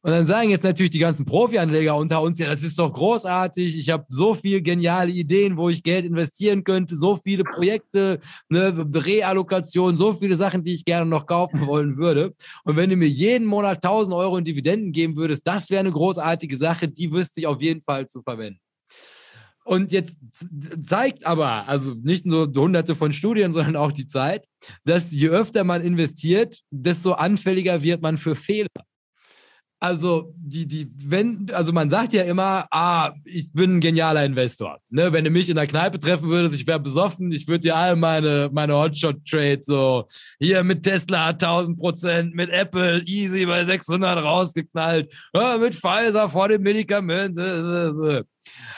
[0.07, 3.77] Und dann sagen jetzt natürlich die ganzen Profi-Anleger unter uns, ja, das ist doch großartig.
[3.77, 8.19] Ich habe so viele geniale Ideen, wo ich Geld investieren könnte, so viele Projekte,
[8.49, 12.33] eine Reallokation, so viele Sachen, die ich gerne noch kaufen wollen würde.
[12.63, 15.91] Und wenn du mir jeden Monat 1000 Euro in Dividenden geben würdest, das wäre eine
[15.91, 18.61] großartige Sache, die wüsste ich auf jeden Fall zu verwenden.
[19.65, 20.19] Und jetzt
[20.87, 24.45] zeigt aber, also nicht nur hunderte von Studien, sondern auch die Zeit,
[24.85, 28.86] dass je öfter man investiert, desto anfälliger wird man für Fehler
[29.79, 34.79] also die, die, wenn, also man sagt ja immer, ah, ich bin ein genialer Investor.
[34.89, 37.75] Ne, wenn du mich in der Kneipe treffen würdest, ich wäre besoffen, ich würde dir
[37.75, 40.07] all meine, meine Hotshot-Trades so,
[40.39, 45.13] hier mit Tesla 1000 Prozent, mit Apple easy bei 600 rausgeknallt,
[45.59, 47.37] mit Pfizer vor dem Medikament.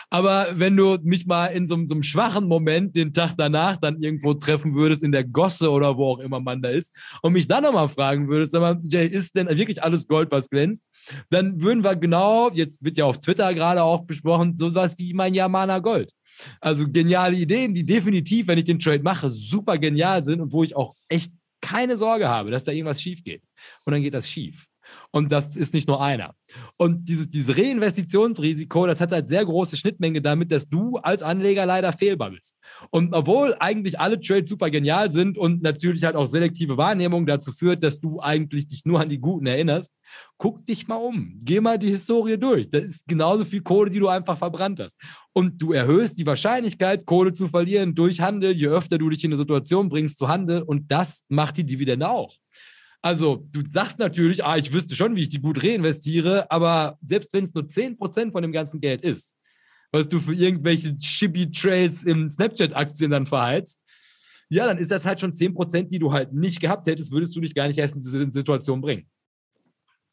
[0.09, 3.97] Aber wenn du mich mal in so, so, einem schwachen Moment den Tag danach dann
[4.01, 7.47] irgendwo treffen würdest, in der Gosse oder wo auch immer man da ist, und mich
[7.47, 10.83] dann nochmal fragen würdest, sag mal, Jay, ist denn wirklich alles Gold, was glänzt?
[11.29, 15.33] Dann würden wir genau, jetzt wird ja auf Twitter gerade auch besprochen, sowas wie mein
[15.33, 16.11] Yamana Gold.
[16.59, 20.63] Also geniale Ideen, die definitiv, wenn ich den Trade mache, super genial sind und wo
[20.63, 21.31] ich auch echt
[21.61, 23.43] keine Sorge habe, dass da irgendwas schief geht.
[23.85, 24.68] Und dann geht das schief.
[25.11, 26.35] Und das ist nicht nur einer.
[26.77, 31.65] Und dieses, dieses Reinvestitionsrisiko, das hat halt sehr große Schnittmenge damit, dass du als Anleger
[31.65, 32.55] leider fehlbar bist.
[32.91, 37.51] Und obwohl eigentlich alle Trades super genial sind und natürlich halt auch selektive Wahrnehmung dazu
[37.51, 39.91] führt, dass du eigentlich dich nur an die Guten erinnerst,
[40.37, 41.39] guck dich mal um.
[41.41, 42.69] Geh mal die Historie durch.
[42.69, 44.99] Das ist genauso viel Kohle, die du einfach verbrannt hast.
[45.33, 49.31] Und du erhöhst die Wahrscheinlichkeit, Kohle zu verlieren durch Handel, je öfter du dich in
[49.31, 50.61] eine Situation bringst zu handeln.
[50.63, 52.35] Und das macht die Dividende auch.
[53.01, 57.31] Also, du sagst natürlich, ah, ich wüsste schon, wie ich die gut reinvestiere, aber selbst
[57.33, 59.35] wenn es nur 10% von dem ganzen Geld ist,
[59.91, 63.79] was du für irgendwelche Chibi-Trails in Snapchat-Aktien dann verheizt,
[64.49, 67.39] ja, dann ist das halt schon 10%, die du halt nicht gehabt hättest, würdest du
[67.39, 69.07] dich gar nicht erst in diese Situation bringen.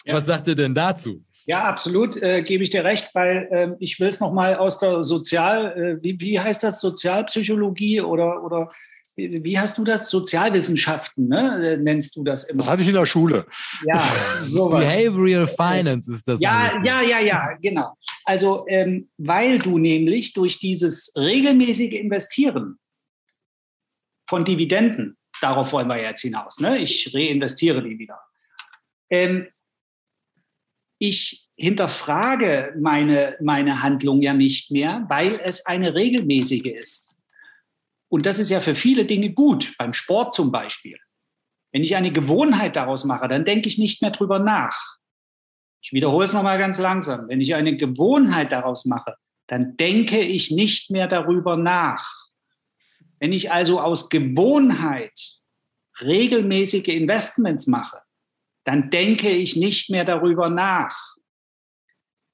[0.04, 0.14] Ja.
[0.14, 1.24] Was sagt ihr denn dazu?
[1.46, 5.02] Ja, absolut, äh, gebe ich dir recht, weil äh, ich will es nochmal aus der
[5.02, 8.70] Sozial, äh, wie, wie heißt das, Sozialpsychologie oder, oder
[9.16, 10.10] wie hast du das?
[10.10, 11.78] Sozialwissenschaften, ne?
[11.80, 12.58] nennst du das immer.
[12.58, 13.46] Das hatte ich in der Schule.
[13.84, 14.02] Ja,
[14.42, 14.80] sowas.
[14.80, 16.40] Behavioral Finance ist das.
[16.40, 17.96] Ja, ja, ja, ja, genau.
[18.24, 22.78] Also, ähm, weil du nämlich durch dieses regelmäßige Investieren
[24.28, 26.78] von Dividenden, darauf wollen wir jetzt hinaus, ne?
[26.78, 28.20] ich reinvestiere die wieder.
[29.08, 29.46] Ähm,
[30.98, 37.05] ich hinterfrage meine, meine Handlung ja nicht mehr, weil es eine regelmäßige ist.
[38.08, 40.98] Und das ist ja für viele Dinge gut, beim Sport zum Beispiel.
[41.72, 44.96] Wenn ich eine Gewohnheit daraus mache, dann denke ich nicht mehr drüber nach.
[45.82, 47.28] Ich wiederhole es nochmal ganz langsam.
[47.28, 49.16] Wenn ich eine Gewohnheit daraus mache,
[49.46, 52.26] dann denke ich nicht mehr darüber nach.
[53.18, 55.18] Wenn ich also aus Gewohnheit
[56.00, 58.00] regelmäßige Investments mache,
[58.64, 61.16] dann denke ich nicht mehr darüber nach.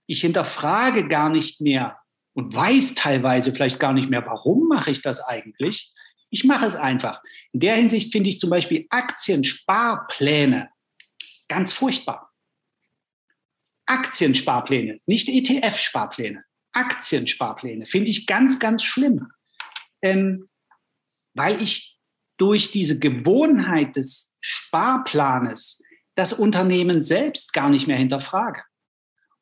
[0.07, 1.99] Ich hinterfrage gar nicht mehr,
[2.34, 5.92] und weiß teilweise vielleicht gar nicht mehr, warum mache ich das eigentlich.
[6.30, 7.22] Ich mache es einfach.
[7.52, 10.70] In der Hinsicht finde ich zum Beispiel Aktiensparpläne
[11.48, 12.32] ganz furchtbar.
[13.86, 16.44] Aktiensparpläne, nicht ETF-Sparpläne.
[16.72, 19.28] Aktiensparpläne finde ich ganz, ganz schlimm,
[20.00, 20.48] ähm,
[21.34, 21.98] weil ich
[22.38, 25.82] durch diese Gewohnheit des Sparplanes
[26.14, 28.62] das Unternehmen selbst gar nicht mehr hinterfrage.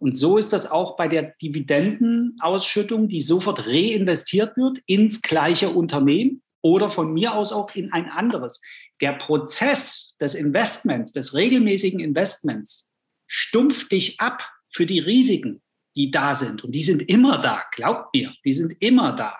[0.00, 6.42] Und so ist das auch bei der Dividendenausschüttung, die sofort reinvestiert wird ins gleiche Unternehmen
[6.62, 8.62] oder von mir aus auch in ein anderes.
[9.02, 12.90] Der Prozess des Investments, des regelmäßigen Investments,
[13.26, 15.60] stumpft dich ab für die Risiken,
[15.94, 16.64] die da sind.
[16.64, 19.36] Und die sind immer da, glaubt mir, die sind immer da.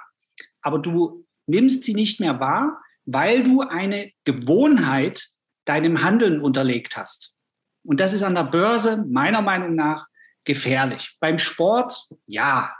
[0.61, 5.31] Aber du nimmst sie nicht mehr wahr, weil du eine Gewohnheit
[5.65, 7.35] deinem Handeln unterlegt hast.
[7.83, 10.10] Und das ist an der Börse meiner Meinung nach
[10.45, 11.17] gefährlich.
[11.21, 12.75] Beim Sport, ja,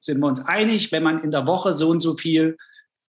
[0.00, 2.56] sind wir uns einig, wenn man in der Woche so und so viel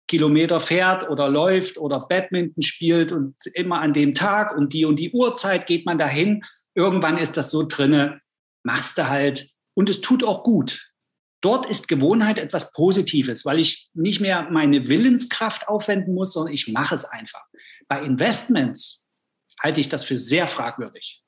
[0.09, 4.97] Kilometer fährt oder läuft oder Badminton spielt und immer an dem Tag und die und
[4.97, 6.45] die Uhrzeit geht man dahin.
[6.75, 8.21] Irgendwann ist das so drinne,
[8.63, 10.93] machst du halt und es tut auch gut.
[11.41, 16.69] Dort ist Gewohnheit etwas Positives, weil ich nicht mehr meine Willenskraft aufwenden muss, sondern ich
[16.69, 17.45] mache es einfach.
[17.89, 19.07] Bei Investments
[19.63, 21.23] halte ich das für sehr fragwürdig.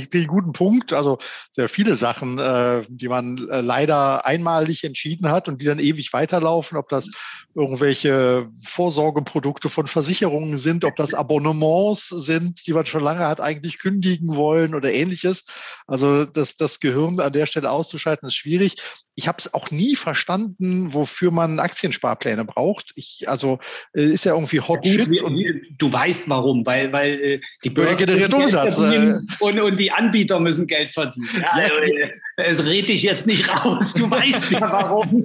[0.00, 0.92] Finde ich, einen guten Punkt.
[0.92, 1.18] Also
[1.50, 6.12] sehr viele Sachen, äh, die man äh, leider einmalig entschieden hat und die dann ewig
[6.12, 7.10] weiterlaufen, ob das
[7.54, 13.78] irgendwelche Vorsorgeprodukte von Versicherungen sind, ob das Abonnements sind, die man schon lange hat eigentlich
[13.78, 15.44] kündigen wollen oder ähnliches.
[15.86, 18.76] Also das, das Gehirn an der Stelle auszuschalten, ist schwierig.
[19.14, 22.92] Ich habe es auch nie verstanden, wofür man Aktiensparpläne braucht.
[22.96, 23.58] Ich, also
[23.94, 25.20] äh, ist ja irgendwie Hot ja, Shit.
[25.20, 25.38] Und
[25.78, 28.78] du weißt warum, weil, weil äh, die Börse generiert Umsatz.
[28.78, 29.18] Äh.
[29.40, 31.28] Und, und die Anbieter müssen Geld verdienen.
[31.34, 31.68] Ja, ja,
[32.36, 33.92] also, es red dich jetzt nicht raus.
[33.94, 35.24] Du weißt ja warum.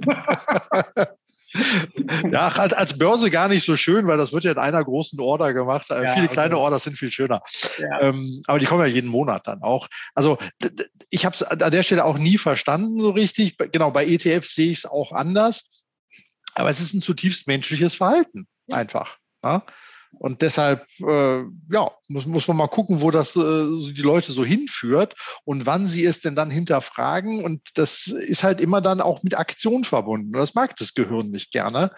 [2.32, 5.54] ja, als Börse gar nicht so schön, weil das wird ja in einer großen Order
[5.54, 5.90] gemacht.
[5.90, 6.34] Äh, ja, Viele okay.
[6.34, 7.40] kleine Orders sind viel schöner.
[7.78, 8.00] Ja.
[8.00, 9.88] Ähm, aber die kommen ja jeden Monat dann auch.
[10.14, 10.38] Also
[11.10, 13.56] ich habe es an der Stelle auch nie verstanden so richtig.
[13.72, 15.70] Genau, bei ETFs sehe ich es auch anders.
[16.54, 18.76] Aber es ist ein zutiefst menschliches Verhalten ja.
[18.76, 19.18] einfach.
[19.44, 19.62] Ja?
[20.12, 24.44] Und deshalb, äh, ja, muss, muss man mal gucken, wo das äh, die Leute so
[24.44, 25.14] hinführt
[25.44, 27.44] und wann sie es denn dann hinterfragen.
[27.44, 30.34] Und das ist halt immer dann auch mit Aktion verbunden.
[30.34, 31.90] Und das mag das Gehirn nicht gerne.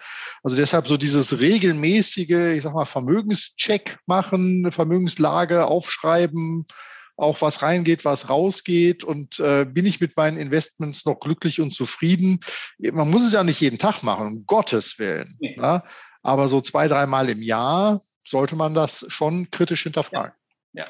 [0.43, 6.65] Also deshalb so dieses regelmäßige, ich sag mal, Vermögenscheck machen, Vermögenslage aufschreiben,
[7.17, 11.71] auch was reingeht, was rausgeht und äh, bin ich mit meinen Investments noch glücklich und
[11.71, 12.39] zufrieden.
[12.79, 15.37] Man muss es ja nicht jeden Tag machen, um Gottes Willen.
[15.39, 15.55] Nee.
[15.57, 15.83] Ja?
[16.23, 20.33] Aber so zwei, dreimal im Jahr sollte man das schon kritisch hinterfragen.
[20.73, 20.85] Ja.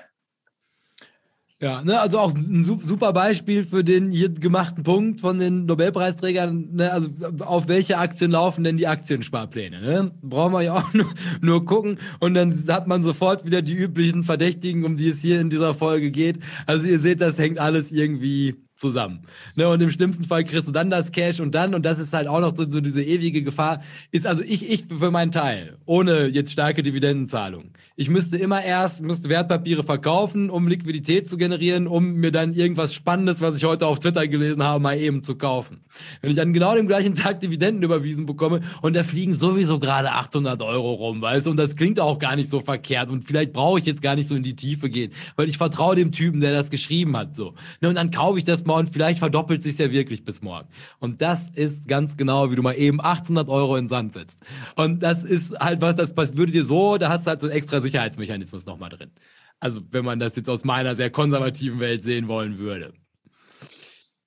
[1.61, 6.69] Ja, ne, also auch ein super Beispiel für den hier gemachten Punkt von den Nobelpreisträgern.
[6.73, 7.09] Ne, also
[7.41, 9.79] auf welche Aktien laufen denn die Aktiensparpläne?
[9.79, 10.11] Ne?
[10.23, 11.05] Brauchen wir ja auch nur,
[11.39, 15.39] nur gucken und dann hat man sofort wieder die üblichen Verdächtigen, um die es hier
[15.39, 16.39] in dieser Folge geht.
[16.65, 19.21] Also ihr seht, das hängt alles irgendwie zusammen.
[19.55, 22.13] Ne, und im schlimmsten Fall kriegst du dann das Cash und dann, und das ist
[22.13, 23.81] halt auch noch so, so, diese ewige Gefahr,
[24.11, 27.71] ist also ich, ich für meinen Teil, ohne jetzt starke Dividendenzahlung.
[27.95, 32.93] Ich müsste immer erst, müsste Wertpapiere verkaufen, um Liquidität zu generieren, um mir dann irgendwas
[32.93, 35.81] Spannendes, was ich heute auf Twitter gelesen habe, mal eben zu kaufen.
[36.21, 40.11] Wenn ich an genau dem gleichen Tag Dividenden überwiesen bekomme und da fliegen sowieso gerade
[40.11, 43.53] 800 Euro rum, weißt du, und das klingt auch gar nicht so verkehrt und vielleicht
[43.53, 46.39] brauche ich jetzt gar nicht so in die Tiefe gehen, weil ich vertraue dem Typen,
[46.39, 47.53] der das geschrieben hat, so.
[47.81, 50.41] Ne, und dann kaufe ich das mal mal und vielleicht verdoppelt sich ja wirklich bis
[50.41, 50.67] morgen.
[50.99, 54.39] Und das ist ganz genau, wie du mal eben 800 Euro in den Sand setzt.
[54.75, 57.55] Und das ist halt was, das würde dir so, da hast du halt so einen
[57.55, 59.11] extra Sicherheitsmechanismus nochmal drin.
[59.59, 62.93] Also, wenn man das jetzt aus meiner sehr konservativen Welt sehen wollen würde.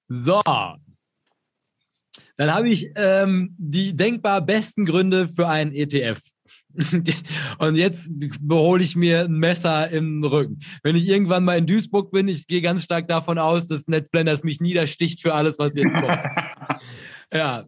[0.08, 0.40] So.
[2.36, 6.20] Dann habe ich ähm, die denkbar besten Gründe für einen ETF.
[7.58, 8.10] Und jetzt
[8.40, 10.60] behole ich mir ein Messer im Rücken.
[10.82, 14.44] Wenn ich irgendwann mal in Duisburg bin, ich gehe ganz stark davon aus, dass NetBlenders
[14.44, 16.18] mich niedersticht für alles, was jetzt kommt.
[17.32, 17.66] ja.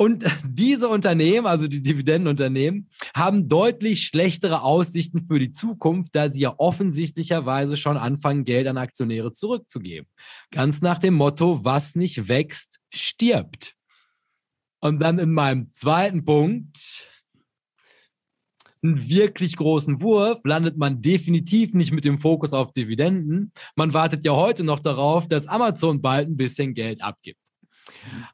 [0.00, 6.42] Und diese Unternehmen, also die Dividendenunternehmen, haben deutlich schlechtere Aussichten für die Zukunft, da sie
[6.42, 10.08] ja offensichtlicherweise schon anfangen, Geld an Aktionäre zurückzugeben.
[10.52, 13.74] Ganz nach dem Motto, was nicht wächst, stirbt.
[14.78, 17.04] Und dann in meinem zweiten Punkt,
[18.82, 23.52] einen wirklich großen Wurf landet man definitiv nicht mit dem Fokus auf Dividenden.
[23.76, 27.38] Man wartet ja heute noch darauf, dass Amazon bald ein bisschen Geld abgibt.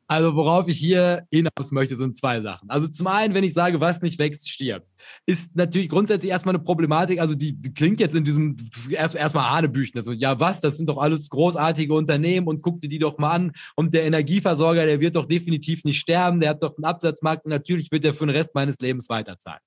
[0.06, 2.68] Also worauf ich hier hinaus möchte, sind zwei Sachen.
[2.68, 4.86] Also zum einen, wenn ich sage, was nicht wächst, stirbt,
[5.26, 8.56] ist natürlich grundsätzlich erstmal eine Problematik, also die, klingt jetzt in diesem
[8.90, 9.98] erst, erstmal Hanebüchen.
[9.98, 13.30] Also ja, was, das sind doch alles großartige Unternehmen und guck dir die doch mal
[13.30, 13.52] an.
[13.76, 17.50] Und der Energieversorger, der wird doch definitiv nicht sterben, der hat doch einen Absatzmarkt und
[17.50, 19.60] natürlich wird er für den Rest meines Lebens weiterzahlen.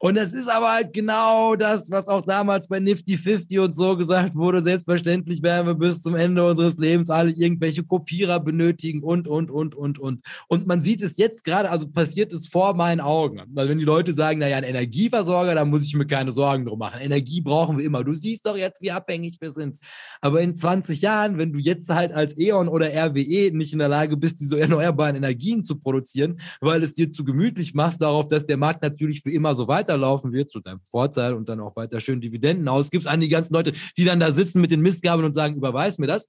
[0.00, 3.96] Und das ist aber halt genau das, was auch damals bei Nifty 50 und so
[3.96, 4.62] gesagt wurde.
[4.62, 9.74] Selbstverständlich werden wir bis zum Ende unseres Lebens alle irgendwelche Kopierer benötigen und, und, und,
[9.74, 10.24] und, und.
[10.46, 13.40] Und man sieht es jetzt gerade, also passiert es vor meinen Augen.
[13.40, 16.78] Also wenn die Leute sagen, naja, ein Energieversorger, da muss ich mir keine Sorgen drum
[16.78, 17.00] machen.
[17.00, 18.04] Energie brauchen wir immer.
[18.04, 19.80] Du siehst doch jetzt, wie abhängig wir sind.
[20.20, 23.88] Aber in 20 Jahren, wenn du jetzt halt als E.ON oder RWE nicht in der
[23.88, 28.46] Lage bist, diese erneuerbaren Energien zu produzieren, weil es dir zu gemütlich machst darauf, dass
[28.46, 31.74] der Markt natürlich für immer so weiter weiterlaufen wird, zu deinem Vorteil und dann auch
[31.76, 35.26] weiter schön Dividenden ausgibst an die ganzen Leute, die dann da sitzen mit den Mistgabeln
[35.26, 36.28] und sagen, überweis mir das,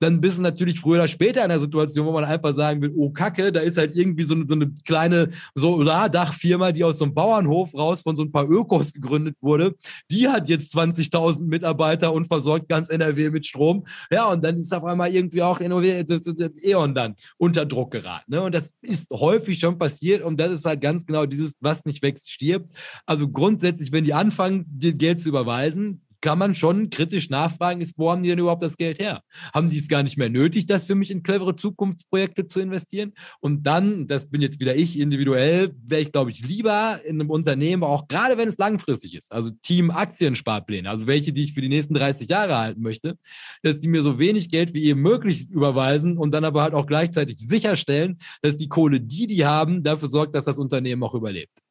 [0.00, 2.92] dann bist du natürlich früher oder später in einer Situation, wo man einfach sagen will,
[2.96, 7.04] oh Kacke, da ist halt irgendwie so eine, so eine kleine Solardachfirma, die aus so
[7.04, 9.74] einem Bauernhof raus von so ein paar Ökos gegründet wurde,
[10.10, 13.84] die hat jetzt 20.000 Mitarbeiter und versorgt ganz NRW mit Strom.
[14.10, 18.32] Ja, und dann ist auf einmal irgendwie auch E.ON dann unter Druck geraten.
[18.32, 18.42] Ne?
[18.42, 22.02] Und das ist häufig schon passiert und das ist halt ganz genau dieses, was nicht
[22.02, 22.72] wächst, stirbt.
[23.06, 27.98] Also grundsätzlich, wenn die anfangen, dir Geld zu überweisen, kann man schon kritisch nachfragen, ist,
[27.98, 29.20] wo haben die denn überhaupt das Geld her?
[29.52, 33.12] Haben die es gar nicht mehr nötig, das für mich in clevere Zukunftsprojekte zu investieren?
[33.40, 37.28] Und dann, das bin jetzt wieder ich individuell, wäre ich, glaube ich, lieber in einem
[37.28, 41.60] Unternehmen, auch gerade wenn es langfristig ist, also Team Aktiensparpläne, also welche, die ich für
[41.60, 43.18] die nächsten 30 Jahre halten möchte,
[43.62, 46.86] dass die mir so wenig Geld wie eben möglich überweisen und dann aber halt auch
[46.86, 51.63] gleichzeitig sicherstellen, dass die Kohle, die die haben, dafür sorgt, dass das Unternehmen auch überlebt.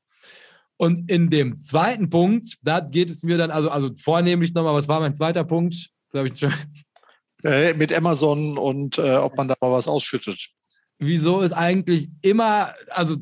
[0.83, 4.89] Und in dem zweiten Punkt, da geht es mir dann, also, also vornehmlich nochmal, was
[4.89, 5.75] war mein zweiter Punkt?
[6.13, 6.53] ich schon.
[7.45, 10.47] Äh, mit Amazon und äh, ob man da mal was ausschüttet.
[10.97, 13.17] wieso ist eigentlich immer, also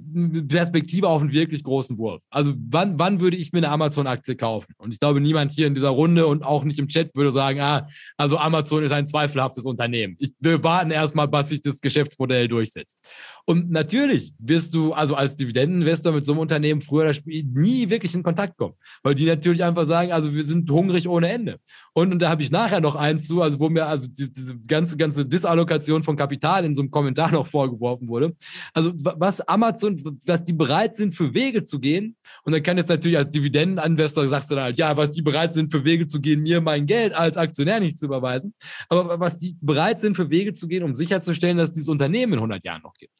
[0.47, 2.21] Perspektive auf einen wirklich großen Wurf.
[2.29, 4.75] Also wann, wann würde ich mir eine Amazon-Aktie kaufen?
[4.77, 7.61] Und ich glaube, niemand hier in dieser Runde und auch nicht im Chat würde sagen,
[7.61, 10.15] ah, also Amazon ist ein zweifelhaftes Unternehmen.
[10.19, 12.99] Ich, wir warten erstmal, bis sich das Geschäftsmodell durchsetzt.
[13.45, 17.89] Und natürlich wirst du also als Dividendeninvestor mit so einem Unternehmen früher oder später nie
[17.89, 21.59] wirklich in Kontakt kommen, weil die natürlich einfach sagen, also wir sind hungrig ohne Ende.
[21.93, 24.57] Und, und da habe ich nachher noch eins zu, also wo mir also die, diese
[24.59, 28.35] ganze, ganze Disallokation von Kapital in so einem Kommentar noch vorgeworfen wurde.
[28.73, 32.15] Also was Amazon, dass die bereit sind, für Wege zu gehen.
[32.43, 35.53] Und dann kann jetzt natürlich als Dividendeninvestor sagst du dann halt, ja, was die bereit
[35.53, 38.53] sind, für Wege zu gehen, mir mein Geld als Aktionär nicht zu überweisen.
[38.89, 42.39] Aber was die bereit sind, für Wege zu gehen, um sicherzustellen, dass dieses Unternehmen in
[42.39, 43.13] 100 Jahren noch gibt.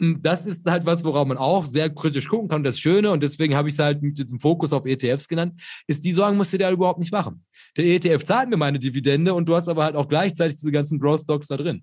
[0.00, 2.64] Und das ist halt was, worauf man auch sehr kritisch gucken kann.
[2.64, 6.04] Das Schöne, und deswegen habe ich es halt mit diesem Fokus auf ETFs genannt, ist,
[6.04, 7.44] die Sorgen musst du dir halt überhaupt nicht machen.
[7.76, 10.98] Der ETF zahlt mir meine Dividende und du hast aber halt auch gleichzeitig diese ganzen
[10.98, 11.82] Growth Stocks da drin.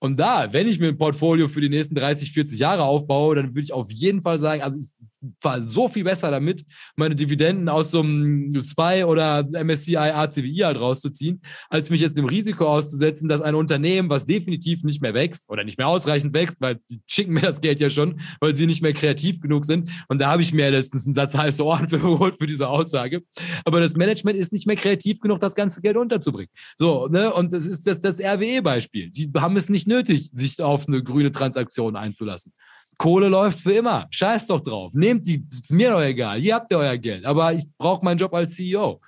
[0.00, 3.48] Und da, wenn ich mir ein Portfolio für die nächsten 30, 40 Jahre aufbaue, dann
[3.48, 4.92] würde ich auf jeden Fall sagen, also ich
[5.40, 6.64] war so viel besser damit,
[6.96, 12.26] meine Dividenden aus so einem SPY oder MSCI ACWI halt rauszuziehen, als mich jetzt dem
[12.26, 16.60] Risiko auszusetzen, dass ein Unternehmen, was definitiv nicht mehr wächst oder nicht mehr ausreichend wächst,
[16.60, 19.90] weil die schicken mir das Geld ja schon, weil sie nicht mehr kreativ genug sind.
[20.08, 23.22] Und da habe ich mir letztens einen Satz heiße Ohren für geholt für diese Aussage.
[23.64, 26.50] Aber das Management ist nicht mehr kreativ genug, das ganze Geld unterzubringen.
[26.76, 27.32] So, ne?
[27.32, 29.10] Und das ist das, das RWE-Beispiel.
[29.10, 32.52] Die haben es nicht nötig, sich auf eine grüne Transaktion einzulassen.
[32.98, 34.08] Kohle läuft für immer.
[34.10, 34.92] Scheiß doch drauf.
[34.94, 36.40] Nehmt die, ist mir doch egal.
[36.40, 37.24] Hier habt ihr euer Geld.
[37.24, 39.00] Aber ich brauche meinen Job als CEO.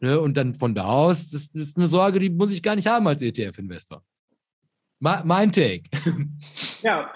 [0.00, 0.18] Ne?
[0.18, 2.86] Und dann von da aus, das, das, ist eine Sorge, die muss ich gar nicht
[2.86, 4.02] haben als ETF-Investor.
[4.98, 5.84] Mein Take.
[6.82, 7.10] Ja.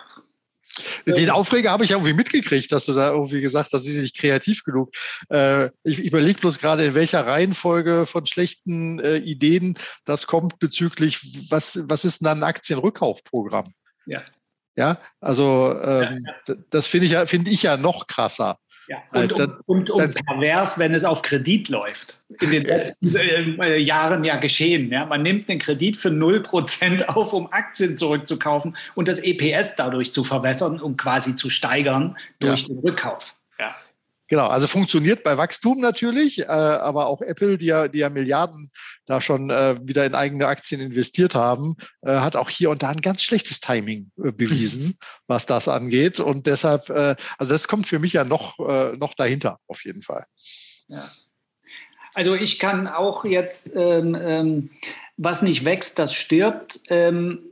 [1.06, 4.16] Den Aufreger habe ich irgendwie mitgekriegt, dass du da irgendwie gesagt hast, sie sind nicht
[4.16, 4.90] kreativ genug.
[5.28, 11.50] Äh, ich überlege bloß gerade, in welcher Reihenfolge von schlechten äh, Ideen das kommt bezüglich,
[11.50, 13.74] was, was ist denn ein Aktienrückkaufprogramm?
[14.06, 14.22] Ja.
[14.78, 16.54] Ja, also ähm, ja, ja.
[16.70, 18.58] das finde ich, ja, find ich ja noch krasser.
[18.86, 22.20] Ja, und, und, und, und, pervers, wenn es auf Kredit läuft.
[22.40, 23.14] In den letzten
[23.60, 24.90] äh, Jahren ja geschehen.
[24.92, 25.04] Ja?
[25.04, 30.22] Man nimmt einen Kredit für 0% auf, um Aktien zurückzukaufen und das EPS dadurch zu
[30.22, 32.68] verbessern und quasi zu steigern durch ja.
[32.68, 33.34] den Rückkauf.
[34.28, 38.70] Genau, also funktioniert bei Wachstum natürlich, äh, aber auch Apple, die ja, die ja Milliarden
[39.06, 42.90] da schon äh, wieder in eigene Aktien investiert haben, äh, hat auch hier und da
[42.90, 46.20] ein ganz schlechtes Timing äh, bewiesen, was das angeht.
[46.20, 50.02] Und deshalb, äh, also das kommt für mich ja noch, äh, noch dahinter, auf jeden
[50.02, 50.24] Fall.
[50.88, 51.08] Ja.
[52.12, 54.70] Also ich kann auch jetzt, ähm, ähm,
[55.16, 56.80] was nicht wächst, das stirbt.
[56.88, 57.44] Ähm,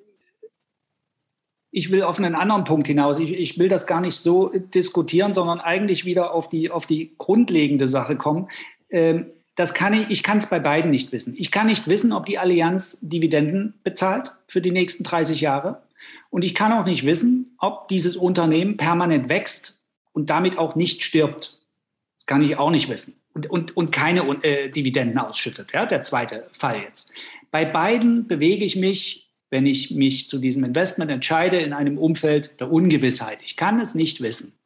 [1.71, 3.19] ich will auf einen anderen Punkt hinaus.
[3.19, 7.13] Ich, ich, will das gar nicht so diskutieren, sondern eigentlich wieder auf die, auf die
[7.19, 8.49] grundlegende Sache kommen.
[8.91, 9.27] Ähm,
[9.57, 11.35] das kann ich, ich kann es bei beiden nicht wissen.
[11.37, 15.83] Ich kann nicht wissen, ob die Allianz Dividenden bezahlt für die nächsten 30 Jahre.
[16.31, 19.81] Und ich kann auch nicht wissen, ob dieses Unternehmen permanent wächst
[20.13, 21.59] und damit auch nicht stirbt.
[22.17, 23.15] Das kann ich auch nicht wissen.
[23.33, 25.73] Und, und, und keine äh, Dividenden ausschüttet.
[25.73, 27.13] Ja, der zweite Fall jetzt.
[27.51, 29.26] Bei beiden bewege ich mich
[29.57, 33.39] wenn ich mich zu diesem Investment entscheide in einem Umfeld der Ungewissheit.
[33.43, 34.59] Ich kann es nicht wissen.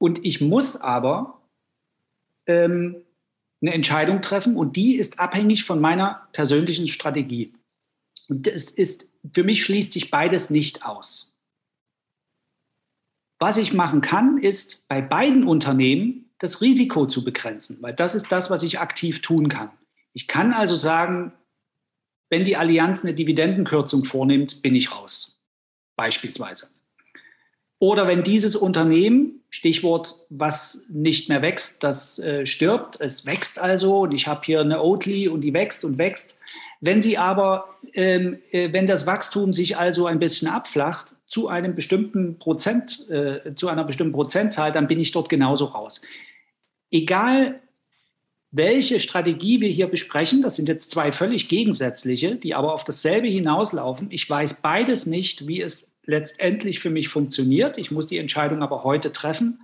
[0.00, 1.42] Und ich muss aber
[2.46, 3.04] ähm,
[3.60, 7.52] eine Entscheidung treffen und die ist abhängig von meiner persönlichen Strategie.
[8.30, 11.36] Und das ist, für mich schließt sich beides nicht aus.
[13.38, 18.32] Was ich machen kann, ist bei beiden Unternehmen das Risiko zu begrenzen, weil das ist
[18.32, 19.70] das, was ich aktiv tun kann.
[20.14, 21.34] Ich kann also sagen,
[22.28, 25.40] wenn die Allianz eine Dividendenkürzung vornimmt, bin ich raus.
[25.96, 26.68] Beispielsweise.
[27.78, 34.00] Oder wenn dieses Unternehmen, Stichwort, was nicht mehr wächst, das äh, stirbt, es wächst also
[34.00, 36.38] und ich habe hier eine Oatly und die wächst und wächst.
[36.80, 41.74] Wenn sie aber, ähm, äh, wenn das Wachstum sich also ein bisschen abflacht zu einem
[41.74, 46.02] bestimmten Prozent, äh, zu einer bestimmten Prozentzahl, dann bin ich dort genauso raus.
[46.90, 47.60] Egal
[48.50, 50.42] welche Strategie wir hier besprechen.
[50.42, 54.08] Das sind jetzt zwei völlig gegensätzliche, die aber auf dasselbe hinauslaufen.
[54.10, 57.78] Ich weiß beides nicht, wie es letztendlich für mich funktioniert.
[57.78, 59.60] Ich muss die Entscheidung aber heute treffen.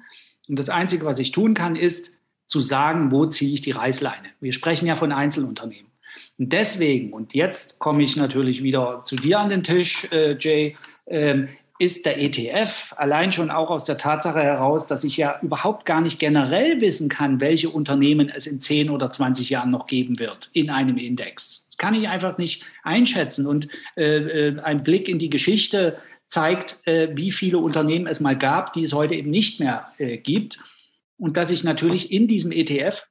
[0.48, 2.14] Und das Einzige, was ich tun kann, ist
[2.46, 4.28] zu sagen, wo ziehe ich die Reißleine.
[4.40, 5.90] Wir sprechen ja von Einzelunternehmen.
[6.38, 10.76] Und deswegen, und jetzt komme ich natürlich wieder zu dir an den Tisch, äh, Jay,
[11.06, 11.46] äh,
[11.82, 16.00] ist der ETF allein schon auch aus der Tatsache heraus, dass ich ja überhaupt gar
[16.00, 20.48] nicht generell wissen kann, welche Unternehmen es in 10 oder 20 Jahren noch geben wird
[20.52, 21.66] in einem Index.
[21.66, 23.48] Das kann ich einfach nicht einschätzen.
[23.48, 25.98] Und äh, äh, ein Blick in die Geschichte
[26.28, 30.18] zeigt, äh, wie viele Unternehmen es mal gab, die es heute eben nicht mehr äh,
[30.18, 30.60] gibt.
[31.18, 33.08] Und dass ich natürlich in diesem ETF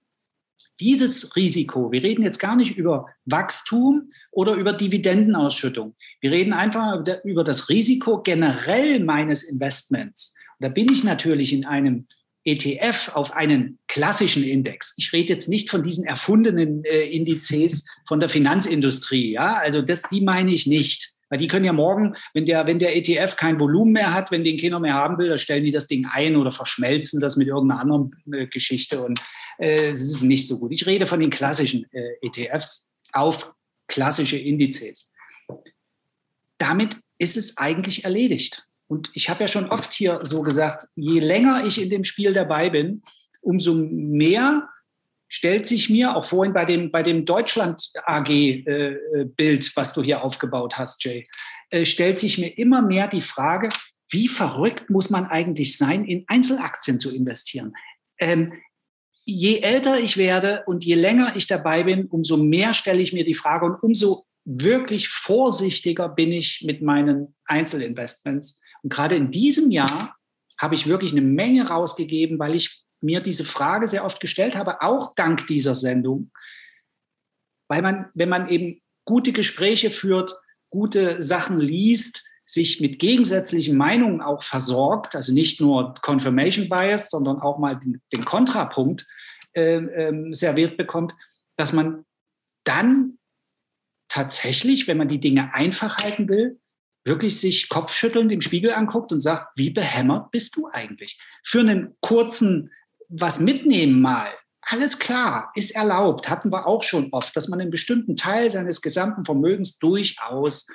[0.79, 5.95] dieses Risiko, wir reden jetzt gar nicht über Wachstum oder über Dividendenausschüttung.
[6.21, 10.33] Wir reden einfach über das Risiko generell meines Investments.
[10.59, 12.07] Und da bin ich natürlich in einem
[12.43, 14.95] ETF auf einen klassischen Index.
[14.97, 19.33] Ich rede jetzt nicht von diesen erfundenen äh, Indizes von der Finanzindustrie.
[19.33, 21.13] Ja, also das, die meine ich nicht.
[21.29, 24.43] Weil die können ja morgen, wenn der, wenn der ETF kein Volumen mehr hat, wenn
[24.43, 27.47] den keiner mehr haben will, dann stellen die das Ding ein oder verschmelzen das mit
[27.47, 29.21] irgendeiner anderen äh, Geschichte und
[29.57, 30.73] äh, es ist nicht so gut.
[30.73, 33.53] Ich rede von den klassischen äh, ETFs auf
[33.91, 35.11] klassische Indizes.
[36.57, 38.65] Damit ist es eigentlich erledigt.
[38.87, 42.33] Und ich habe ja schon oft hier so gesagt, je länger ich in dem Spiel
[42.33, 43.03] dabei bin,
[43.41, 44.67] umso mehr
[45.27, 50.23] stellt sich mir, auch vorhin bei dem, bei dem Deutschland AG-Bild, äh, was du hier
[50.23, 51.27] aufgebaut hast, Jay,
[51.69, 53.69] äh, stellt sich mir immer mehr die Frage,
[54.09, 57.73] wie verrückt muss man eigentlich sein, in Einzelaktien zu investieren?
[58.19, 58.53] Ähm,
[59.25, 63.23] je älter ich werde und je länger ich dabei bin, umso mehr stelle ich mir
[63.23, 68.59] die Frage und umso wirklich vorsichtiger bin ich mit meinen Einzelinvestments.
[68.81, 70.15] Und gerade in diesem Jahr
[70.57, 74.81] habe ich wirklich eine Menge rausgegeben, weil ich mir diese Frage sehr oft gestellt habe,
[74.81, 76.31] auch dank dieser Sendung.
[77.67, 80.35] Weil man, wenn man eben gute Gespräche führt,
[80.69, 87.39] gute Sachen liest, sich mit gegensätzlichen Meinungen auch versorgt, also nicht nur Confirmation Bias, sondern
[87.39, 89.07] auch mal den, den Kontrapunkt
[89.53, 91.13] äh, äh, serviert bekommt,
[91.57, 92.05] dass man
[92.65, 93.17] dann
[94.09, 96.59] tatsächlich, wenn man die Dinge einfach halten will,
[97.05, 101.19] wirklich sich kopfschüttelnd im Spiegel anguckt und sagt, wie behämmert bist du eigentlich?
[101.43, 102.71] Für einen kurzen
[103.07, 104.29] was mitnehmen mal,
[104.61, 108.81] alles klar, ist erlaubt, hatten wir auch schon oft, dass man einen bestimmten Teil seines
[108.81, 110.67] gesamten Vermögens durchaus,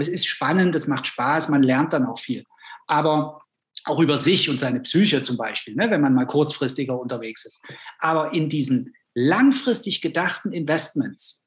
[0.00, 2.44] es ist spannend, es macht Spaß, man lernt dann auch viel.
[2.86, 3.42] Aber
[3.84, 7.64] auch über sich und seine Psyche zum Beispiel, ne, wenn man mal kurzfristiger unterwegs ist.
[7.98, 11.46] Aber in diesen langfristig gedachten Investments,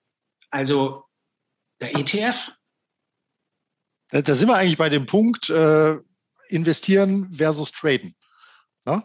[0.52, 1.04] also
[1.82, 2.52] der ETF,
[4.12, 5.98] da sind wir eigentlich bei dem Punkt, äh,
[6.50, 8.16] investieren versus traden.
[8.86, 9.04] Ne?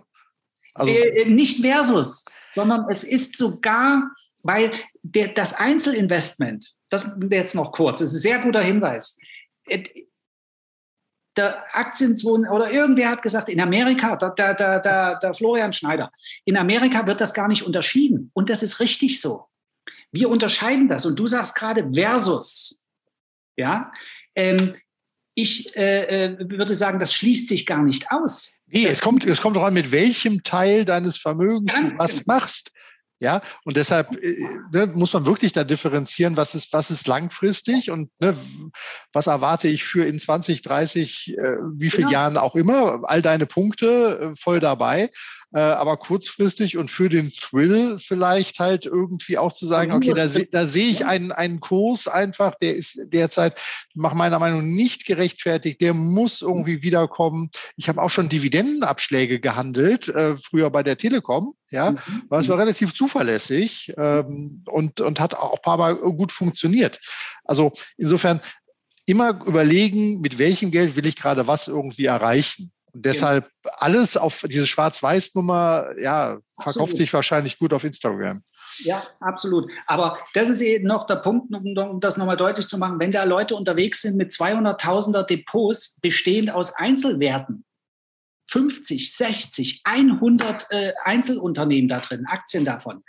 [0.75, 4.11] Also, äh, nicht versus, sondern es ist sogar,
[4.43, 4.73] weil
[5.03, 9.19] der, das Einzelinvestment, das jetzt noch kurz, das ist ein sehr guter Hinweis.
[11.37, 16.13] Der Aktienzwohn oder irgendwer hat gesagt, in Amerika, der, der, der, der Florian Schneider,
[16.45, 18.31] in Amerika wird das gar nicht unterschieden.
[18.35, 19.47] Und das ist richtig so.
[20.13, 21.07] Wir unterscheiden das.
[21.07, 22.87] Und du sagst gerade versus.
[23.57, 23.93] Ja,
[24.35, 24.75] ähm,
[25.35, 28.55] ich äh, äh, würde sagen, das schließt sich gar nicht aus.
[28.67, 32.73] Nee, es kommt, es kommt darauf mit welchem Teil deines Vermögens du was machst.
[33.23, 34.35] Ja, und deshalb äh,
[34.73, 38.35] ne, muss man wirklich da differenzieren, was ist, was ist langfristig und ne,
[39.13, 42.13] was erwarte ich für in 20, 30, äh, wie viele genau.
[42.13, 45.11] Jahren auch immer, all deine Punkte äh, voll dabei
[45.53, 50.27] äh, aber kurzfristig und für den Thrill vielleicht halt irgendwie auch zu sagen, okay, da,
[50.27, 53.61] da sehe ich einen, einen Kurs einfach, der ist derzeit
[53.95, 57.51] nach meiner Meinung nicht gerechtfertigt, der muss irgendwie wiederkommen.
[57.77, 62.23] Ich habe auch schon Dividendenabschläge gehandelt, äh, früher bei der Telekom, ja, mhm.
[62.29, 67.01] weil es war relativ zuverlässig ähm, und, und hat auch ein paar Mal gut funktioniert.
[67.45, 68.41] Also insofern
[69.07, 72.73] immer überlegen, mit welchem Geld will ich gerade was irgendwie erreichen.
[72.93, 73.71] Und deshalb ja.
[73.79, 76.97] alles auf diese Schwarz-Weiß-Nummer, ja, verkauft absolut.
[76.97, 78.43] sich wahrscheinlich gut auf Instagram.
[78.79, 79.71] Ja, absolut.
[79.87, 82.99] Aber das ist eben noch der Punkt, um, um das nochmal deutlich zu machen.
[82.99, 87.65] Wenn da Leute unterwegs sind mit 200.000er Depots, bestehend aus Einzelwerten,
[88.49, 93.05] 50, 60, 100 äh, Einzelunternehmen da drin, Aktien davon.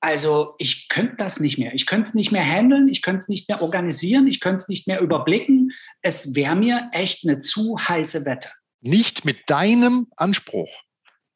[0.00, 1.74] Also ich könnte das nicht mehr.
[1.74, 4.68] Ich könnte es nicht mehr handeln, ich könnte es nicht mehr organisieren, ich könnte es
[4.68, 5.72] nicht mehr überblicken.
[6.02, 8.50] Es wäre mir echt eine zu heiße Wette
[8.80, 10.70] nicht mit deinem Anspruch.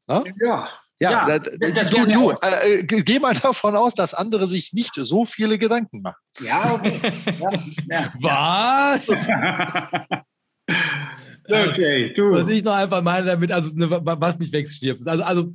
[0.09, 0.25] Ne?
[0.41, 0.69] Ja.
[0.99, 5.25] Ja, ja du, du äh, äh geh mal davon aus, dass andere sich nicht so
[5.25, 6.21] viele Gedanken machen.
[6.39, 7.01] Ja, okay.
[7.41, 7.51] ja,
[7.89, 9.09] ja, Was?
[11.49, 12.31] okay, du.
[12.31, 15.05] Was ich noch einfach meine damit, also ne, was nicht wegstirbt.
[15.09, 15.53] Also, also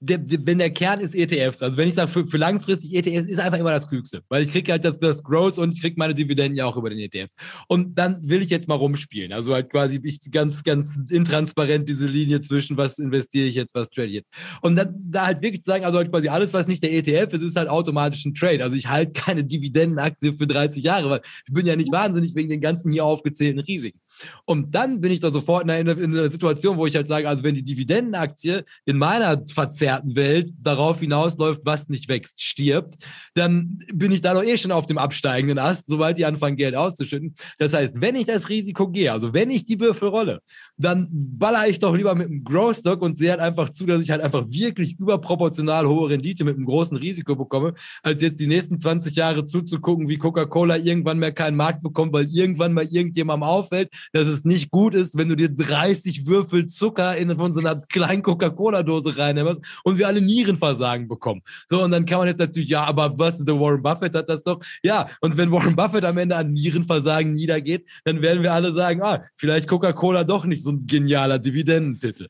[0.00, 3.40] der, wenn der Kern ist ETFs, also wenn ich sage, für, für, langfristig ETFs ist
[3.40, 6.14] einfach immer das Klügste, weil ich kriege halt das, das Growth und ich kriege meine
[6.14, 7.30] Dividenden ja auch über den ETF.
[7.66, 9.32] Und dann will ich jetzt mal rumspielen.
[9.32, 13.90] Also halt quasi ich ganz, ganz intransparent diese Linie zwischen, was investiere ich jetzt, was
[13.90, 14.28] trade ich jetzt.
[14.62, 17.32] Und dann da halt wirklich zu sagen, also halt quasi alles, was nicht der ETF
[17.32, 18.62] ist, ist halt automatisch ein Trade.
[18.62, 22.50] Also ich halte keine Dividendenaktie für 30 Jahre, weil ich bin ja nicht wahnsinnig wegen
[22.50, 23.98] den ganzen hier aufgezählten Risiken.
[24.44, 27.28] Und dann bin ich da sofort in einer, in einer Situation, wo ich halt sage,
[27.28, 32.94] also wenn die Dividendenaktie in meiner verzerrten Welt darauf hinausläuft, was nicht wächst, stirbt,
[33.34, 36.74] dann bin ich da doch eh schon auf dem absteigenden Ast, sobald die anfangen, Geld
[36.74, 37.34] auszuschütten.
[37.58, 40.40] Das heißt, wenn ich das Risiko gehe, also wenn ich die Würfel rolle,
[40.76, 44.02] dann baller ich doch lieber mit einem Growth Stock und sehe halt einfach zu, dass
[44.02, 48.46] ich halt einfach wirklich überproportional hohe Rendite mit einem großen Risiko bekomme, als jetzt die
[48.46, 53.48] nächsten 20 Jahre zuzugucken, wie Coca-Cola irgendwann mehr keinen Markt bekommt, weil irgendwann mal irgendjemandem
[53.48, 57.60] auffällt, dass es nicht gut ist, wenn du dir 30 Würfel Zucker in von so
[57.60, 61.42] einer kleinen Coca-Cola-Dose reinnimmst und wir alle Nierenversagen bekommen.
[61.66, 64.42] So, und dann kann man jetzt natürlich, ja, aber was, der Warren Buffett hat das
[64.42, 64.60] doch.
[64.82, 69.02] Ja, und wenn Warren Buffett am Ende an Nierenversagen niedergeht, dann werden wir alle sagen,
[69.02, 72.28] ah, vielleicht Coca-Cola doch nicht so ein genialer Dividendentitel.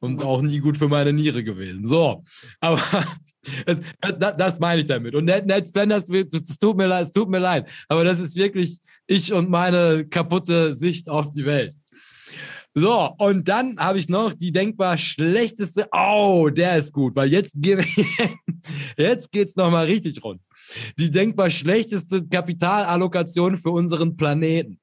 [0.00, 1.84] Und auch nie gut für meine Niere gewesen.
[1.86, 2.22] So,
[2.60, 2.82] aber
[4.00, 5.14] das, das, meine ich damit.
[5.14, 8.36] Und Ned, Ned Flanders, es tut mir leid, es tut mir leid, aber das ist
[8.36, 11.74] wirklich ich und meine kaputte Sicht auf die Welt.
[12.76, 15.86] So, und dann habe ich noch die denkbar schlechteste.
[15.92, 17.54] Oh, der ist gut, weil jetzt,
[18.96, 20.42] jetzt geht es nochmal richtig rund.
[20.98, 24.80] Die denkbar schlechteste Kapitalallokation für unseren Planeten.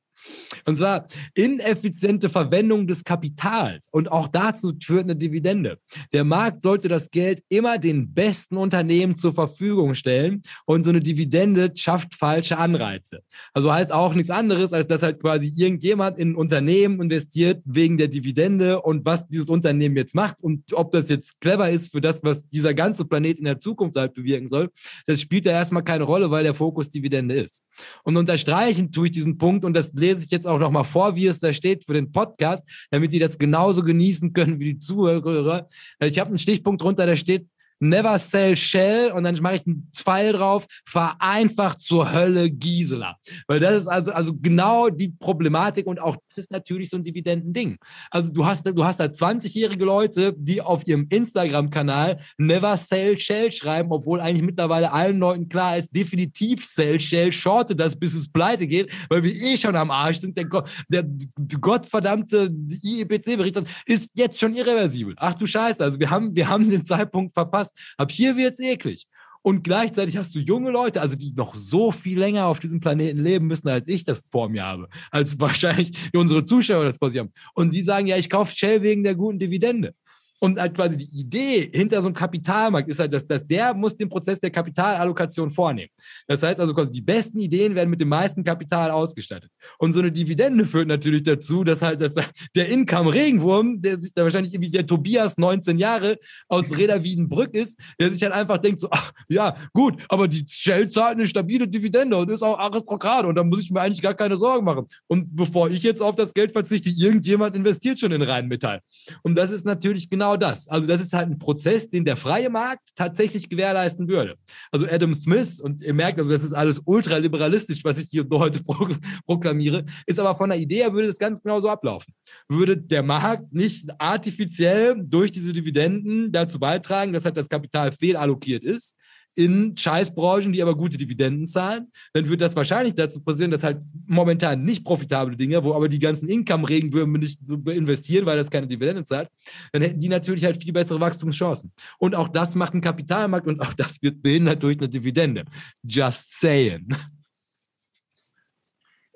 [0.65, 3.87] Und zwar ineffiziente Verwendung des Kapitals.
[3.91, 5.79] Und auch dazu führt eine Dividende.
[6.13, 10.41] Der Markt sollte das Geld immer den besten Unternehmen zur Verfügung stellen.
[10.65, 13.21] Und so eine Dividende schafft falsche Anreize.
[13.53, 17.97] Also heißt auch nichts anderes, als dass halt quasi irgendjemand in ein Unternehmen investiert wegen
[17.97, 22.01] der Dividende und was dieses Unternehmen jetzt macht und ob das jetzt clever ist für
[22.01, 24.69] das, was dieser ganze Planet in der Zukunft halt bewirken soll,
[25.05, 27.63] das spielt ja erstmal keine Rolle, weil der Fokus Dividende ist.
[28.03, 31.27] Und unterstreichen tue ich diesen Punkt und das lese ich jetzt auch nochmal vor, wie
[31.27, 35.67] es da steht für den Podcast, damit die das genauso genießen können wie die Zuhörer.
[35.99, 37.47] Ich habe einen Stichpunkt drunter, da steht,
[37.81, 43.17] Never Sell Shell und dann mache ich einen Pfeil drauf, vereinfacht zur Hölle Gisela.
[43.47, 47.03] Weil das ist also, also genau die Problematik und auch das ist natürlich so ein
[47.03, 47.77] Dividendending.
[48.11, 53.51] Also du hast, du hast da 20-jährige Leute, die auf ihrem Instagram-Kanal Never Sell Shell
[53.51, 58.31] schreiben, obwohl eigentlich mittlerweile allen Leuten klar ist, definitiv Sell Shell, shorte das, bis es
[58.31, 60.37] pleite geht, weil wir eh schon am Arsch sind.
[60.37, 60.45] Der,
[60.87, 62.51] der, der gottverdammte
[62.83, 65.15] IEPC-Bericht ist jetzt schon irreversibel.
[65.17, 67.93] Ach du Scheiße, also wir haben, wir haben den Zeitpunkt verpasst hast.
[67.97, 69.07] Ab hier wird es eklig.
[69.43, 73.19] Und gleichzeitig hast du junge Leute, also die noch so viel länger auf diesem Planeten
[73.19, 74.87] leben müssen, als ich das vor mir habe.
[75.09, 77.33] Als wahrscheinlich unsere Zuschauer das vor sich haben.
[77.55, 79.95] Und die sagen, ja, ich kaufe Shell wegen der guten Dividende.
[80.43, 83.95] Und halt quasi die Idee hinter so einem Kapitalmarkt ist halt, dass, dass der muss
[83.95, 85.91] den Prozess der Kapitalallokation vornehmen.
[86.27, 89.51] Das heißt also, die besten Ideen werden mit dem meisten Kapital ausgestattet.
[89.77, 92.15] Und so eine Dividende führt natürlich dazu, dass halt dass
[92.55, 97.79] der Income-Regenwurm, der sich da wahrscheinlich wie der Tobias 19 Jahre aus Reda Wiedenbrück ist,
[97.99, 101.67] der sich halt einfach denkt so, ach ja, gut, aber die Shell zahlt eine stabile
[101.67, 104.87] Dividende und ist auch Aristokrat und da muss ich mir eigentlich gar keine Sorgen machen.
[105.07, 108.81] Und bevor ich jetzt auf das Geld verzichte, irgendjemand investiert schon in Rheinmetall.
[109.21, 110.67] Und das ist natürlich genau genau das.
[110.67, 114.35] Also das ist halt ein Prozess, den der freie Markt tatsächlich gewährleisten würde.
[114.71, 118.61] Also Adam Smith, und ihr merkt, also das ist alles ultraliberalistisch, was ich hier heute
[119.25, 122.13] proklamiere, ist aber von der Idee her würde das ganz genau so ablaufen.
[122.47, 128.63] Würde der Markt nicht artifiziell durch diese Dividenden dazu beitragen, dass halt das Kapital fehlallokiert
[128.63, 128.95] ist,
[129.35, 133.81] in Scheißbranchen, die aber gute Dividenden zahlen, dann wird das wahrscheinlich dazu passieren, dass halt
[134.07, 138.67] momentan nicht profitable Dinge, wo aber die ganzen Income-Regenwürmer nicht so investieren, weil das keine
[138.67, 139.29] Dividende zahlt,
[139.71, 141.71] dann hätten die natürlich halt viel bessere Wachstumschancen.
[141.97, 145.45] Und auch das macht ein Kapitalmarkt und auch das wird behindert durch eine Dividende.
[145.83, 146.87] Just saying.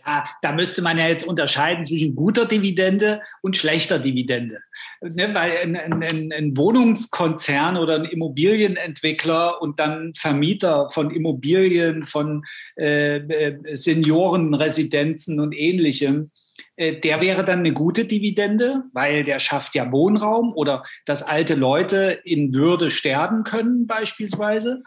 [0.05, 4.59] Ja, da müsste man ja jetzt unterscheiden zwischen guter Dividende und schlechter Dividende
[5.01, 12.43] ne, weil ein, ein, ein, Wohnungskonzern oder ein Immobilienentwickler und dann Vermieter von Immobilien, von
[12.77, 16.31] äh, äh, Seniorenresidenzen und ähnlichem,
[16.75, 21.55] äh, der wäre dann eine gute Dividende, weil der schafft ja Wohnraum oder dass alte
[21.55, 24.83] Leute in Würde sterben können beispielsweise.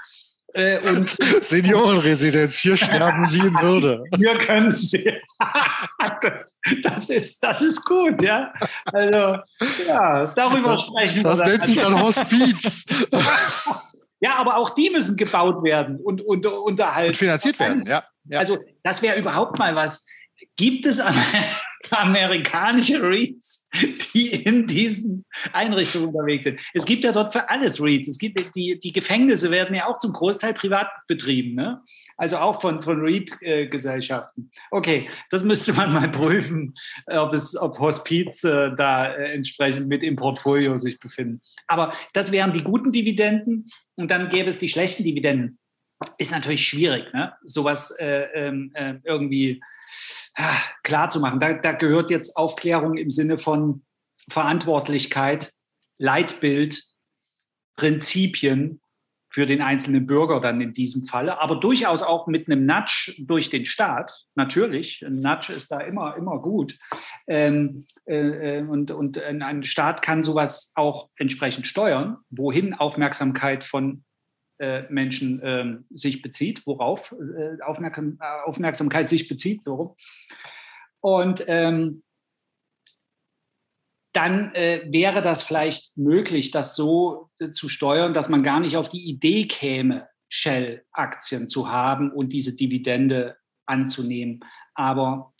[0.58, 1.08] Äh, und
[1.42, 4.04] Seniorenresidenz, hier sterben Sie in Würde.
[4.16, 5.12] Hier können Sie.
[6.20, 8.52] das, das, ist, das ist gut, ja.
[8.92, 9.40] Also,
[9.86, 11.30] ja, darüber das, sprechen wir.
[11.30, 12.86] Das nennt sich dann Hospiz.
[14.20, 17.10] ja, aber auch die müssen gebaut werden und, und unterhalten.
[17.10, 18.02] Und finanziert werden, ja.
[18.24, 18.40] ja.
[18.40, 20.04] Also, das wäre überhaupt mal was.
[20.56, 21.00] Gibt es
[21.90, 23.57] amerikanische Reads,
[24.14, 26.58] die in diesen Einrichtungen unterwegs sind.
[26.72, 28.08] Es gibt ja dort für alles Reads.
[28.08, 31.82] Es gibt die, die Gefängnisse werden ja auch zum Großteil privat betrieben, ne?
[32.16, 34.50] also auch von, von Read-Gesellschaften.
[34.70, 36.74] Okay, das müsste man mal prüfen,
[37.06, 41.40] ob, es, ob Hospiz äh, da äh, entsprechend mit im Portfolio sich befinden.
[41.66, 43.66] Aber das wären die guten Dividenden
[43.96, 45.58] und dann gäbe es die schlechten Dividenden.
[46.16, 47.34] Ist natürlich schwierig, ne?
[47.44, 49.60] sowas äh, ähm, äh, irgendwie
[50.82, 51.40] klar zu machen.
[51.40, 53.84] Da, da gehört jetzt Aufklärung im Sinne von
[54.30, 55.52] Verantwortlichkeit,
[55.98, 56.84] Leitbild,
[57.76, 58.80] Prinzipien
[59.30, 63.50] für den einzelnen Bürger dann in diesem Falle, aber durchaus auch mit einem Nudge durch
[63.50, 65.04] den Staat, natürlich.
[65.04, 66.78] Ein Nudge ist da immer, immer gut.
[67.26, 74.07] Ähm, äh, und, und ein Staat kann sowas auch entsprechend steuern, wohin Aufmerksamkeit von äh,
[74.88, 79.96] Menschen äh, sich bezieht, worauf äh, Aufmerksam, äh, Aufmerksamkeit sich bezieht, so
[81.00, 82.02] Und ähm,
[84.12, 88.76] dann äh, wäre das vielleicht möglich, das so äh, zu steuern, dass man gar nicht
[88.76, 93.36] auf die Idee käme, Shell-Aktien zu haben und diese Dividende
[93.66, 94.40] anzunehmen.
[94.74, 95.32] Aber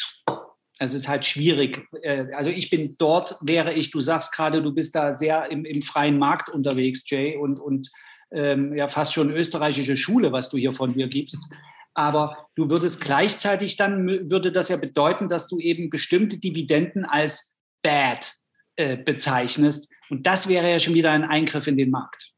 [0.78, 1.86] es ist halt schwierig.
[2.02, 5.64] Äh, also ich bin dort, wäre ich, du sagst gerade, du bist da sehr im,
[5.64, 7.90] im freien Markt unterwegs, Jay, und, und
[8.30, 11.48] ähm, ja fast schon österreichische Schule, was du hier von dir gibst.
[11.94, 17.56] Aber du würdest gleichzeitig dann, würde das ja bedeuten, dass du eben bestimmte Dividenden als
[17.82, 18.34] bad
[18.76, 19.90] äh, bezeichnest.
[20.09, 22.32] Und das wäre ja schon wieder ein Eingriff in den Markt.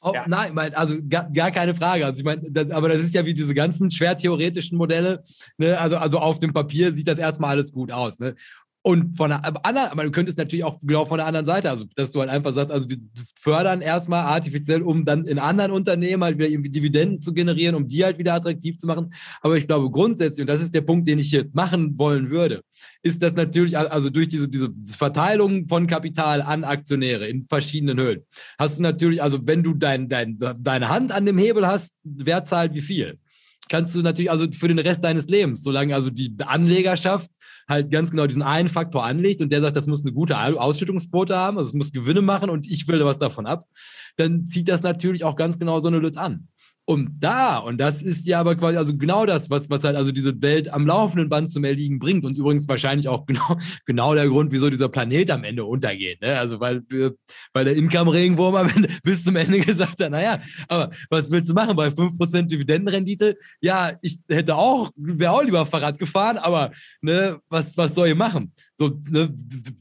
[0.00, 0.24] Oh, ja.
[0.28, 2.06] Nein, mein, also gar, gar, keine Frage.
[2.06, 5.24] Also ich meine, das, aber das ist ja wie diese ganzen schwer theoretischen Modelle.
[5.56, 5.76] Ne?
[5.76, 8.20] Also, also auf dem Papier sieht das erstmal alles gut aus.
[8.20, 8.36] Ne?
[8.82, 11.84] Und von der anderen, aber du könntest natürlich auch genau von der anderen Seite, also
[11.96, 12.96] dass du halt einfach sagst, also wir
[13.38, 17.88] fördern erstmal artifiziell, um dann in anderen Unternehmen halt wieder irgendwie Dividenden zu generieren, um
[17.88, 19.12] die halt wieder attraktiv zu machen.
[19.40, 22.62] Aber ich glaube grundsätzlich, und das ist der Punkt, den ich hier machen wollen würde,
[23.02, 28.22] ist das natürlich, also durch diese, diese Verteilung von Kapital an Aktionäre in verschiedenen Höhen,
[28.58, 32.44] hast du natürlich, also wenn du dein, dein, deine Hand an dem Hebel hast, wer
[32.44, 33.18] zahlt wie viel?
[33.68, 37.30] Kannst du natürlich also für den Rest deines Lebens, solange also die Anlegerschaft
[37.68, 41.36] halt ganz genau diesen einen Faktor anlegt und der sagt, das muss eine gute Ausschüttungsquote
[41.36, 43.66] haben, also es muss Gewinne machen und ich will was davon ab,
[44.16, 46.48] dann zieht das natürlich auch ganz genau so eine Lüt an.
[46.88, 50.10] Und da, und das ist ja aber quasi also genau das, was, was halt also
[50.10, 54.26] diese Welt am laufenden Band zum Erliegen bringt und übrigens wahrscheinlich auch genau, genau der
[54.26, 56.22] Grund, wieso dieser Planet am Ende untergeht.
[56.22, 56.38] Ne?
[56.38, 56.82] Also weil,
[57.52, 61.54] weil der Income-Regenwurm am Ende bis zum Ende gesagt hat, naja, aber was willst du
[61.54, 63.36] machen bei 5% Dividendenrendite?
[63.60, 66.70] Ja, ich hätte auch, wäre auch lieber Fahrrad gefahren, aber
[67.02, 68.54] ne, was, was soll ich machen?
[68.78, 69.34] So ne,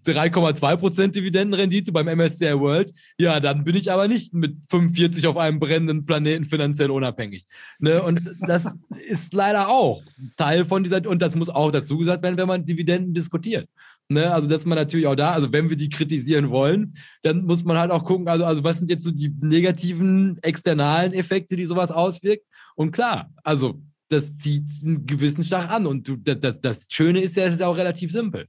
[0.05, 5.59] 3,2% Dividendenrendite beim MSCI World, ja, dann bin ich aber nicht mit 45 auf einem
[5.59, 7.45] brennenden Planeten finanziell unabhängig.
[7.79, 8.01] Ne?
[8.01, 8.65] Und das
[9.07, 10.01] ist leider auch
[10.35, 13.69] Teil von dieser, und das muss auch dazu gesagt werden, wenn man Dividenden diskutiert.
[14.09, 16.93] Ne, also, dass man natürlich auch da, also wenn wir die kritisieren wollen,
[17.23, 21.11] dann muss man halt auch gucken, also, also was sind jetzt so die negativen externalen
[21.11, 22.45] Effekte, die sowas auswirkt?
[22.75, 25.85] Und klar, also das zieht einen gewissen Schlag an.
[25.85, 28.47] Und du, das, das Schöne ist ja, es ist auch relativ simpel.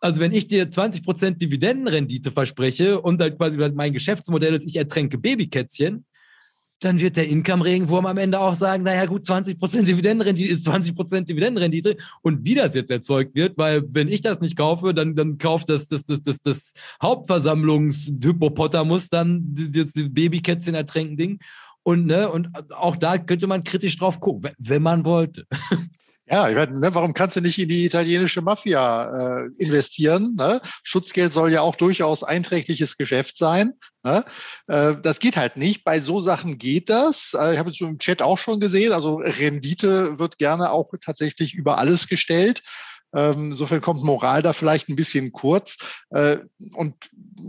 [0.00, 5.18] Also wenn ich dir 20% Dividendenrendite verspreche und halt quasi mein Geschäftsmodell ist, ich ertränke
[5.18, 6.06] Babykätzchen,
[6.80, 11.98] dann wird der Income-Regenwurm am Ende auch sagen, naja gut, 20% Dividendenrendite ist 20% Dividendenrendite.
[12.22, 15.68] Und wie das jetzt erzeugt wird, weil wenn ich das nicht kaufe, dann, dann kauft
[15.68, 16.72] das, das, das, das, das
[17.02, 21.38] Hauptversammlungshypopotamus dann das Babykätzchen ertränken Ding.
[21.82, 25.44] Und, ne, und auch da könnte man kritisch drauf gucken, wenn man wollte.
[26.32, 30.36] Ja, ich meine, ne, warum kannst du nicht in die italienische Mafia äh, investieren?
[30.36, 30.60] Ne?
[30.84, 33.72] Schutzgeld soll ja auch durchaus einträgliches Geschäft sein.
[34.04, 34.24] Ne?
[34.68, 35.82] Äh, das geht halt nicht.
[35.82, 37.34] Bei so Sachen geht das.
[37.34, 38.92] Äh, ich habe es im Chat auch schon gesehen.
[38.92, 42.62] Also Rendite wird gerne auch tatsächlich über alles gestellt.
[43.14, 45.78] Ähm, insofern kommt Moral da vielleicht ein bisschen kurz.
[46.10, 46.38] Äh,
[46.74, 46.94] und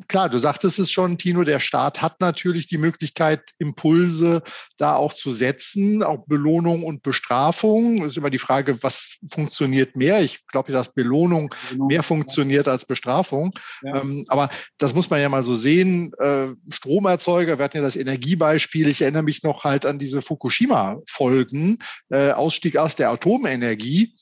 [0.08, 4.42] klar, du sagtest es schon, Tino, der Staat hat natürlich die Möglichkeit, Impulse
[4.78, 8.06] da auch zu setzen, auch Belohnung und Bestrafung.
[8.06, 10.22] Ist immer die Frage, was funktioniert mehr?
[10.22, 13.54] Ich glaube, dass Belohnung mehr funktioniert als Bestrafung.
[13.84, 14.02] Ja.
[14.02, 16.12] Ähm, aber das muss man ja mal so sehen.
[16.20, 18.88] Äh, Stromerzeuger, wir hatten ja das Energiebeispiel.
[18.88, 21.80] Ich erinnere mich noch halt an diese Fukushima-Folgen,
[22.10, 24.16] äh, Ausstieg aus der Atomenergie.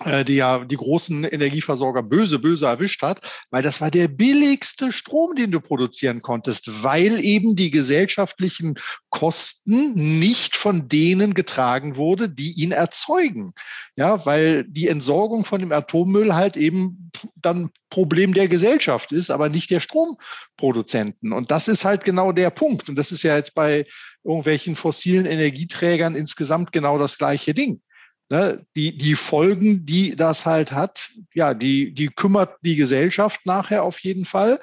[0.00, 3.20] Äh, die ja die großen Energieversorger böse, böse erwischt hat,
[3.52, 8.74] weil das war der billigste Strom, den du produzieren konntest, weil eben die gesellschaftlichen
[9.10, 13.54] Kosten nicht von denen getragen wurde, die ihn erzeugen.
[13.94, 19.48] Ja, weil die Entsorgung von dem Atommüll halt eben dann Problem der Gesellschaft ist, aber
[19.48, 21.32] nicht der Stromproduzenten.
[21.32, 22.88] Und das ist halt genau der Punkt.
[22.88, 23.86] Und das ist ja jetzt bei
[24.24, 27.80] irgendwelchen fossilen Energieträgern insgesamt genau das gleiche Ding
[28.30, 33.82] ne, die, die Folgen, die das halt hat, ja, die, die kümmert die Gesellschaft nachher
[33.82, 34.60] auf jeden Fall,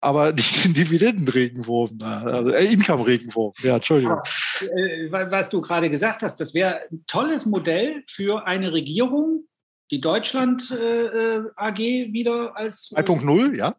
[0.00, 3.52] aber nicht den Dividendenregenwurm, also äh, Income-Regenwurm.
[3.62, 4.18] Ja, Entschuldigung.
[4.60, 9.46] Äh, was du gerade gesagt hast, das wäre ein tolles Modell für eine Regierung,
[9.90, 13.74] die Deutschland äh, äh AG wieder als 2.0, ja.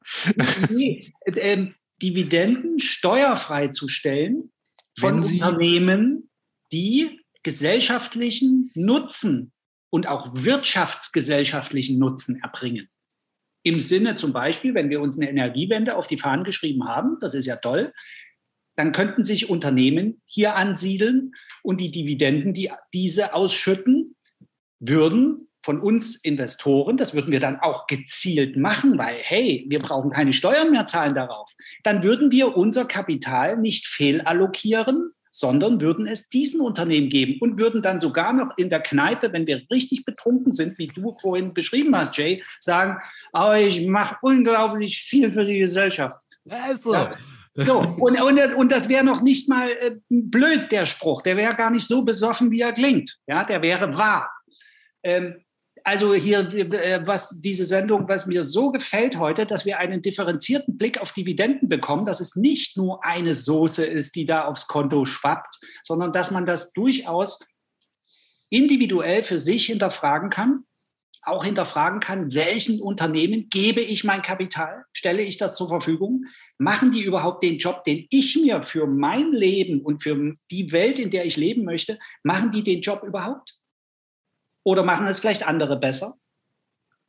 [0.69, 1.67] Nee, äh,
[2.01, 4.51] Dividenden steuerfrei zu stellen
[4.99, 6.29] von Unternehmen,
[6.71, 9.53] die gesellschaftlichen Nutzen
[9.91, 12.89] und auch wirtschaftsgesellschaftlichen Nutzen erbringen.
[13.63, 17.35] Im Sinne zum Beispiel, wenn wir uns eine Energiewende auf die Fahnen geschrieben haben, das
[17.35, 17.93] ist ja toll,
[18.75, 24.15] dann könnten sich Unternehmen hier ansiedeln und die Dividenden, die diese ausschütten,
[24.79, 30.09] würden von uns Investoren, das würden wir dann auch gezielt machen, weil, hey, wir brauchen
[30.09, 31.53] keine Steuern mehr zahlen darauf,
[31.83, 37.81] dann würden wir unser Kapital nicht fehlallokieren, sondern würden es diesen Unternehmen geben und würden
[37.81, 41.93] dann sogar noch in der Kneipe, wenn wir richtig betrunken sind, wie du vorhin beschrieben
[41.93, 43.01] hast, Jay, sagen,
[43.33, 46.21] aber ich mache unglaublich viel für die Gesellschaft.
[46.49, 46.93] Also.
[46.93, 47.17] Ja,
[47.53, 51.21] so, und, und, und das wäre noch nicht mal äh, blöd, der Spruch.
[51.21, 53.17] Der wäre gar nicht so besoffen, wie er klingt.
[53.27, 54.29] Ja, der wäre wahr.
[55.03, 55.44] Ähm,
[55.85, 60.77] also hier, äh, was diese Sendung, was mir so gefällt heute, dass wir einen differenzierten
[60.77, 65.05] Blick auf Dividenden bekommen, dass es nicht nur eine Soße ist, die da aufs Konto
[65.05, 67.39] schwappt, sondern dass man das durchaus
[68.49, 70.65] individuell für sich hinterfragen kann
[71.25, 76.25] auch hinterfragen kann, welchen Unternehmen gebe ich mein Kapital, stelle ich das zur Verfügung,
[76.57, 80.99] machen die überhaupt den Job, den ich mir für mein Leben und für die Welt,
[80.99, 83.55] in der ich leben möchte, machen die den Job überhaupt?
[84.65, 86.15] Oder machen es vielleicht andere besser?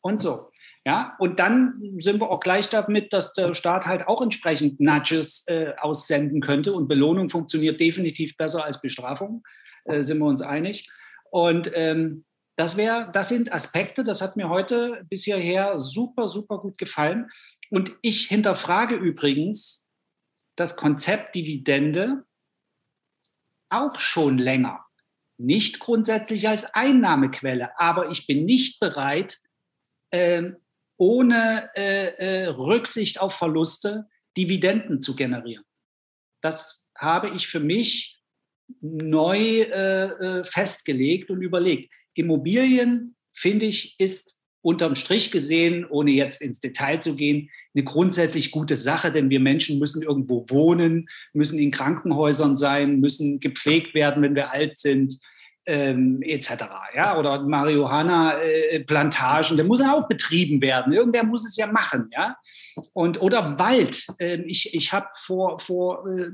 [0.03, 0.51] Und so.
[0.85, 5.45] Ja, und dann sind wir auch gleich damit, dass der Staat halt auch entsprechend Nudges
[5.49, 6.75] äh, aussenden könnte.
[6.75, 9.43] Und Belohnung funktioniert definitiv besser als Bestrafung,
[9.85, 10.89] äh, sind wir uns einig.
[11.33, 12.25] Und ähm,
[12.55, 17.31] das, wär, das sind Aspekte, das hat mir heute bis hierher super, super gut gefallen.
[17.71, 19.91] Und ich hinterfrage übrigens
[20.55, 22.25] das Konzept Dividende
[23.71, 24.86] auch schon länger.
[25.39, 29.39] Nicht grundsätzlich als Einnahmequelle, aber ich bin nicht bereit,
[30.11, 30.51] äh,
[30.97, 34.07] ohne äh, Rücksicht auf Verluste
[34.37, 35.65] Dividenden zu generieren.
[36.43, 38.21] Das habe ich für mich
[38.81, 41.93] neu äh, äh, festgelegt und überlegt.
[42.15, 48.51] Immobilien, finde ich, ist unterm Strich gesehen, ohne jetzt ins Detail zu gehen, eine grundsätzlich
[48.51, 54.23] gute Sache, denn wir Menschen müssen irgendwo wohnen, müssen in Krankenhäusern sein, müssen gepflegt werden,
[54.23, 55.19] wenn wir alt sind,
[55.67, 56.65] ähm, etc.
[56.95, 57.19] Ja?
[57.19, 60.93] Oder Marihuana-Plantagen, äh, der muss auch betrieben werden.
[60.93, 62.09] Irgendwer muss es ja machen.
[62.13, 62.37] Ja?
[62.95, 64.07] Und, oder Wald.
[64.19, 66.29] Ähm, ich ich habe vor, vor äh,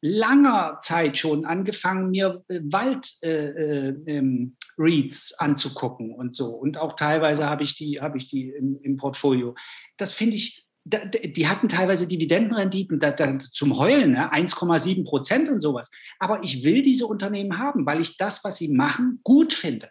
[0.00, 6.48] langer Zeit schon angefangen, mir äh, Wald äh, äh, ähm, Reads anzugucken und so.
[6.48, 9.54] Und auch teilweise habe ich die, habe ich die im, im Portfolio.
[9.96, 14.32] Das finde ich, die hatten teilweise Dividendenrenditen da, da, zum Heulen, ne?
[14.32, 15.90] 1,7 Prozent und sowas.
[16.18, 19.88] Aber ich will diese Unternehmen haben, weil ich das, was sie machen, gut finde.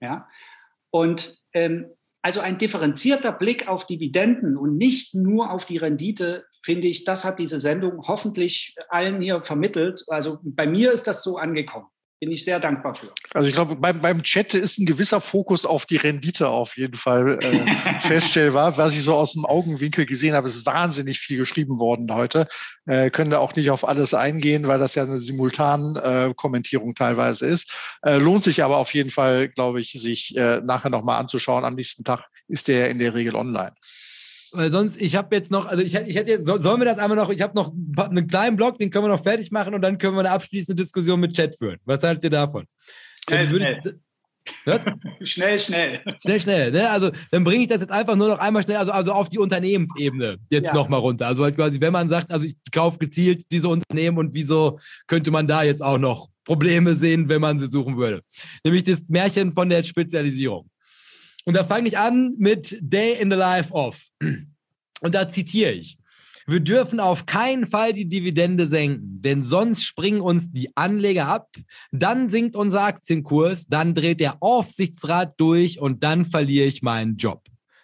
[0.00, 0.28] Ja.
[0.90, 1.86] Und ähm,
[2.20, 7.24] also ein differenzierter Blick auf Dividenden und nicht nur auf die Rendite, finde ich, das
[7.24, 10.04] hat diese Sendung hoffentlich allen hier vermittelt.
[10.08, 11.86] Also bei mir ist das so angekommen
[12.18, 13.12] bin ich sehr dankbar für.
[13.34, 16.94] Also ich glaube, beim, beim Chat ist ein gewisser Fokus auf die Rendite auf jeden
[16.94, 18.78] Fall äh, feststellbar.
[18.78, 22.48] Was ich so aus dem Augenwinkel gesehen habe, ist wahnsinnig viel geschrieben worden heute.
[22.86, 26.94] Äh, können da auch nicht auf alles eingehen, weil das ja eine simultan äh, Kommentierung
[26.94, 27.72] teilweise ist.
[28.02, 31.64] Äh, lohnt sich aber auf jeden Fall, glaube ich, sich äh, nachher nochmal anzuschauen.
[31.64, 33.74] Am nächsten Tag ist der in der Regel online.
[34.56, 37.16] Weil sonst, ich habe jetzt noch, also ich, ich hätte jetzt, sollen wir das einmal
[37.16, 39.98] noch, ich habe noch einen kleinen Blog, den können wir noch fertig machen und dann
[39.98, 41.78] können wir eine abschließende Diskussion mit Chat führen.
[41.84, 42.64] Was haltet ihr davon?
[43.28, 44.00] Schnell, schnell.
[44.64, 44.84] Was?
[45.22, 46.00] schnell, schnell.
[46.22, 46.70] Schnell, schnell.
[46.70, 46.88] Ne?
[46.88, 49.38] Also dann bringe ich das jetzt einfach nur noch einmal schnell, also, also auf die
[49.38, 50.74] Unternehmensebene jetzt ja.
[50.74, 51.26] nochmal runter.
[51.26, 55.30] Also halt quasi, wenn man sagt, also ich kaufe gezielt diese Unternehmen und wieso könnte
[55.30, 58.22] man da jetzt auch noch Probleme sehen, wenn man sie suchen würde.
[58.64, 60.70] Nämlich das Märchen von der Spezialisierung.
[61.46, 64.08] Und da fange ich an mit Day in the Life of.
[64.20, 65.96] Und da zitiere ich.
[66.48, 71.48] Wir dürfen auf keinen Fall die Dividende senken, denn sonst springen uns die Anleger ab,
[71.90, 77.42] dann sinkt unser Aktienkurs, dann dreht der Aufsichtsrat durch und dann verliere ich meinen Job.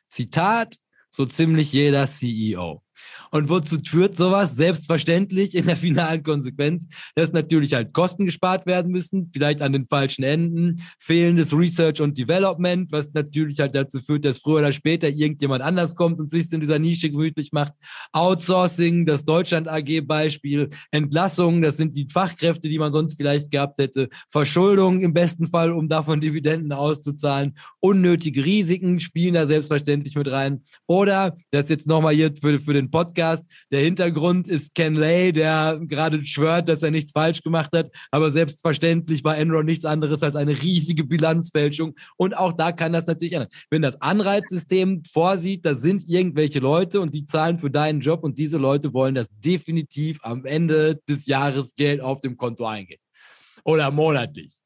[0.08, 0.76] Zitat,
[1.10, 2.81] so ziemlich jeder CEO.
[3.30, 4.54] Und wozu führt sowas?
[4.54, 9.86] Selbstverständlich in der finalen Konsequenz, dass natürlich halt Kosten gespart werden müssen, vielleicht an den
[9.86, 15.08] falschen Enden, fehlendes Research und Development, was natürlich halt dazu führt, dass früher oder später
[15.08, 17.72] irgendjemand anders kommt und sich in dieser Nische gemütlich macht.
[18.12, 23.78] Outsourcing, das Deutschland AG Beispiel, Entlassungen, das sind die Fachkräfte, die man sonst vielleicht gehabt
[23.78, 30.30] hätte, Verschuldung im besten Fall, um davon Dividenden auszuzahlen, unnötige Risiken spielen da selbstverständlich mit
[30.30, 30.62] rein.
[30.86, 33.44] Oder, das jetzt nochmal hier für, für den Podcast.
[33.72, 37.90] Der Hintergrund ist Ken Lay, der gerade schwört, dass er nichts falsch gemacht hat.
[38.12, 41.96] Aber selbstverständlich war Enron nichts anderes als eine riesige Bilanzfälschung.
[42.16, 43.50] Und auch da kann das natürlich ändern.
[43.68, 48.38] Wenn das Anreizsystem vorsieht, da sind irgendwelche Leute und die zahlen für deinen Job und
[48.38, 53.00] diese Leute wollen, dass definitiv am Ende des Jahres Geld auf dem Konto eingeht.
[53.64, 54.61] Oder monatlich.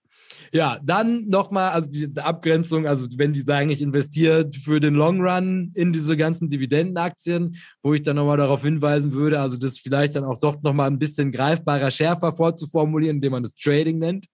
[0.53, 5.21] Ja, dann nochmal, also die Abgrenzung, also wenn die sagen, ich investiere für den Long
[5.21, 10.17] Run in diese ganzen Dividendenaktien, wo ich dann nochmal darauf hinweisen würde, also das vielleicht
[10.17, 14.27] dann auch doch nochmal ein bisschen greifbarer, schärfer vorzuformulieren, indem man das Trading nennt.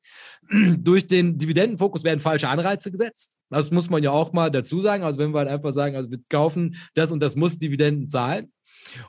[0.78, 3.38] Durch den Dividendenfokus werden falsche Anreize gesetzt.
[3.50, 5.04] Das muss man ja auch mal dazu sagen.
[5.04, 8.52] Also wenn wir halt einfach sagen, also wir kaufen das und das muss Dividenden zahlen,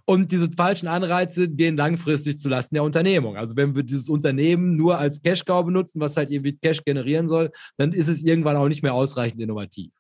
[0.06, 3.38] und diese falschen Anreize gehen langfristig zulasten der Unternehmung.
[3.38, 7.52] Also wenn wir dieses Unternehmen nur als Cash-Cow benutzen, was halt irgendwie Cash generieren soll,
[7.78, 9.92] dann ist es irgendwann auch nicht mehr ausreichend innovativ.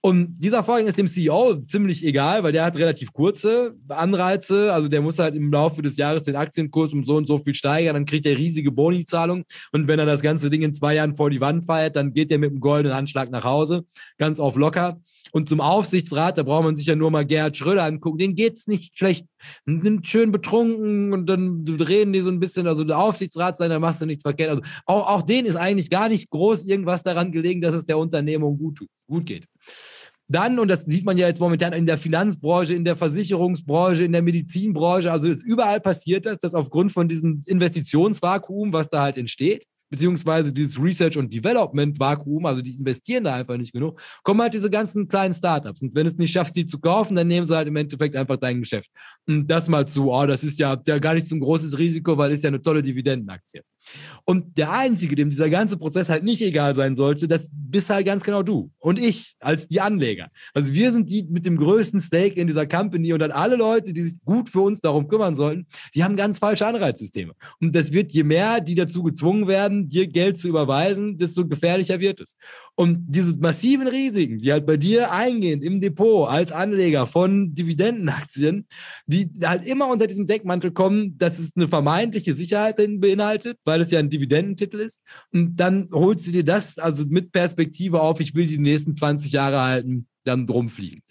[0.00, 4.72] Und dieser Vorgang ist dem CEO ziemlich egal, weil der hat relativ kurze Anreize.
[4.72, 7.54] Also der muss halt im Laufe des Jahres den Aktienkurs um so und so viel
[7.54, 9.44] steigern, dann kriegt er riesige Boni-Zahlung.
[9.72, 12.30] Und wenn er das ganze Ding in zwei Jahren vor die Wand feiert, dann geht
[12.30, 13.84] er mit einem goldenen Anschlag nach Hause,
[14.18, 15.00] ganz auf locker.
[15.32, 18.66] Und zum Aufsichtsrat, da braucht man sich ja nur mal Gerhard Schröder angucken, denen geht's
[18.66, 19.26] nicht schlecht.
[19.66, 23.70] Die sind schön betrunken und dann reden die so ein bisschen, also der Aufsichtsrat sein,
[23.70, 24.50] da machst du nichts verkehrt.
[24.50, 27.98] Also auch, auch denen ist eigentlich gar nicht groß irgendwas daran gelegen, dass es der
[27.98, 29.46] Unternehmung gut, gut geht.
[30.28, 34.12] Dann, und das sieht man ja jetzt momentan in der Finanzbranche, in der Versicherungsbranche, in
[34.12, 39.16] der Medizinbranche, also ist überall passiert das, dass aufgrund von diesem Investitionsvakuum, was da halt
[39.16, 44.54] entsteht, beziehungsweise dieses Research- und Development-Vakuum, also die investieren da einfach nicht genug, kommen halt
[44.54, 45.82] diese ganzen kleinen Startups.
[45.82, 48.16] Und wenn du es nicht schaffst, die zu kaufen, dann nehmen sie halt im Endeffekt
[48.16, 48.90] einfach dein Geschäft.
[49.26, 52.16] Und das mal zu, oh, das ist ja, ja gar nicht so ein großes Risiko,
[52.16, 53.62] weil es ist ja eine tolle Dividendenaktie.
[54.24, 58.06] Und der Einzige, dem dieser ganze Prozess halt nicht egal sein sollte, das bist halt
[58.06, 60.30] ganz genau du und ich als die Anleger.
[60.54, 63.92] Also wir sind die mit dem größten Stake in dieser Company und dann alle Leute,
[63.92, 67.32] die sich gut für uns darum kümmern sollten, die haben ganz falsche Anreizsysteme.
[67.60, 72.00] Und das wird, je mehr die dazu gezwungen werden, dir Geld zu überweisen, desto gefährlicher
[72.00, 72.36] wird es.
[72.74, 78.66] Und diese massiven Risiken, die halt bei dir eingehen im Depot als Anleger von Dividendenaktien,
[79.06, 83.90] die halt immer unter diesem Deckmantel kommen, dass es eine vermeintliche Sicherheit beinhaltet, weil es
[83.90, 85.00] ja ein Dividendentitel ist.
[85.32, 89.32] Und dann holst du dir das also mit Perspektive auf, ich will die nächsten 20
[89.32, 91.04] Jahre halten, dann drum fliegend.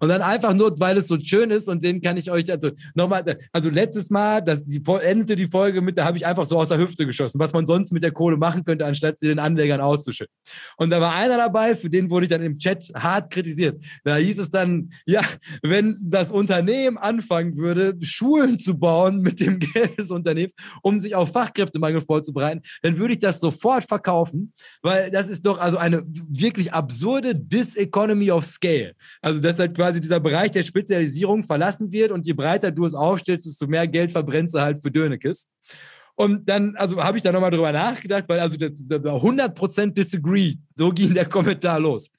[0.00, 2.70] Und dann einfach nur, weil es so schön ist und den kann ich euch, also
[2.94, 6.58] nochmal, also letztes Mal, das, die, endete die Folge mit, da habe ich einfach so
[6.58, 9.38] aus der Hüfte geschossen, was man sonst mit der Kohle machen könnte, anstatt sie den
[9.38, 10.34] Anlegern auszuschütten.
[10.76, 13.82] Und da war einer dabei, für den wurde ich dann im Chat hart kritisiert.
[14.04, 15.22] Da hieß es dann, ja,
[15.62, 21.14] wenn das Unternehmen anfangen würde, Schulen zu bauen mit dem Geld des Unternehmens, um sich
[21.14, 24.52] auf Fachkräftemangel vorzubereiten, dann würde ich das sofort verkaufen,
[24.82, 28.94] weil das ist doch also eine wirklich absurde Diseconomy of Scale.
[29.22, 32.94] Also deshalb halt quasi dieser Bereich der Spezialisierung verlassen wird und je breiter du es
[32.94, 35.48] aufstellst, desto mehr Geld verbrennst du halt für Dönekes.
[36.16, 40.56] Und dann, also habe ich da nochmal drüber nachgedacht, weil also das, das 100% disagree.
[40.76, 42.10] So ging der Kommentar los.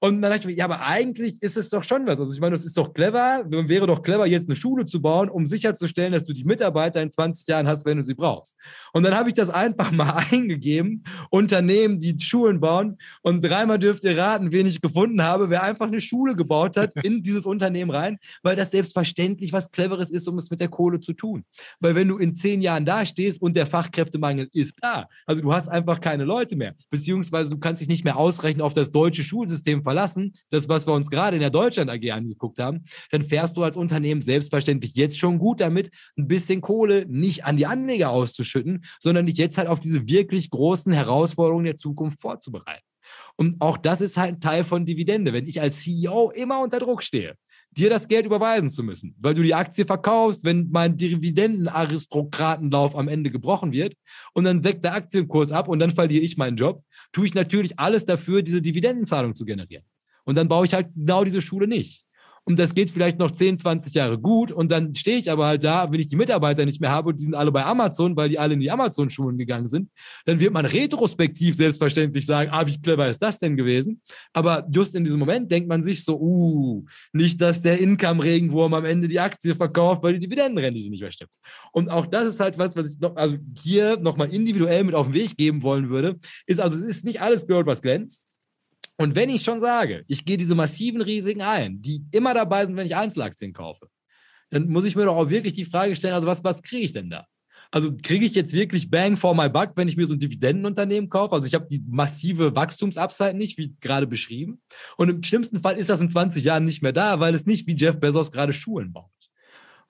[0.00, 2.18] Und dann dachte ich mir, ja, aber eigentlich ist es doch schon was.
[2.18, 5.28] Also ich meine, das ist doch clever, wäre doch clever, jetzt eine Schule zu bauen,
[5.28, 8.56] um sicherzustellen, dass du die Mitarbeiter in 20 Jahren hast, wenn du sie brauchst.
[8.94, 12.96] Und dann habe ich das einfach mal eingegeben, Unternehmen, die Schulen bauen.
[13.22, 16.96] Und dreimal dürft ihr raten, wen ich gefunden habe, wer einfach eine Schule gebaut hat
[17.02, 21.00] in dieses Unternehmen rein, weil das selbstverständlich was Cleveres ist, um es mit der Kohle
[21.00, 21.44] zu tun.
[21.80, 25.68] Weil wenn du in zehn Jahren dastehst und der Fachkräftemangel ist da, also du hast
[25.68, 29.24] einfach keine Leute mehr, beziehungsweise du kannst dich nicht nicht mehr ausreichend auf das deutsche
[29.24, 33.56] Schulsystem verlassen, das, was wir uns gerade in der Deutschland AG angeguckt haben, dann fährst
[33.56, 38.10] du als Unternehmen selbstverständlich jetzt schon gut damit, ein bisschen Kohle nicht an die Anleger
[38.10, 42.84] auszuschütten, sondern dich jetzt halt auf diese wirklich großen Herausforderungen der Zukunft vorzubereiten.
[43.34, 45.32] Und auch das ist halt ein Teil von Dividende.
[45.32, 47.34] Wenn ich als CEO immer unter Druck stehe,
[47.70, 53.08] dir das Geld überweisen zu müssen, weil du die Aktie verkaufst, wenn mein Dividendenaristokratenlauf am
[53.08, 53.94] Ende gebrochen wird
[54.32, 56.82] und dann säckt der Aktienkurs ab und dann verliere ich meinen Job,
[57.12, 59.84] tue ich natürlich alles dafür, diese Dividendenzahlung zu generieren.
[60.24, 62.04] Und dann baue ich halt genau diese Schule nicht
[62.48, 65.64] und das geht vielleicht noch 10, 20 Jahre gut und dann stehe ich aber halt
[65.64, 68.30] da, wenn ich die Mitarbeiter nicht mehr habe und die sind alle bei Amazon, weil
[68.30, 69.90] die alle in die Amazon-Schulen gegangen sind,
[70.24, 74.00] dann wird man retrospektiv selbstverständlich sagen, ah, wie clever ist das denn gewesen?
[74.32, 78.86] Aber just in diesem Moment denkt man sich so, uh, nicht, dass der Income-Regenwurm am
[78.86, 81.32] Ende die Aktie verkauft, weil die Dividendenrendite nicht mehr stimmt.
[81.72, 85.08] Und auch das ist halt was, was ich noch, also hier nochmal individuell mit auf
[85.08, 88.27] den Weg geben wollen würde, ist also, es ist nicht alles Gold, was glänzt.
[88.98, 92.76] Und wenn ich schon sage, ich gehe diese massiven Risiken ein, die immer dabei sind,
[92.76, 93.88] wenn ich Einzelaktien kaufe,
[94.50, 96.92] dann muss ich mir doch auch wirklich die Frage stellen, also was, was kriege ich
[96.92, 97.26] denn da?
[97.70, 101.10] Also kriege ich jetzt wirklich Bang for my buck, wenn ich mir so ein Dividendenunternehmen
[101.10, 101.34] kaufe?
[101.34, 104.62] Also ich habe die massive Wachstumsupside nicht, wie gerade beschrieben.
[104.96, 107.66] Und im schlimmsten Fall ist das in 20 Jahren nicht mehr da, weil es nicht
[107.66, 109.10] wie Jeff Bezos gerade Schulen baut.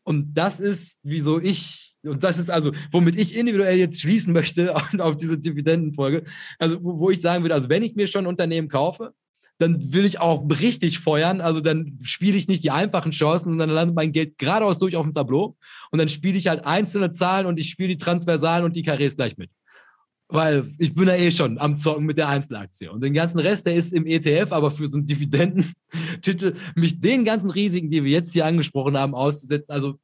[0.03, 4.75] Und das ist, wieso ich, und das ist also, womit ich individuell jetzt schließen möchte
[4.99, 6.25] auf diese Dividendenfolge.
[6.59, 9.13] Also, wo, wo ich sagen würde, also wenn ich mir schon ein Unternehmen kaufe,
[9.59, 11.41] dann will ich auch richtig feuern.
[11.41, 14.95] Also dann spiele ich nicht die einfachen Chancen, sondern dann landet mein Geld geradeaus durch
[14.95, 15.57] auf dem Tableau.
[15.91, 19.17] Und dann spiele ich halt einzelne Zahlen und ich spiele die Transversalen und die Karrees
[19.17, 19.51] gleich mit.
[20.29, 22.89] Weil ich bin ja eh schon am Zocken mit der Einzelaktie.
[22.89, 27.25] Und den ganzen Rest, der ist im ETF, aber für so einen Dividendentitel, mich den
[27.25, 29.99] ganzen Risiken, die wir jetzt hier angesprochen haben, auszusetzen, also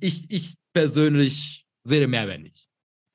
[0.00, 2.68] ich, ich persönlich sehe den Mehrwert nicht.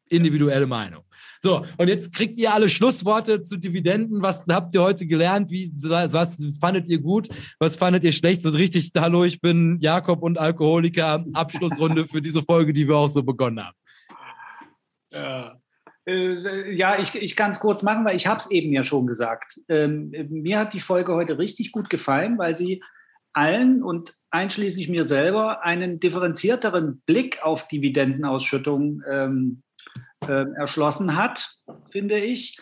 [0.10, 1.04] Individuelle Meinung.
[1.40, 4.22] So, und jetzt kriegt ihr alle Schlussworte zu Dividenden.
[4.22, 5.50] Was habt ihr heute gelernt?
[5.50, 7.30] Wie, was fandet ihr gut?
[7.60, 8.42] Was fandet ihr schlecht?
[8.42, 11.26] So richtig, hallo, ich bin Jakob und Alkoholiker.
[11.34, 13.78] Abschlussrunde für diese Folge, die wir auch so begonnen haben.
[15.12, 15.60] Ja.
[16.06, 19.08] Äh, ja, ich, ich kann es kurz machen, weil ich habe es eben ja schon
[19.08, 19.60] gesagt.
[19.70, 22.84] Ähm, mir hat die Folge heute richtig gut gefallen, weil sie
[23.34, 29.62] allen und einschließlich mir selber einen differenzierteren Blick auf Dividendenausschüttung ähm,
[30.22, 31.58] äh, erschlossen hat,
[31.92, 32.58] finde ich.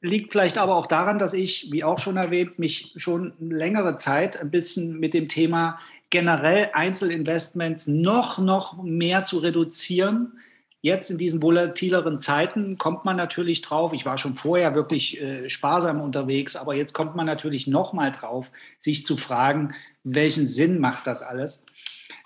[0.00, 4.38] Liegt vielleicht aber auch daran, dass ich, wie auch schon erwähnt, mich schon längere Zeit
[4.38, 5.78] ein bisschen mit dem Thema
[6.08, 10.38] generell Einzelinvestments noch, noch mehr zu reduzieren,
[10.86, 15.48] Jetzt in diesen volatileren Zeiten kommt man natürlich drauf, ich war schon vorher wirklich äh,
[15.48, 20.78] sparsam unterwegs, aber jetzt kommt man natürlich noch mal drauf, sich zu fragen, welchen Sinn
[20.78, 21.66] macht das alles,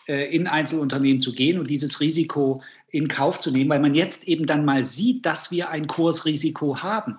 [0.06, 4.28] äh, in Einzelunternehmen zu gehen und dieses Risiko in Kauf zu nehmen, weil man jetzt
[4.28, 7.16] eben dann mal sieht, dass wir ein Kursrisiko haben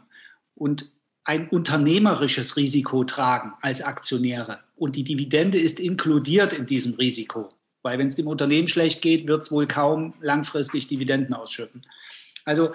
[0.54, 0.92] und
[1.24, 4.60] ein unternehmerisches Risiko tragen als Aktionäre.
[4.76, 7.50] Und die Dividende ist inkludiert in diesem Risiko.
[7.84, 11.84] Weil wenn es dem Unternehmen schlecht geht, wird es wohl kaum langfristig Dividenden ausschütten.
[12.46, 12.72] Also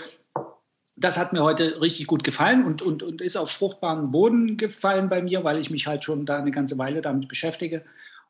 [0.97, 5.09] das hat mir heute richtig gut gefallen und, und, und ist auf fruchtbaren Boden gefallen
[5.09, 7.85] bei mir, weil ich mich halt schon da eine ganze Weile damit beschäftige.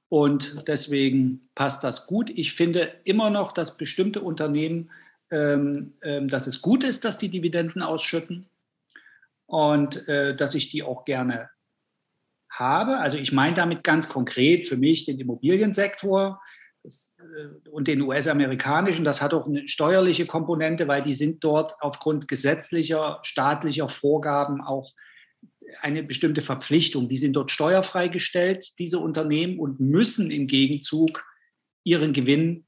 [0.09, 2.31] Und deswegen passt das gut.
[2.31, 4.91] Ich finde immer noch, dass bestimmte Unternehmen,
[5.31, 8.47] ähm, ähm, dass es gut ist, dass die Dividenden ausschütten
[9.47, 11.51] und äh, dass ich die auch gerne
[12.51, 12.99] habe.
[12.99, 16.41] Also ich meine damit ganz konkret für mich den Immobiliensektor,
[17.71, 23.19] und den US-amerikanischen, das hat auch eine steuerliche Komponente, weil die sind dort aufgrund gesetzlicher,
[23.23, 24.93] staatlicher Vorgaben auch
[25.81, 27.09] eine bestimmte Verpflichtung.
[27.09, 31.25] Die sind dort steuerfrei gestellt, diese Unternehmen, und müssen im Gegenzug
[31.85, 32.67] ihren Gewinn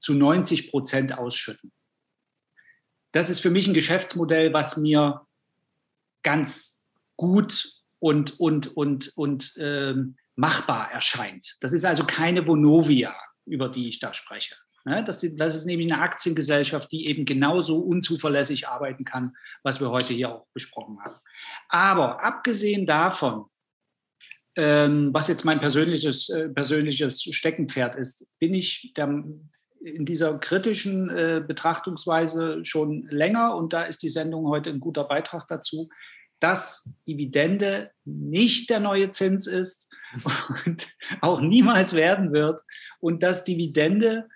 [0.00, 1.72] zu 90 Prozent ausschütten.
[3.12, 5.26] Das ist für mich ein Geschäftsmodell, was mir
[6.22, 6.84] ganz
[7.16, 11.56] gut und, und, und, und ähm, machbar erscheint.
[11.60, 13.14] Das ist also keine Vonovia
[13.50, 14.54] über die ich da spreche.
[14.84, 20.14] Das, das ist nämlich eine Aktiengesellschaft, die eben genauso unzuverlässig arbeiten kann, was wir heute
[20.14, 21.16] hier auch besprochen haben.
[21.68, 23.44] Aber abgesehen davon,
[24.56, 29.22] ähm, was jetzt mein persönliches, äh, persönliches Steckenpferd ist, bin ich der,
[29.80, 35.04] in dieser kritischen äh, Betrachtungsweise schon länger und da ist die Sendung heute ein guter
[35.04, 35.88] Beitrag dazu,
[36.40, 39.88] dass Dividende nicht der neue Zins ist
[40.64, 40.88] und
[41.20, 42.62] auch niemals werden wird
[42.98, 44.28] und dass Dividende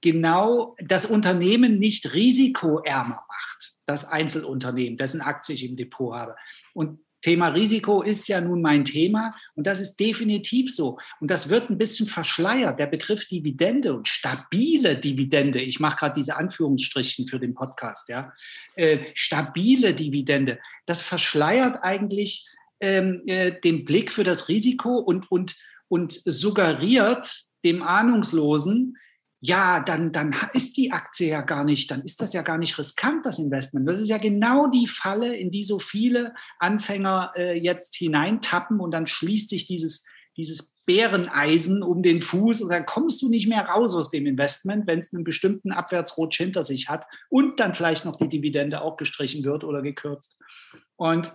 [0.00, 6.36] genau das Unternehmen nicht risikoärmer macht, das Einzelunternehmen, dessen Aktie ich im Depot habe.
[6.72, 10.98] Und Thema Risiko ist ja nun mein Thema und das ist definitiv so.
[11.20, 15.60] Und das wird ein bisschen verschleiert, der Begriff Dividende und stabile Dividende.
[15.60, 18.32] Ich mache gerade diese Anführungsstrichen für den Podcast, ja.
[18.76, 22.46] Äh, stabile Dividende, das verschleiert eigentlich
[22.80, 25.56] ähm, äh, den Blick für das Risiko und, und,
[25.88, 28.96] und suggeriert dem Ahnungslosen,
[29.42, 32.78] ja, dann, dann ist die Aktie ja gar nicht, dann ist das ja gar nicht
[32.78, 33.88] riskant, das Investment.
[33.88, 38.90] Das ist ja genau die Falle, in die so viele Anfänger äh, jetzt hineintappen und
[38.90, 40.04] dann schließt sich dieses,
[40.36, 44.86] dieses Bäreneisen um den Fuß und dann kommst du nicht mehr raus aus dem Investment,
[44.86, 48.98] wenn es einen bestimmten Abwärtsrutsch hinter sich hat und dann vielleicht noch die Dividende auch
[48.98, 50.36] gestrichen wird oder gekürzt.
[50.96, 51.34] Und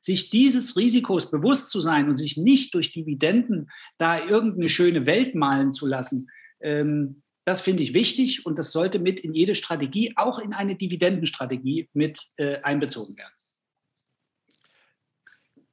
[0.00, 5.34] sich dieses Risikos bewusst zu sein und sich nicht durch Dividenden da irgendeine schöne Welt
[5.34, 6.28] malen zu lassen,
[6.64, 10.76] ähm, das finde ich wichtig und das sollte mit in jede Strategie, auch in eine
[10.76, 13.32] Dividendenstrategie, mit äh, einbezogen werden.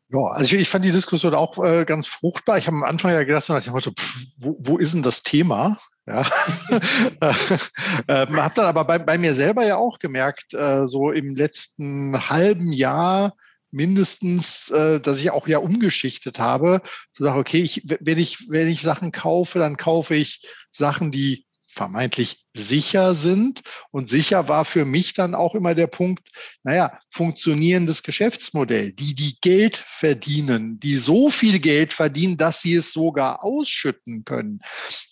[0.10, 2.58] Ja, also ich, ich, fand die Diskussion auch äh, ganz fruchtbar.
[2.58, 5.78] Ich habe am Anfang ja gedacht, ich dachte, pff, wo, wo ist denn das Thema?
[6.06, 6.26] Ja.
[8.10, 12.30] ähm, habe dann aber bei, bei, mir selber ja auch gemerkt, äh, so im letzten
[12.30, 13.38] halben Jahr
[13.72, 16.82] mindestens, äh, dass ich auch ja umgeschichtet habe,
[17.14, 21.46] zu sagen, okay, ich, wenn ich, wenn ich Sachen kaufe, dann kaufe ich Sachen, die
[21.74, 23.62] vermeintlich sicher sind.
[23.92, 26.28] Und sicher war für mich dann auch immer der Punkt,
[26.64, 32.92] naja, funktionierendes Geschäftsmodell, die die Geld verdienen, die so viel Geld verdienen, dass sie es
[32.92, 34.60] sogar ausschütten können.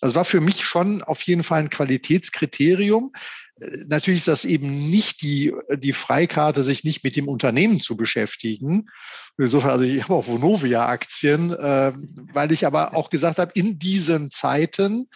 [0.00, 3.12] Das war für mich schon auf jeden Fall ein Qualitätskriterium
[3.86, 8.88] natürlich ist das eben nicht die, die Freikarte, sich nicht mit dem Unternehmen zu beschäftigen.
[9.38, 11.92] Insofern, also ich habe auch Vonovia-Aktien, äh,
[12.32, 15.08] weil ich aber auch gesagt habe, in diesen Zeiten,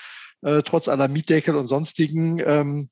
[0.44, 2.90] äh, trotz aller Mietdeckel und sonstigen, ähm,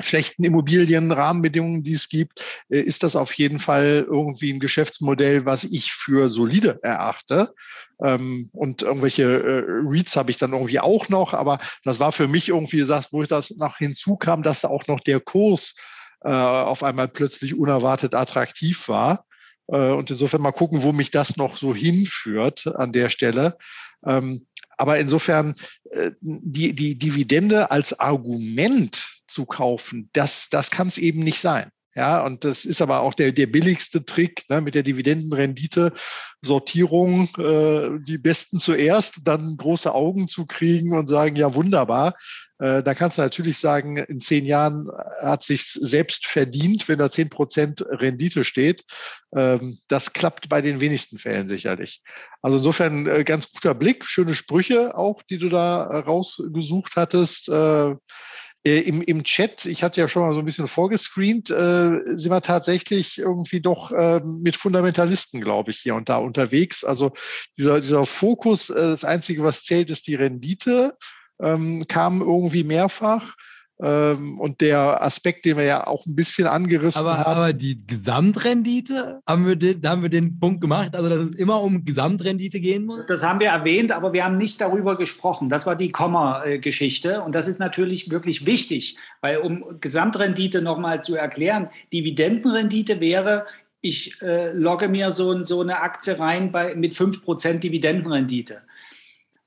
[0.00, 5.64] schlechten Immobilienrahmenbedingungen, die es gibt, äh, ist das auf jeden Fall irgendwie ein Geschäftsmodell, was
[5.64, 7.54] ich für solide erachte.
[8.02, 12.28] Ähm, und irgendwelche äh, Reads habe ich dann irgendwie auch noch, aber das war für
[12.28, 15.74] mich irgendwie das, wo ich das noch hinzukam, dass auch noch der Kurs
[16.26, 19.26] auf einmal plötzlich unerwartet attraktiv war.
[19.66, 23.58] Und insofern mal gucken, wo mich das noch so hinführt an der Stelle.
[24.06, 24.46] Ähm,
[24.84, 25.54] aber insofern
[26.20, 30.10] die, die Dividende als Argument zu kaufen.
[30.12, 31.70] Das, das kann es eben nicht sein.
[31.96, 35.92] Ja, und das ist aber auch der, der billigste Trick ne, mit der Dividendenrendite,
[36.42, 42.14] Sortierung, äh, die Besten zuerst, dann große Augen zu kriegen und sagen, ja, wunderbar.
[42.58, 44.88] Äh, da kannst du natürlich sagen, in zehn Jahren
[45.22, 48.82] hat sich selbst verdient, wenn da zehn Prozent Rendite steht.
[49.34, 52.02] Ähm, das klappt bei den wenigsten Fällen sicherlich.
[52.42, 57.48] Also insofern äh, ganz guter Blick, schöne Sprüche auch, die du da äh, rausgesucht hattest.
[57.48, 57.94] Äh,
[58.66, 62.30] äh, im, im Chat, ich hatte ja schon mal so ein bisschen vorgescreent, äh, sind
[62.30, 66.82] wir tatsächlich irgendwie doch äh, mit Fundamentalisten, glaube ich, hier und da unterwegs.
[66.84, 67.12] Also
[67.58, 70.96] dieser, dieser Fokus, äh, das Einzige, was zählt, ist die Rendite,
[71.40, 73.34] ähm, kam irgendwie mehrfach.
[73.82, 77.26] Ähm, und der Aspekt, den wir ja auch ein bisschen angerissen aber, haben.
[77.26, 81.60] Aber die Gesamtrendite, haben wir, den, haben wir den Punkt gemacht, also dass es immer
[81.60, 83.06] um Gesamtrendite gehen muss?
[83.08, 85.48] Das haben wir erwähnt, aber wir haben nicht darüber gesprochen.
[85.48, 91.16] Das war die Komma-Geschichte und das ist natürlich wirklich wichtig, weil um Gesamtrendite nochmal zu
[91.16, 93.46] erklären, Dividendenrendite wäre,
[93.80, 98.62] ich äh, logge mir so, so eine Aktie rein bei, mit 5% Dividendenrendite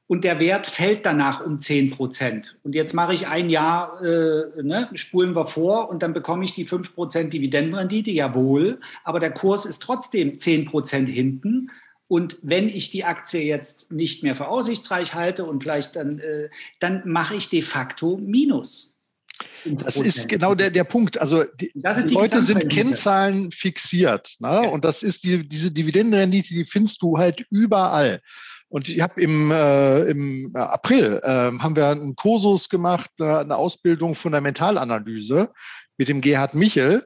[0.08, 2.58] und der Wert fällt danach um 10 Prozent.
[2.64, 6.54] Und jetzt mache ich ein Jahr, äh, ne, spulen wir vor und dann bekomme ich
[6.54, 11.70] die 5 Prozent Dividendenrendite, jawohl, aber der Kurs ist trotzdem 10 Prozent hinten.
[12.08, 16.50] Und wenn ich die Aktie jetzt nicht mehr für aussichtsreich halte und vielleicht dann, äh,
[16.80, 18.98] dann mache ich de facto Minus.
[19.66, 21.20] Das ist genau der, der Punkt.
[21.20, 24.36] Also die, die, die Leute sind Kennzahlen fixiert.
[24.40, 24.48] Ne?
[24.48, 24.70] Ja.
[24.70, 28.22] Und das ist die, diese Dividendenrendite, die findest du halt überall.
[28.70, 31.28] Und ich habe im, äh, im April äh,
[31.60, 35.52] haben wir einen Kursus gemacht, äh, eine Ausbildung Fundamentalanalyse
[35.98, 37.06] mit dem Gerhard Michel.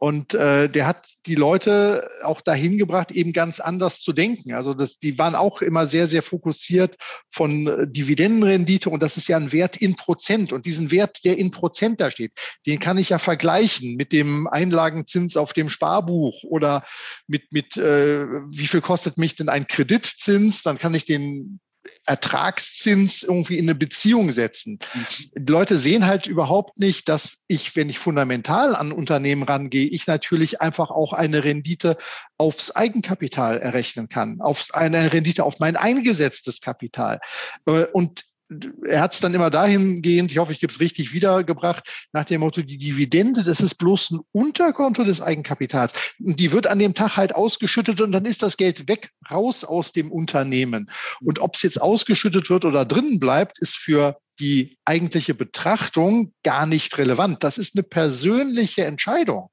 [0.00, 4.54] Und äh, der hat die Leute auch dahin gebracht, eben ganz anders zu denken.
[4.54, 6.96] Also das, die waren auch immer sehr, sehr fokussiert
[7.28, 10.54] von äh, Dividendenrendite und das ist ja ein Wert in Prozent.
[10.54, 12.32] Und diesen Wert, der in Prozent da steht,
[12.64, 16.82] den kann ich ja vergleichen mit dem Einlagenzins auf dem Sparbuch oder
[17.26, 20.62] mit, mit äh, wie viel kostet mich denn ein Kreditzins?
[20.62, 21.60] Dann kann ich den
[22.06, 24.78] Ertragszins irgendwie in eine Beziehung setzen.
[24.92, 25.06] Mhm.
[25.36, 30.06] Die Leute sehen halt überhaupt nicht, dass ich, wenn ich fundamental an Unternehmen rangehe, ich
[30.06, 31.96] natürlich einfach auch eine Rendite
[32.36, 37.20] aufs Eigenkapital errechnen kann, auf eine Rendite auf mein eingesetztes Kapital.
[37.66, 38.24] Äh, und
[38.86, 42.40] er hat es dann immer dahingehend, ich hoffe, ich gebe es richtig wiedergebracht, nach dem
[42.40, 45.92] Motto, die Dividende, das ist bloß ein Unterkonto des Eigenkapitals.
[46.18, 49.64] Und die wird an dem Tag halt ausgeschüttet und dann ist das Geld weg, raus
[49.64, 50.90] aus dem Unternehmen.
[51.20, 56.66] Und ob es jetzt ausgeschüttet wird oder drinnen bleibt, ist für die eigentliche Betrachtung gar
[56.66, 57.44] nicht relevant.
[57.44, 59.50] Das ist eine persönliche Entscheidung.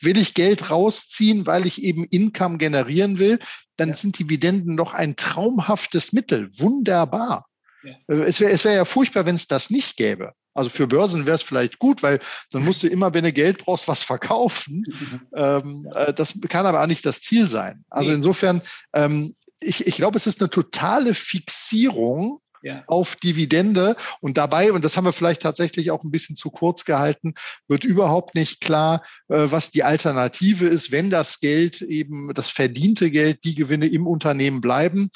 [0.00, 3.38] Will ich Geld rausziehen, weil ich eben Income generieren will,
[3.76, 6.48] dann sind Dividenden doch ein traumhaftes Mittel.
[6.58, 7.47] Wunderbar.
[7.84, 10.32] Äh, es wäre es wär ja furchtbar, wenn es das nicht gäbe.
[10.54, 12.18] Also für Börsen wäre es vielleicht gut, weil
[12.50, 14.84] dann musst du immer, wenn du Geld brauchst, was verkaufen.
[15.36, 17.84] ähm, äh, das kann aber auch nicht das Ziel sein.
[17.90, 18.16] Also nee.
[18.16, 22.82] insofern, ähm, ich, ich glaube, es ist eine totale Fixierung ja.
[22.86, 23.96] auf Dividende.
[24.20, 27.34] Und dabei, und das haben wir vielleicht tatsächlich auch ein bisschen zu kurz gehalten,
[27.68, 33.10] wird überhaupt nicht klar, äh, was die Alternative ist, wenn das Geld eben, das verdiente
[33.10, 35.10] Geld, die Gewinne im Unternehmen bleiben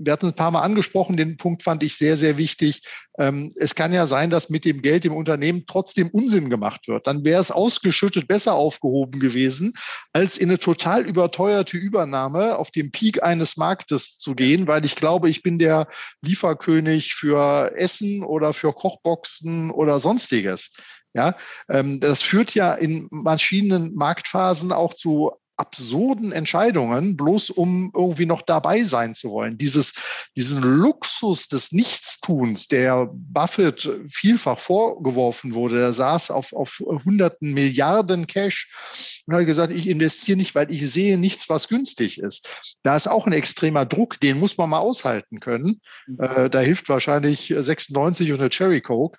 [0.00, 2.82] wir hatten es ein paar Mal angesprochen, den Punkt fand ich sehr, sehr wichtig.
[3.18, 7.06] Ähm, es kann ja sein, dass mit dem Geld im Unternehmen trotzdem Unsinn gemacht wird.
[7.06, 9.74] Dann wäre es ausgeschüttet besser aufgehoben gewesen,
[10.12, 14.96] als in eine total überteuerte Übernahme auf dem Peak eines Marktes zu gehen, weil ich
[14.96, 15.86] glaube, ich bin der
[16.22, 20.72] Lieferkönig für Essen oder für Kochboxen oder sonstiges.
[21.12, 21.34] Ja,
[21.68, 28.82] ähm, das führt ja in Maschinenmarktphasen auch zu absurden Entscheidungen, bloß um irgendwie noch dabei
[28.84, 29.58] sein zu wollen.
[29.58, 29.92] Dieses,
[30.36, 38.26] diesen Luxus des Nichtstuns, der Buffett vielfach vorgeworfen wurde, er saß auf, auf hunderten Milliarden
[38.26, 42.48] Cash und hat gesagt, ich investiere nicht, weil ich sehe nichts, was günstig ist.
[42.82, 45.80] Da ist auch ein extremer Druck, den muss man mal aushalten können.
[46.06, 46.20] Mhm.
[46.20, 49.18] Äh, da hilft wahrscheinlich 96 und eine Cherry Coke.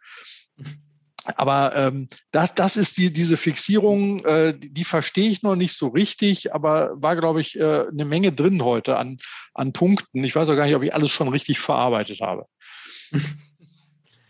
[1.36, 5.76] Aber ähm, das, das ist die, diese Fixierung, äh, die, die verstehe ich noch nicht
[5.76, 9.20] so richtig, aber war, glaube ich, äh, eine Menge drin heute an,
[9.54, 10.24] an Punkten.
[10.24, 12.46] Ich weiß auch gar nicht, ob ich alles schon richtig verarbeitet habe.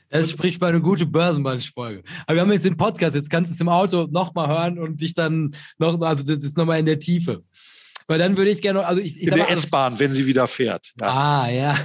[0.09, 2.03] Das spricht für eine gute Börsenbunch-Folge.
[2.25, 4.99] Aber wir haben jetzt den Podcast, jetzt kannst du es im Auto nochmal hören und
[4.99, 7.43] dich dann noch, also das ist nochmal in der Tiefe.
[8.07, 10.47] Weil dann würde ich gerne, also ich, ich in der also, S-Bahn, wenn sie wieder
[10.47, 10.91] fährt.
[10.99, 11.07] Ja.
[11.07, 11.77] Ah, ja.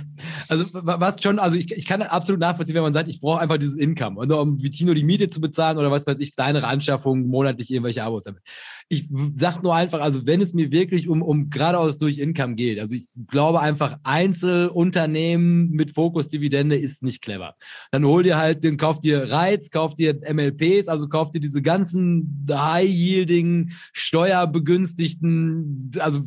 [0.48, 3.58] Also was schon, also ich, ich kann absolut nachvollziehen, wenn man sagt, ich brauche einfach
[3.58, 4.20] dieses Income.
[4.20, 7.70] Also um wie Tino die Miete zu bezahlen oder was weiß ich, kleinere Anschaffungen, monatlich
[7.70, 8.42] irgendwelche Abos damit.
[8.88, 12.78] Ich sage nur einfach, also wenn es mir wirklich um, um geradeaus durch Income geht,
[12.78, 17.56] also ich glaube einfach, Einzelunternehmen mit Fokus Dividende ist nicht clever.
[17.90, 21.62] Dann hol dir halt, den kauf dir Reiz, kauf dir MLPs, also kauf dir diese
[21.62, 26.20] ganzen high-yielding, steuerbegünstigten, also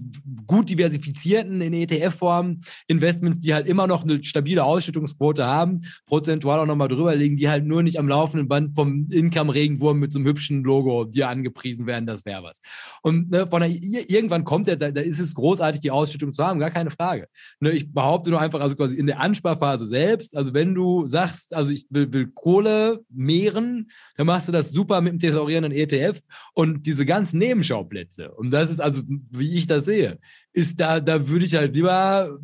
[0.46, 6.66] gut diversifizierten in ETF-Form Investments, die halt immer noch eine stabile Ausschüttungsquote haben, prozentual auch
[6.66, 10.28] nochmal drüber liegen, die halt nur nicht am laufenden Band vom Income-Regenwurm mit so einem
[10.28, 12.62] hübschen Logo dir angepriesen werden, das wäre was was.
[13.02, 16.44] Und ne, von der, irgendwann kommt der, da, da, ist es großartig, die Ausschüttung zu
[16.44, 17.28] haben, gar keine Frage.
[17.60, 21.54] Ne, ich behaupte nur einfach, also quasi in der Ansparphase selbst, also wenn du sagst,
[21.54, 26.20] also ich will, will Kohle mehren, dann machst du das super mit dem thesaurierenden ETF
[26.54, 28.32] und diese ganzen Nebenschauplätze.
[28.32, 29.02] Und das ist also,
[29.32, 30.20] wie ich das sehe,
[30.60, 32.38] ist da, da würde ich halt lieber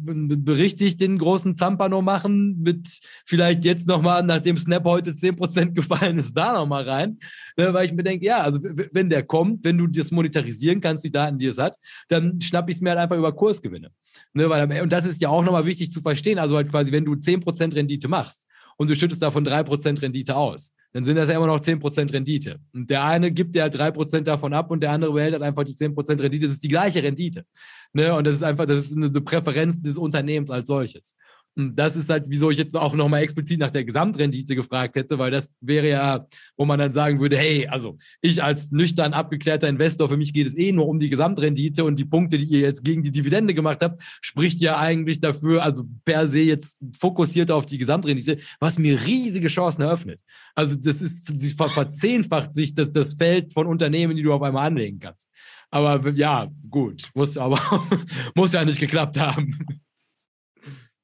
[0.47, 2.87] richtig den großen Zampano machen, mit
[3.25, 7.19] vielleicht jetzt nochmal, nachdem Snap heute 10% gefallen ist, da nochmal rein.
[7.57, 11.03] Ne, weil ich mir denke, ja, also wenn der kommt, wenn du das monetarisieren kannst,
[11.03, 11.75] die Daten, die es hat,
[12.07, 13.91] dann schnapp ich es mir halt einfach über Kursgewinne.
[14.33, 16.39] Ne, und das ist ja auch nochmal wichtig zu verstehen.
[16.39, 18.47] Also halt quasi, wenn du 10% Rendite machst
[18.77, 22.57] und du schüttest davon 3% Rendite aus, dann sind das ja immer noch 10% Rendite.
[22.73, 25.65] Und der eine gibt dir halt 3% davon ab und der andere behält halt einfach
[25.65, 26.45] die 10% Rendite.
[26.45, 27.45] Das ist die gleiche Rendite.
[27.91, 28.15] Ne?
[28.15, 31.17] Und das ist einfach, das ist eine Präferenz des Unternehmens als solches.
[31.57, 35.31] Das ist halt, wieso ich jetzt auch nochmal explizit nach der Gesamtrendite gefragt hätte, weil
[35.31, 36.27] das wäre ja,
[36.57, 40.47] wo man dann sagen würde, hey, also ich als nüchtern abgeklärter Investor, für mich geht
[40.47, 43.53] es eh nur um die Gesamtrendite und die Punkte, die ihr jetzt gegen die Dividende
[43.53, 48.77] gemacht habt, spricht ja eigentlich dafür, also per se jetzt fokussiert auf die Gesamtrendite, was
[48.77, 50.19] mir riesige Chancen eröffnet.
[50.55, 54.67] Also das ist, sie verzehnfacht sich das, das Feld von Unternehmen, die du auf einmal
[54.67, 55.29] anlegen kannst.
[55.71, 57.59] Aber ja, gut, muss aber
[58.35, 59.57] muss ja nicht geklappt haben.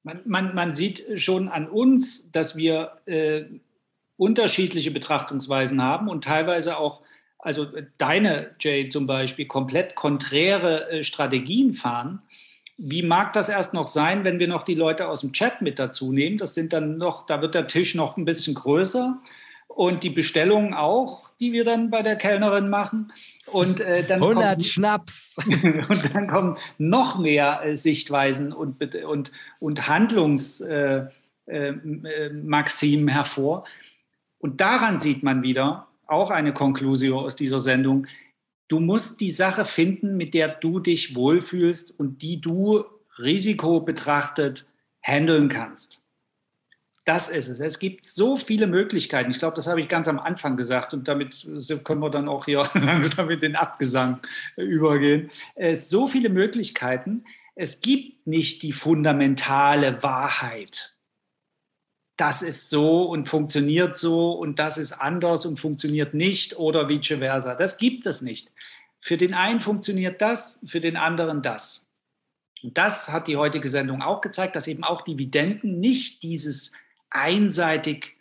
[0.04, 3.44] Man, man, man sieht schon an uns, dass wir äh,
[4.18, 7.02] unterschiedliche Betrachtungsweisen haben und teilweise auch,
[7.38, 7.68] also
[7.98, 12.22] deine, Jay zum Beispiel, komplett konträre äh, Strategien fahren.
[12.78, 15.78] Wie mag das erst noch sein, wenn wir noch die Leute aus dem Chat mit
[15.78, 16.38] dazu nehmen?
[16.38, 19.20] Das sind dann noch, da wird der Tisch noch ein bisschen größer
[19.76, 23.12] und die Bestellungen auch, die wir dann bei der Kellnerin machen.
[23.46, 25.38] Und, äh, dann 100 kommt, Schnaps.
[25.46, 31.10] und dann kommen noch mehr äh, Sichtweisen und, und, und Handlungsmaximen
[31.48, 33.66] äh, äh hervor.
[34.40, 38.08] Und daran sieht man wieder auch eine Konklusion aus dieser Sendung.
[38.68, 42.84] Du musst die Sache finden, mit der du dich wohlfühlst und die du
[43.18, 44.66] Risiko betrachtet
[45.02, 46.01] handeln kannst.
[47.04, 47.60] Das ist es.
[47.60, 49.32] Es gibt so viele Möglichkeiten.
[49.32, 51.48] Ich glaube, das habe ich ganz am Anfang gesagt und damit
[51.84, 54.20] können wir dann auch hier langsam mit den Abgesang
[54.56, 55.32] übergehen.
[55.56, 57.26] Es so viele Möglichkeiten.
[57.56, 60.96] Es gibt nicht die fundamentale Wahrheit.
[62.18, 67.18] Das ist so und funktioniert so und das ist anders und funktioniert nicht oder vice
[67.18, 67.56] versa.
[67.56, 68.52] Das gibt es nicht.
[69.00, 71.88] Für den einen funktioniert das, für den anderen das.
[72.62, 76.74] Und das hat die heutige Sendung auch gezeigt, dass eben auch Dividenden nicht dieses
[77.12, 78.18] einseitig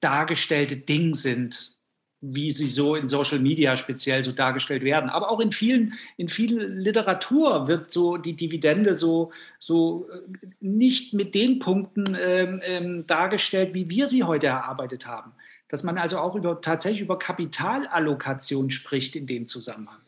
[0.00, 1.74] dargestellte Ding sind,
[2.20, 5.10] wie sie so in Social Media speziell so dargestellt werden.
[5.10, 11.12] Aber auch in vielen, in vielen Literatur wird so die Dividende so, so äh, nicht
[11.12, 15.32] mit den Punkten ähm, ähm, dargestellt, wie wir sie heute erarbeitet haben.
[15.68, 20.00] Dass man also auch über, tatsächlich über Kapitalallokation spricht in dem Zusammenhang.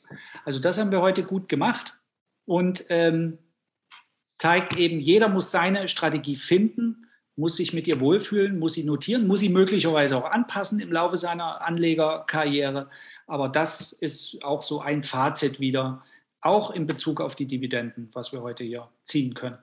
[0.45, 1.99] Also das haben wir heute gut gemacht
[2.45, 3.39] und ähm,
[4.39, 7.06] zeigt eben, jeder muss seine Strategie finden
[7.37, 11.19] muss sich mit ihr wohlfühlen, muss sie notieren, muss sie möglicherweise auch anpassen im Laufe
[11.19, 12.89] seiner Anlegerkarriere.
[13.27, 16.03] Aber das ist auch so ein Fazit wieder,
[16.41, 19.59] auch in Bezug auf die Dividenden, was wir heute hier ziehen können.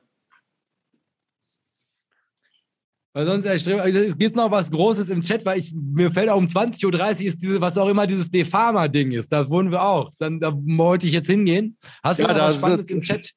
[3.15, 6.37] Weil sonst also es gibt noch was Großes im Chat, weil ich, mir fällt auch
[6.37, 9.31] um 20.30 Uhr ist diese, was auch immer dieses Defama-Ding ist.
[9.31, 10.11] Da wohnen wir auch.
[10.17, 11.77] Dann da wollte ich jetzt hingehen.
[12.03, 13.31] Hast du ja, noch was Spannendes im Chat?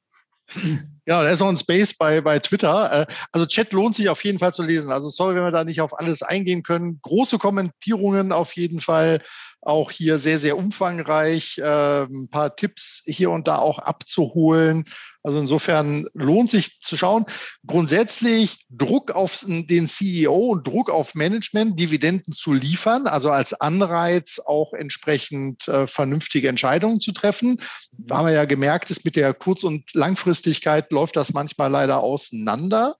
[1.09, 3.03] Ja, da ist noch ein Space bei, bei Twitter.
[3.03, 4.91] Äh, also Chat lohnt sich auf jeden Fall zu lesen.
[4.91, 6.99] Also sorry, wenn wir da nicht auf alles eingehen können.
[7.03, 9.23] Große Kommentierungen auf jeden Fall.
[9.61, 11.61] Auch hier sehr, sehr umfangreich.
[11.63, 14.85] Ähm, ein paar Tipps hier und da auch abzuholen.
[15.27, 17.27] Also insofern lohnt sich zu schauen.
[17.67, 24.39] Grundsätzlich Druck auf den CEO und Druck auf Management, Dividenden zu liefern, also als Anreiz
[24.39, 27.59] auch entsprechend äh, vernünftige Entscheidungen zu treffen.
[27.91, 32.05] Da haben wir ja gemerkt, ist mit der Kurz- und Langfristigkeit läuft das manchmal leider
[32.05, 32.95] auseinander.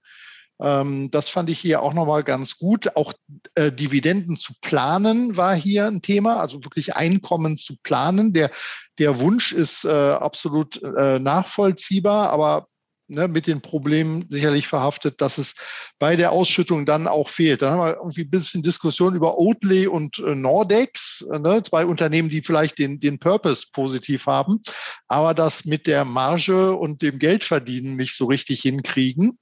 [0.61, 2.95] Ähm, das fand ich hier auch nochmal ganz gut.
[2.95, 3.13] Auch
[3.55, 8.33] äh, Dividenden zu planen war hier ein Thema, also wirklich Einkommen zu planen.
[8.33, 8.49] Der,
[8.97, 12.67] der Wunsch ist äh, absolut äh, nachvollziehbar, aber
[13.07, 15.55] ne, mit den Problemen sicherlich verhaftet, dass es
[15.99, 17.61] bei der Ausschüttung dann auch fehlt.
[17.61, 22.29] Dann haben wir irgendwie ein bisschen Diskussion über Oatly und äh, Nordex, ne, zwei Unternehmen,
[22.29, 24.61] die vielleicht den, den Purpose positiv haben,
[25.07, 29.37] aber das mit der Marge und dem Geldverdienen nicht so richtig hinkriegen.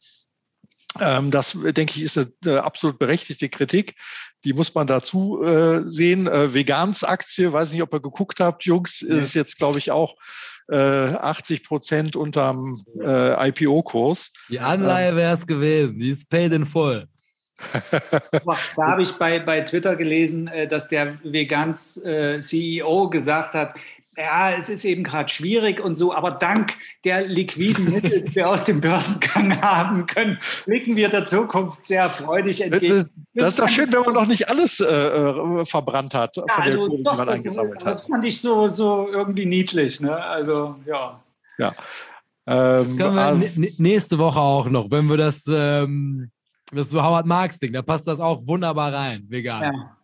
[1.02, 3.96] Ähm, das, denke ich, ist eine, absolut berechtigte Kritik.
[4.44, 6.28] Die muss man dazu äh, sehen.
[6.28, 10.16] Äh, Vegans Aktie, weiß nicht, ob ihr geguckt habt, Jungs, ist jetzt, glaube ich, auch
[10.68, 14.34] 80 äh, Prozent unterm äh, IPO-Kurs.
[14.50, 17.08] Die Anleihe ähm, wäre es gewesen, die ist paid in full.
[18.76, 22.02] da habe ich bei, bei Twitter gelesen, äh, dass der Vegans
[22.40, 23.76] CEO gesagt hat,
[24.18, 28.50] ja, es ist eben gerade schwierig und so, aber dank der liquiden Mittel, die wir
[28.50, 32.94] aus dem Börsengang haben können, blicken wir der Zukunft sehr freudig entgegen.
[32.94, 36.44] Das, das ist doch schön, wenn man noch nicht alles äh, äh verbrannt hat, ja,
[36.50, 38.00] von der also Kohle, die man eingesammelt hat.
[38.00, 40.00] Das fand ich so, so irgendwie niedlich.
[40.00, 40.16] Ne?
[40.16, 41.22] Also, ja.
[41.58, 41.74] Ja.
[42.48, 46.30] Ähm, das können wir also, nächste Woche auch noch, wenn wir das, ähm,
[46.72, 49.64] das Howard Marks Ding, da passt das auch wunderbar rein, vegan.
[49.64, 49.98] Ja.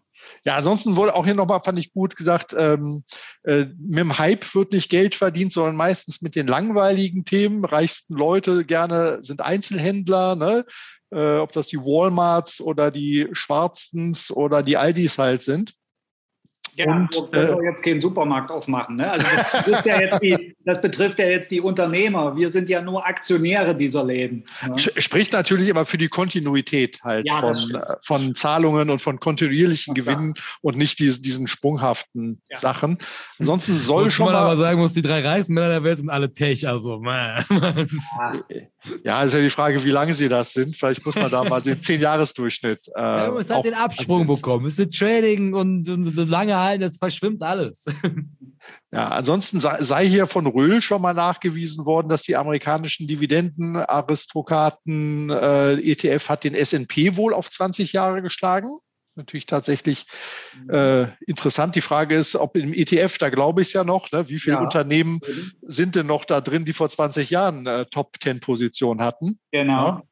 [0.46, 3.04] Ja, ansonsten wurde auch hier nochmal, fand ich gut gesagt, ähm,
[3.44, 7.66] äh, mit dem Hype wird nicht Geld verdient, sondern meistens mit den langweiligen Themen.
[7.66, 10.66] Reichsten Leute gerne sind Einzelhändler, ne?
[11.12, 15.74] Äh, ob das die Walmarts oder die Schwarzens oder die Aldis halt sind.
[16.76, 18.96] Ja, und, wir können äh, jetzt keinen Supermarkt aufmachen.
[18.96, 19.12] Ne?
[19.12, 22.36] Also das betrifft, ja die, das betrifft, ja jetzt die, Unternehmer.
[22.36, 24.46] Wir sind ja nur Aktionäre dieser Läden.
[24.68, 24.78] Ne?
[24.78, 29.96] Spricht natürlich aber für die Kontinuität halt ja, von, äh, von Zahlungen und von kontinuierlichen
[29.96, 32.58] ja, Gewinnen und nicht diese, diesen sprunghaften ja.
[32.58, 32.98] Sachen.
[33.40, 36.10] Ansonsten soll schon man mal aber sagen muss, die drei reichsten Männer der Welt sind
[36.10, 36.68] alle Tech.
[36.68, 37.46] Also, man.
[39.04, 40.76] Ja, ist ja die Frage, wie lange sie das sind.
[40.76, 42.80] Vielleicht muss man da mal den Zehn-Jahres-Durchschnitt.
[42.96, 44.66] Äh, ja, du musst halt den Absprung bekommen.
[44.66, 47.86] Es ist Trading und, und lange halten, jetzt verschwimmt alles.
[48.92, 55.80] Ja, ansonsten sei, hier von Röhl schon mal nachgewiesen worden, dass die amerikanischen Dividendenaristokraten äh,
[55.80, 58.70] ETF hat den S&P wohl auf 20 Jahre geschlagen
[59.16, 60.06] natürlich tatsächlich
[60.56, 60.70] mhm.
[60.70, 61.76] äh, interessant.
[61.76, 64.58] Die Frage ist, ob im ETF, da glaube ich es ja noch, ne, wie viele
[64.58, 64.62] ja.
[64.62, 65.20] Unternehmen
[65.62, 69.40] sind denn noch da drin, die vor 20 Jahren äh, Top-10-Position hatten?
[69.52, 69.88] Genau.
[69.88, 70.04] Ja?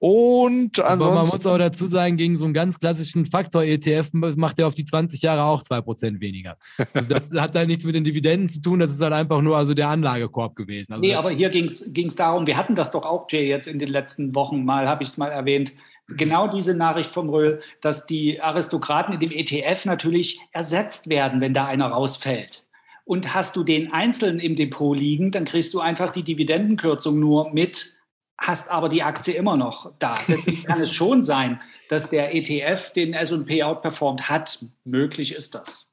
[0.00, 1.02] Und ansonsten.
[1.02, 4.74] Aber man muss auch dazu sagen, gegen so einen ganz klassischen Faktor-ETF macht er auf
[4.74, 6.56] die 20 Jahre auch 2% weniger.
[6.94, 9.56] Also das hat halt nichts mit den Dividenden zu tun, das ist halt einfach nur
[9.56, 10.92] also der Anlagekorb gewesen.
[10.92, 13.80] Also nee, aber hier ging es darum, wir hatten das doch auch, Jay, jetzt in
[13.80, 15.72] den letzten Wochen mal, habe ich es mal erwähnt,
[16.06, 21.54] genau diese Nachricht vom Röhl, dass die Aristokraten in dem ETF natürlich ersetzt werden, wenn
[21.54, 22.64] da einer rausfällt.
[23.04, 27.52] Und hast du den einzeln im Depot liegen, dann kriegst du einfach die Dividendenkürzung nur
[27.52, 27.96] mit,
[28.38, 30.14] hast aber die Aktie immer noch da.
[30.28, 34.64] Deswegen kann es schon sein, dass der ETF den S&P outperformt hat.
[34.84, 35.88] Möglich ist das.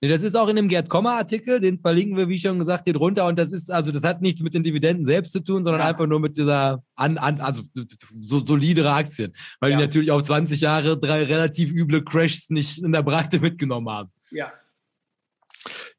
[0.00, 2.84] Nee, das ist auch in dem Gerd Kommer Artikel, den verlinken wir, wie schon gesagt,
[2.84, 3.24] hier drunter.
[3.24, 5.86] Und das ist, also das hat nichts mit den Dividenden selbst zu tun, sondern ja.
[5.86, 7.62] einfach nur mit dieser, an, an, also
[8.20, 9.32] so solidere Aktien.
[9.60, 9.76] Weil ja.
[9.76, 14.10] die natürlich auch 20 Jahre drei relativ üble Crashs nicht in der Breite mitgenommen haben.
[14.32, 14.52] Ja.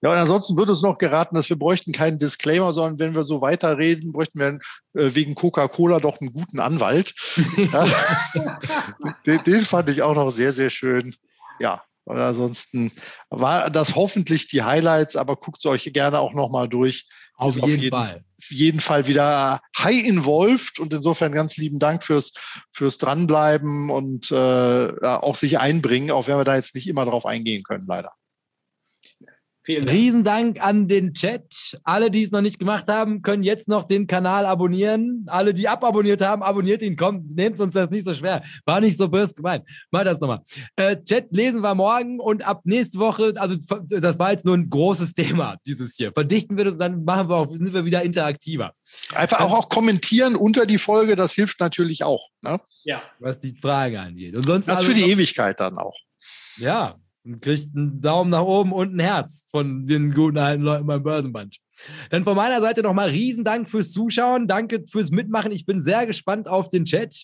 [0.03, 3.23] Ja, und ansonsten wird uns noch geraten, dass wir bräuchten keinen Disclaimer, sondern wenn wir
[3.23, 4.59] so weiterreden, bräuchten wir
[5.01, 7.13] äh, wegen Coca-Cola doch einen guten Anwalt.
[9.25, 11.15] den, den fand ich auch noch sehr, sehr schön.
[11.61, 12.91] Ja, und ansonsten
[13.29, 17.07] war das hoffentlich die Highlights, aber guckt es euch gerne auch nochmal durch.
[17.37, 18.25] Auf jeden, auf jeden, Fall.
[18.49, 22.33] jeden Fall wieder high involved und insofern ganz lieben Dank fürs,
[22.71, 24.35] fürs Dranbleiben und äh,
[25.01, 28.11] auch sich einbringen, auch wenn wir da jetzt nicht immer drauf eingehen können, leider.
[29.65, 29.97] Vielen Dank.
[29.97, 31.79] Riesendank an den Chat.
[31.85, 35.25] Alle, die es noch nicht gemacht haben, können jetzt noch den Kanal abonnieren.
[35.27, 36.97] Alle, die ababonniert haben, abonniert ihn.
[36.97, 38.43] Kommt, nehmt uns das nicht so schwer.
[38.65, 39.63] War nicht so böse gemeint.
[39.89, 40.41] Mal das nochmal.
[40.75, 43.55] Äh, Chat lesen wir morgen und ab nächste Woche, also
[43.87, 46.11] das war jetzt nur ein großes Thema, dieses hier.
[46.11, 48.73] Verdichten wir das, dann machen wir auch, sind wir wieder interaktiver.
[49.15, 52.27] Einfach auch, auch kommentieren unter die Folge, das hilft natürlich auch.
[52.41, 52.59] Ne?
[52.83, 53.01] Ja.
[53.19, 54.35] Was die Frage angeht.
[54.35, 55.95] Und sonst das also für die Ewigkeit dann auch.
[56.57, 60.85] Ja, und kriegt einen Daumen nach oben und ein Herz von den guten alten Leuten
[60.85, 61.57] beim Börsenband.
[62.09, 64.47] Dann von meiner Seite nochmal riesen Dank fürs Zuschauen.
[64.47, 65.51] Danke fürs Mitmachen.
[65.51, 67.23] Ich bin sehr gespannt auf den Chat.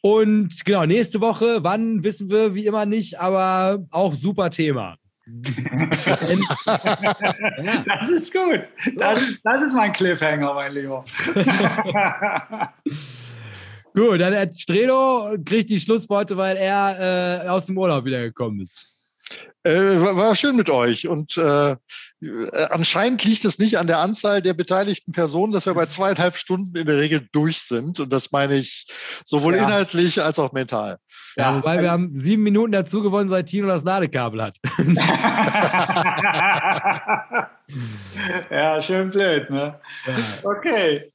[0.00, 4.96] Und genau, nächste Woche, wann wissen wir wie immer nicht, aber auch super Thema.
[6.64, 8.62] das ist gut.
[8.96, 11.04] Das ist, das ist mein Cliffhanger, mein Lieber.
[13.94, 18.97] gut, dann Strelo kriegt die Schlussworte, weil er äh, aus dem Urlaub wiedergekommen ist.
[19.64, 21.08] Äh, war, war, schön mit euch.
[21.08, 21.76] Und äh,
[22.70, 26.74] anscheinend liegt es nicht an der Anzahl der beteiligten Personen, dass wir bei zweieinhalb Stunden
[26.76, 28.00] in der Regel durch sind.
[28.00, 28.86] Und das meine ich
[29.24, 29.64] sowohl ja.
[29.64, 30.98] inhaltlich als auch mental.
[31.36, 34.56] Ja, wobei wir haben sieben Minuten dazu gewonnen, seit Tino das Ladekabel hat.
[38.50, 39.80] ja, schön blöd, ne?
[40.06, 40.16] Ja.
[40.42, 41.12] Okay.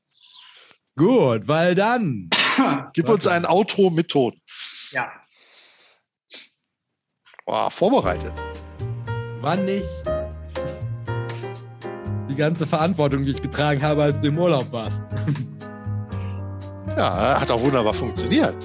[0.95, 2.29] Gut, weil dann.
[2.93, 4.33] Gib uns ein Outro mit Ton.
[4.91, 5.11] Ja.
[7.45, 8.31] Oh, vorbereitet.
[9.41, 9.85] Wann nicht?
[12.29, 15.03] Die ganze Verantwortung, die ich getragen habe, als du im Urlaub warst.
[16.95, 18.55] Ja, hat auch wunderbar funktioniert.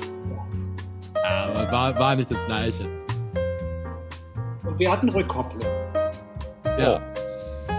[1.25, 2.87] Aber war, war nicht das Gleiche.
[4.65, 5.63] Und wir hatten Rückkopplung.
[6.79, 7.01] Ja.
[7.01, 7.73] Oh.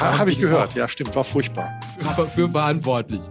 [0.00, 1.70] Ha, Habe ich gehört, ja, stimmt, war furchtbar.
[2.16, 3.22] Für, für verantwortlich.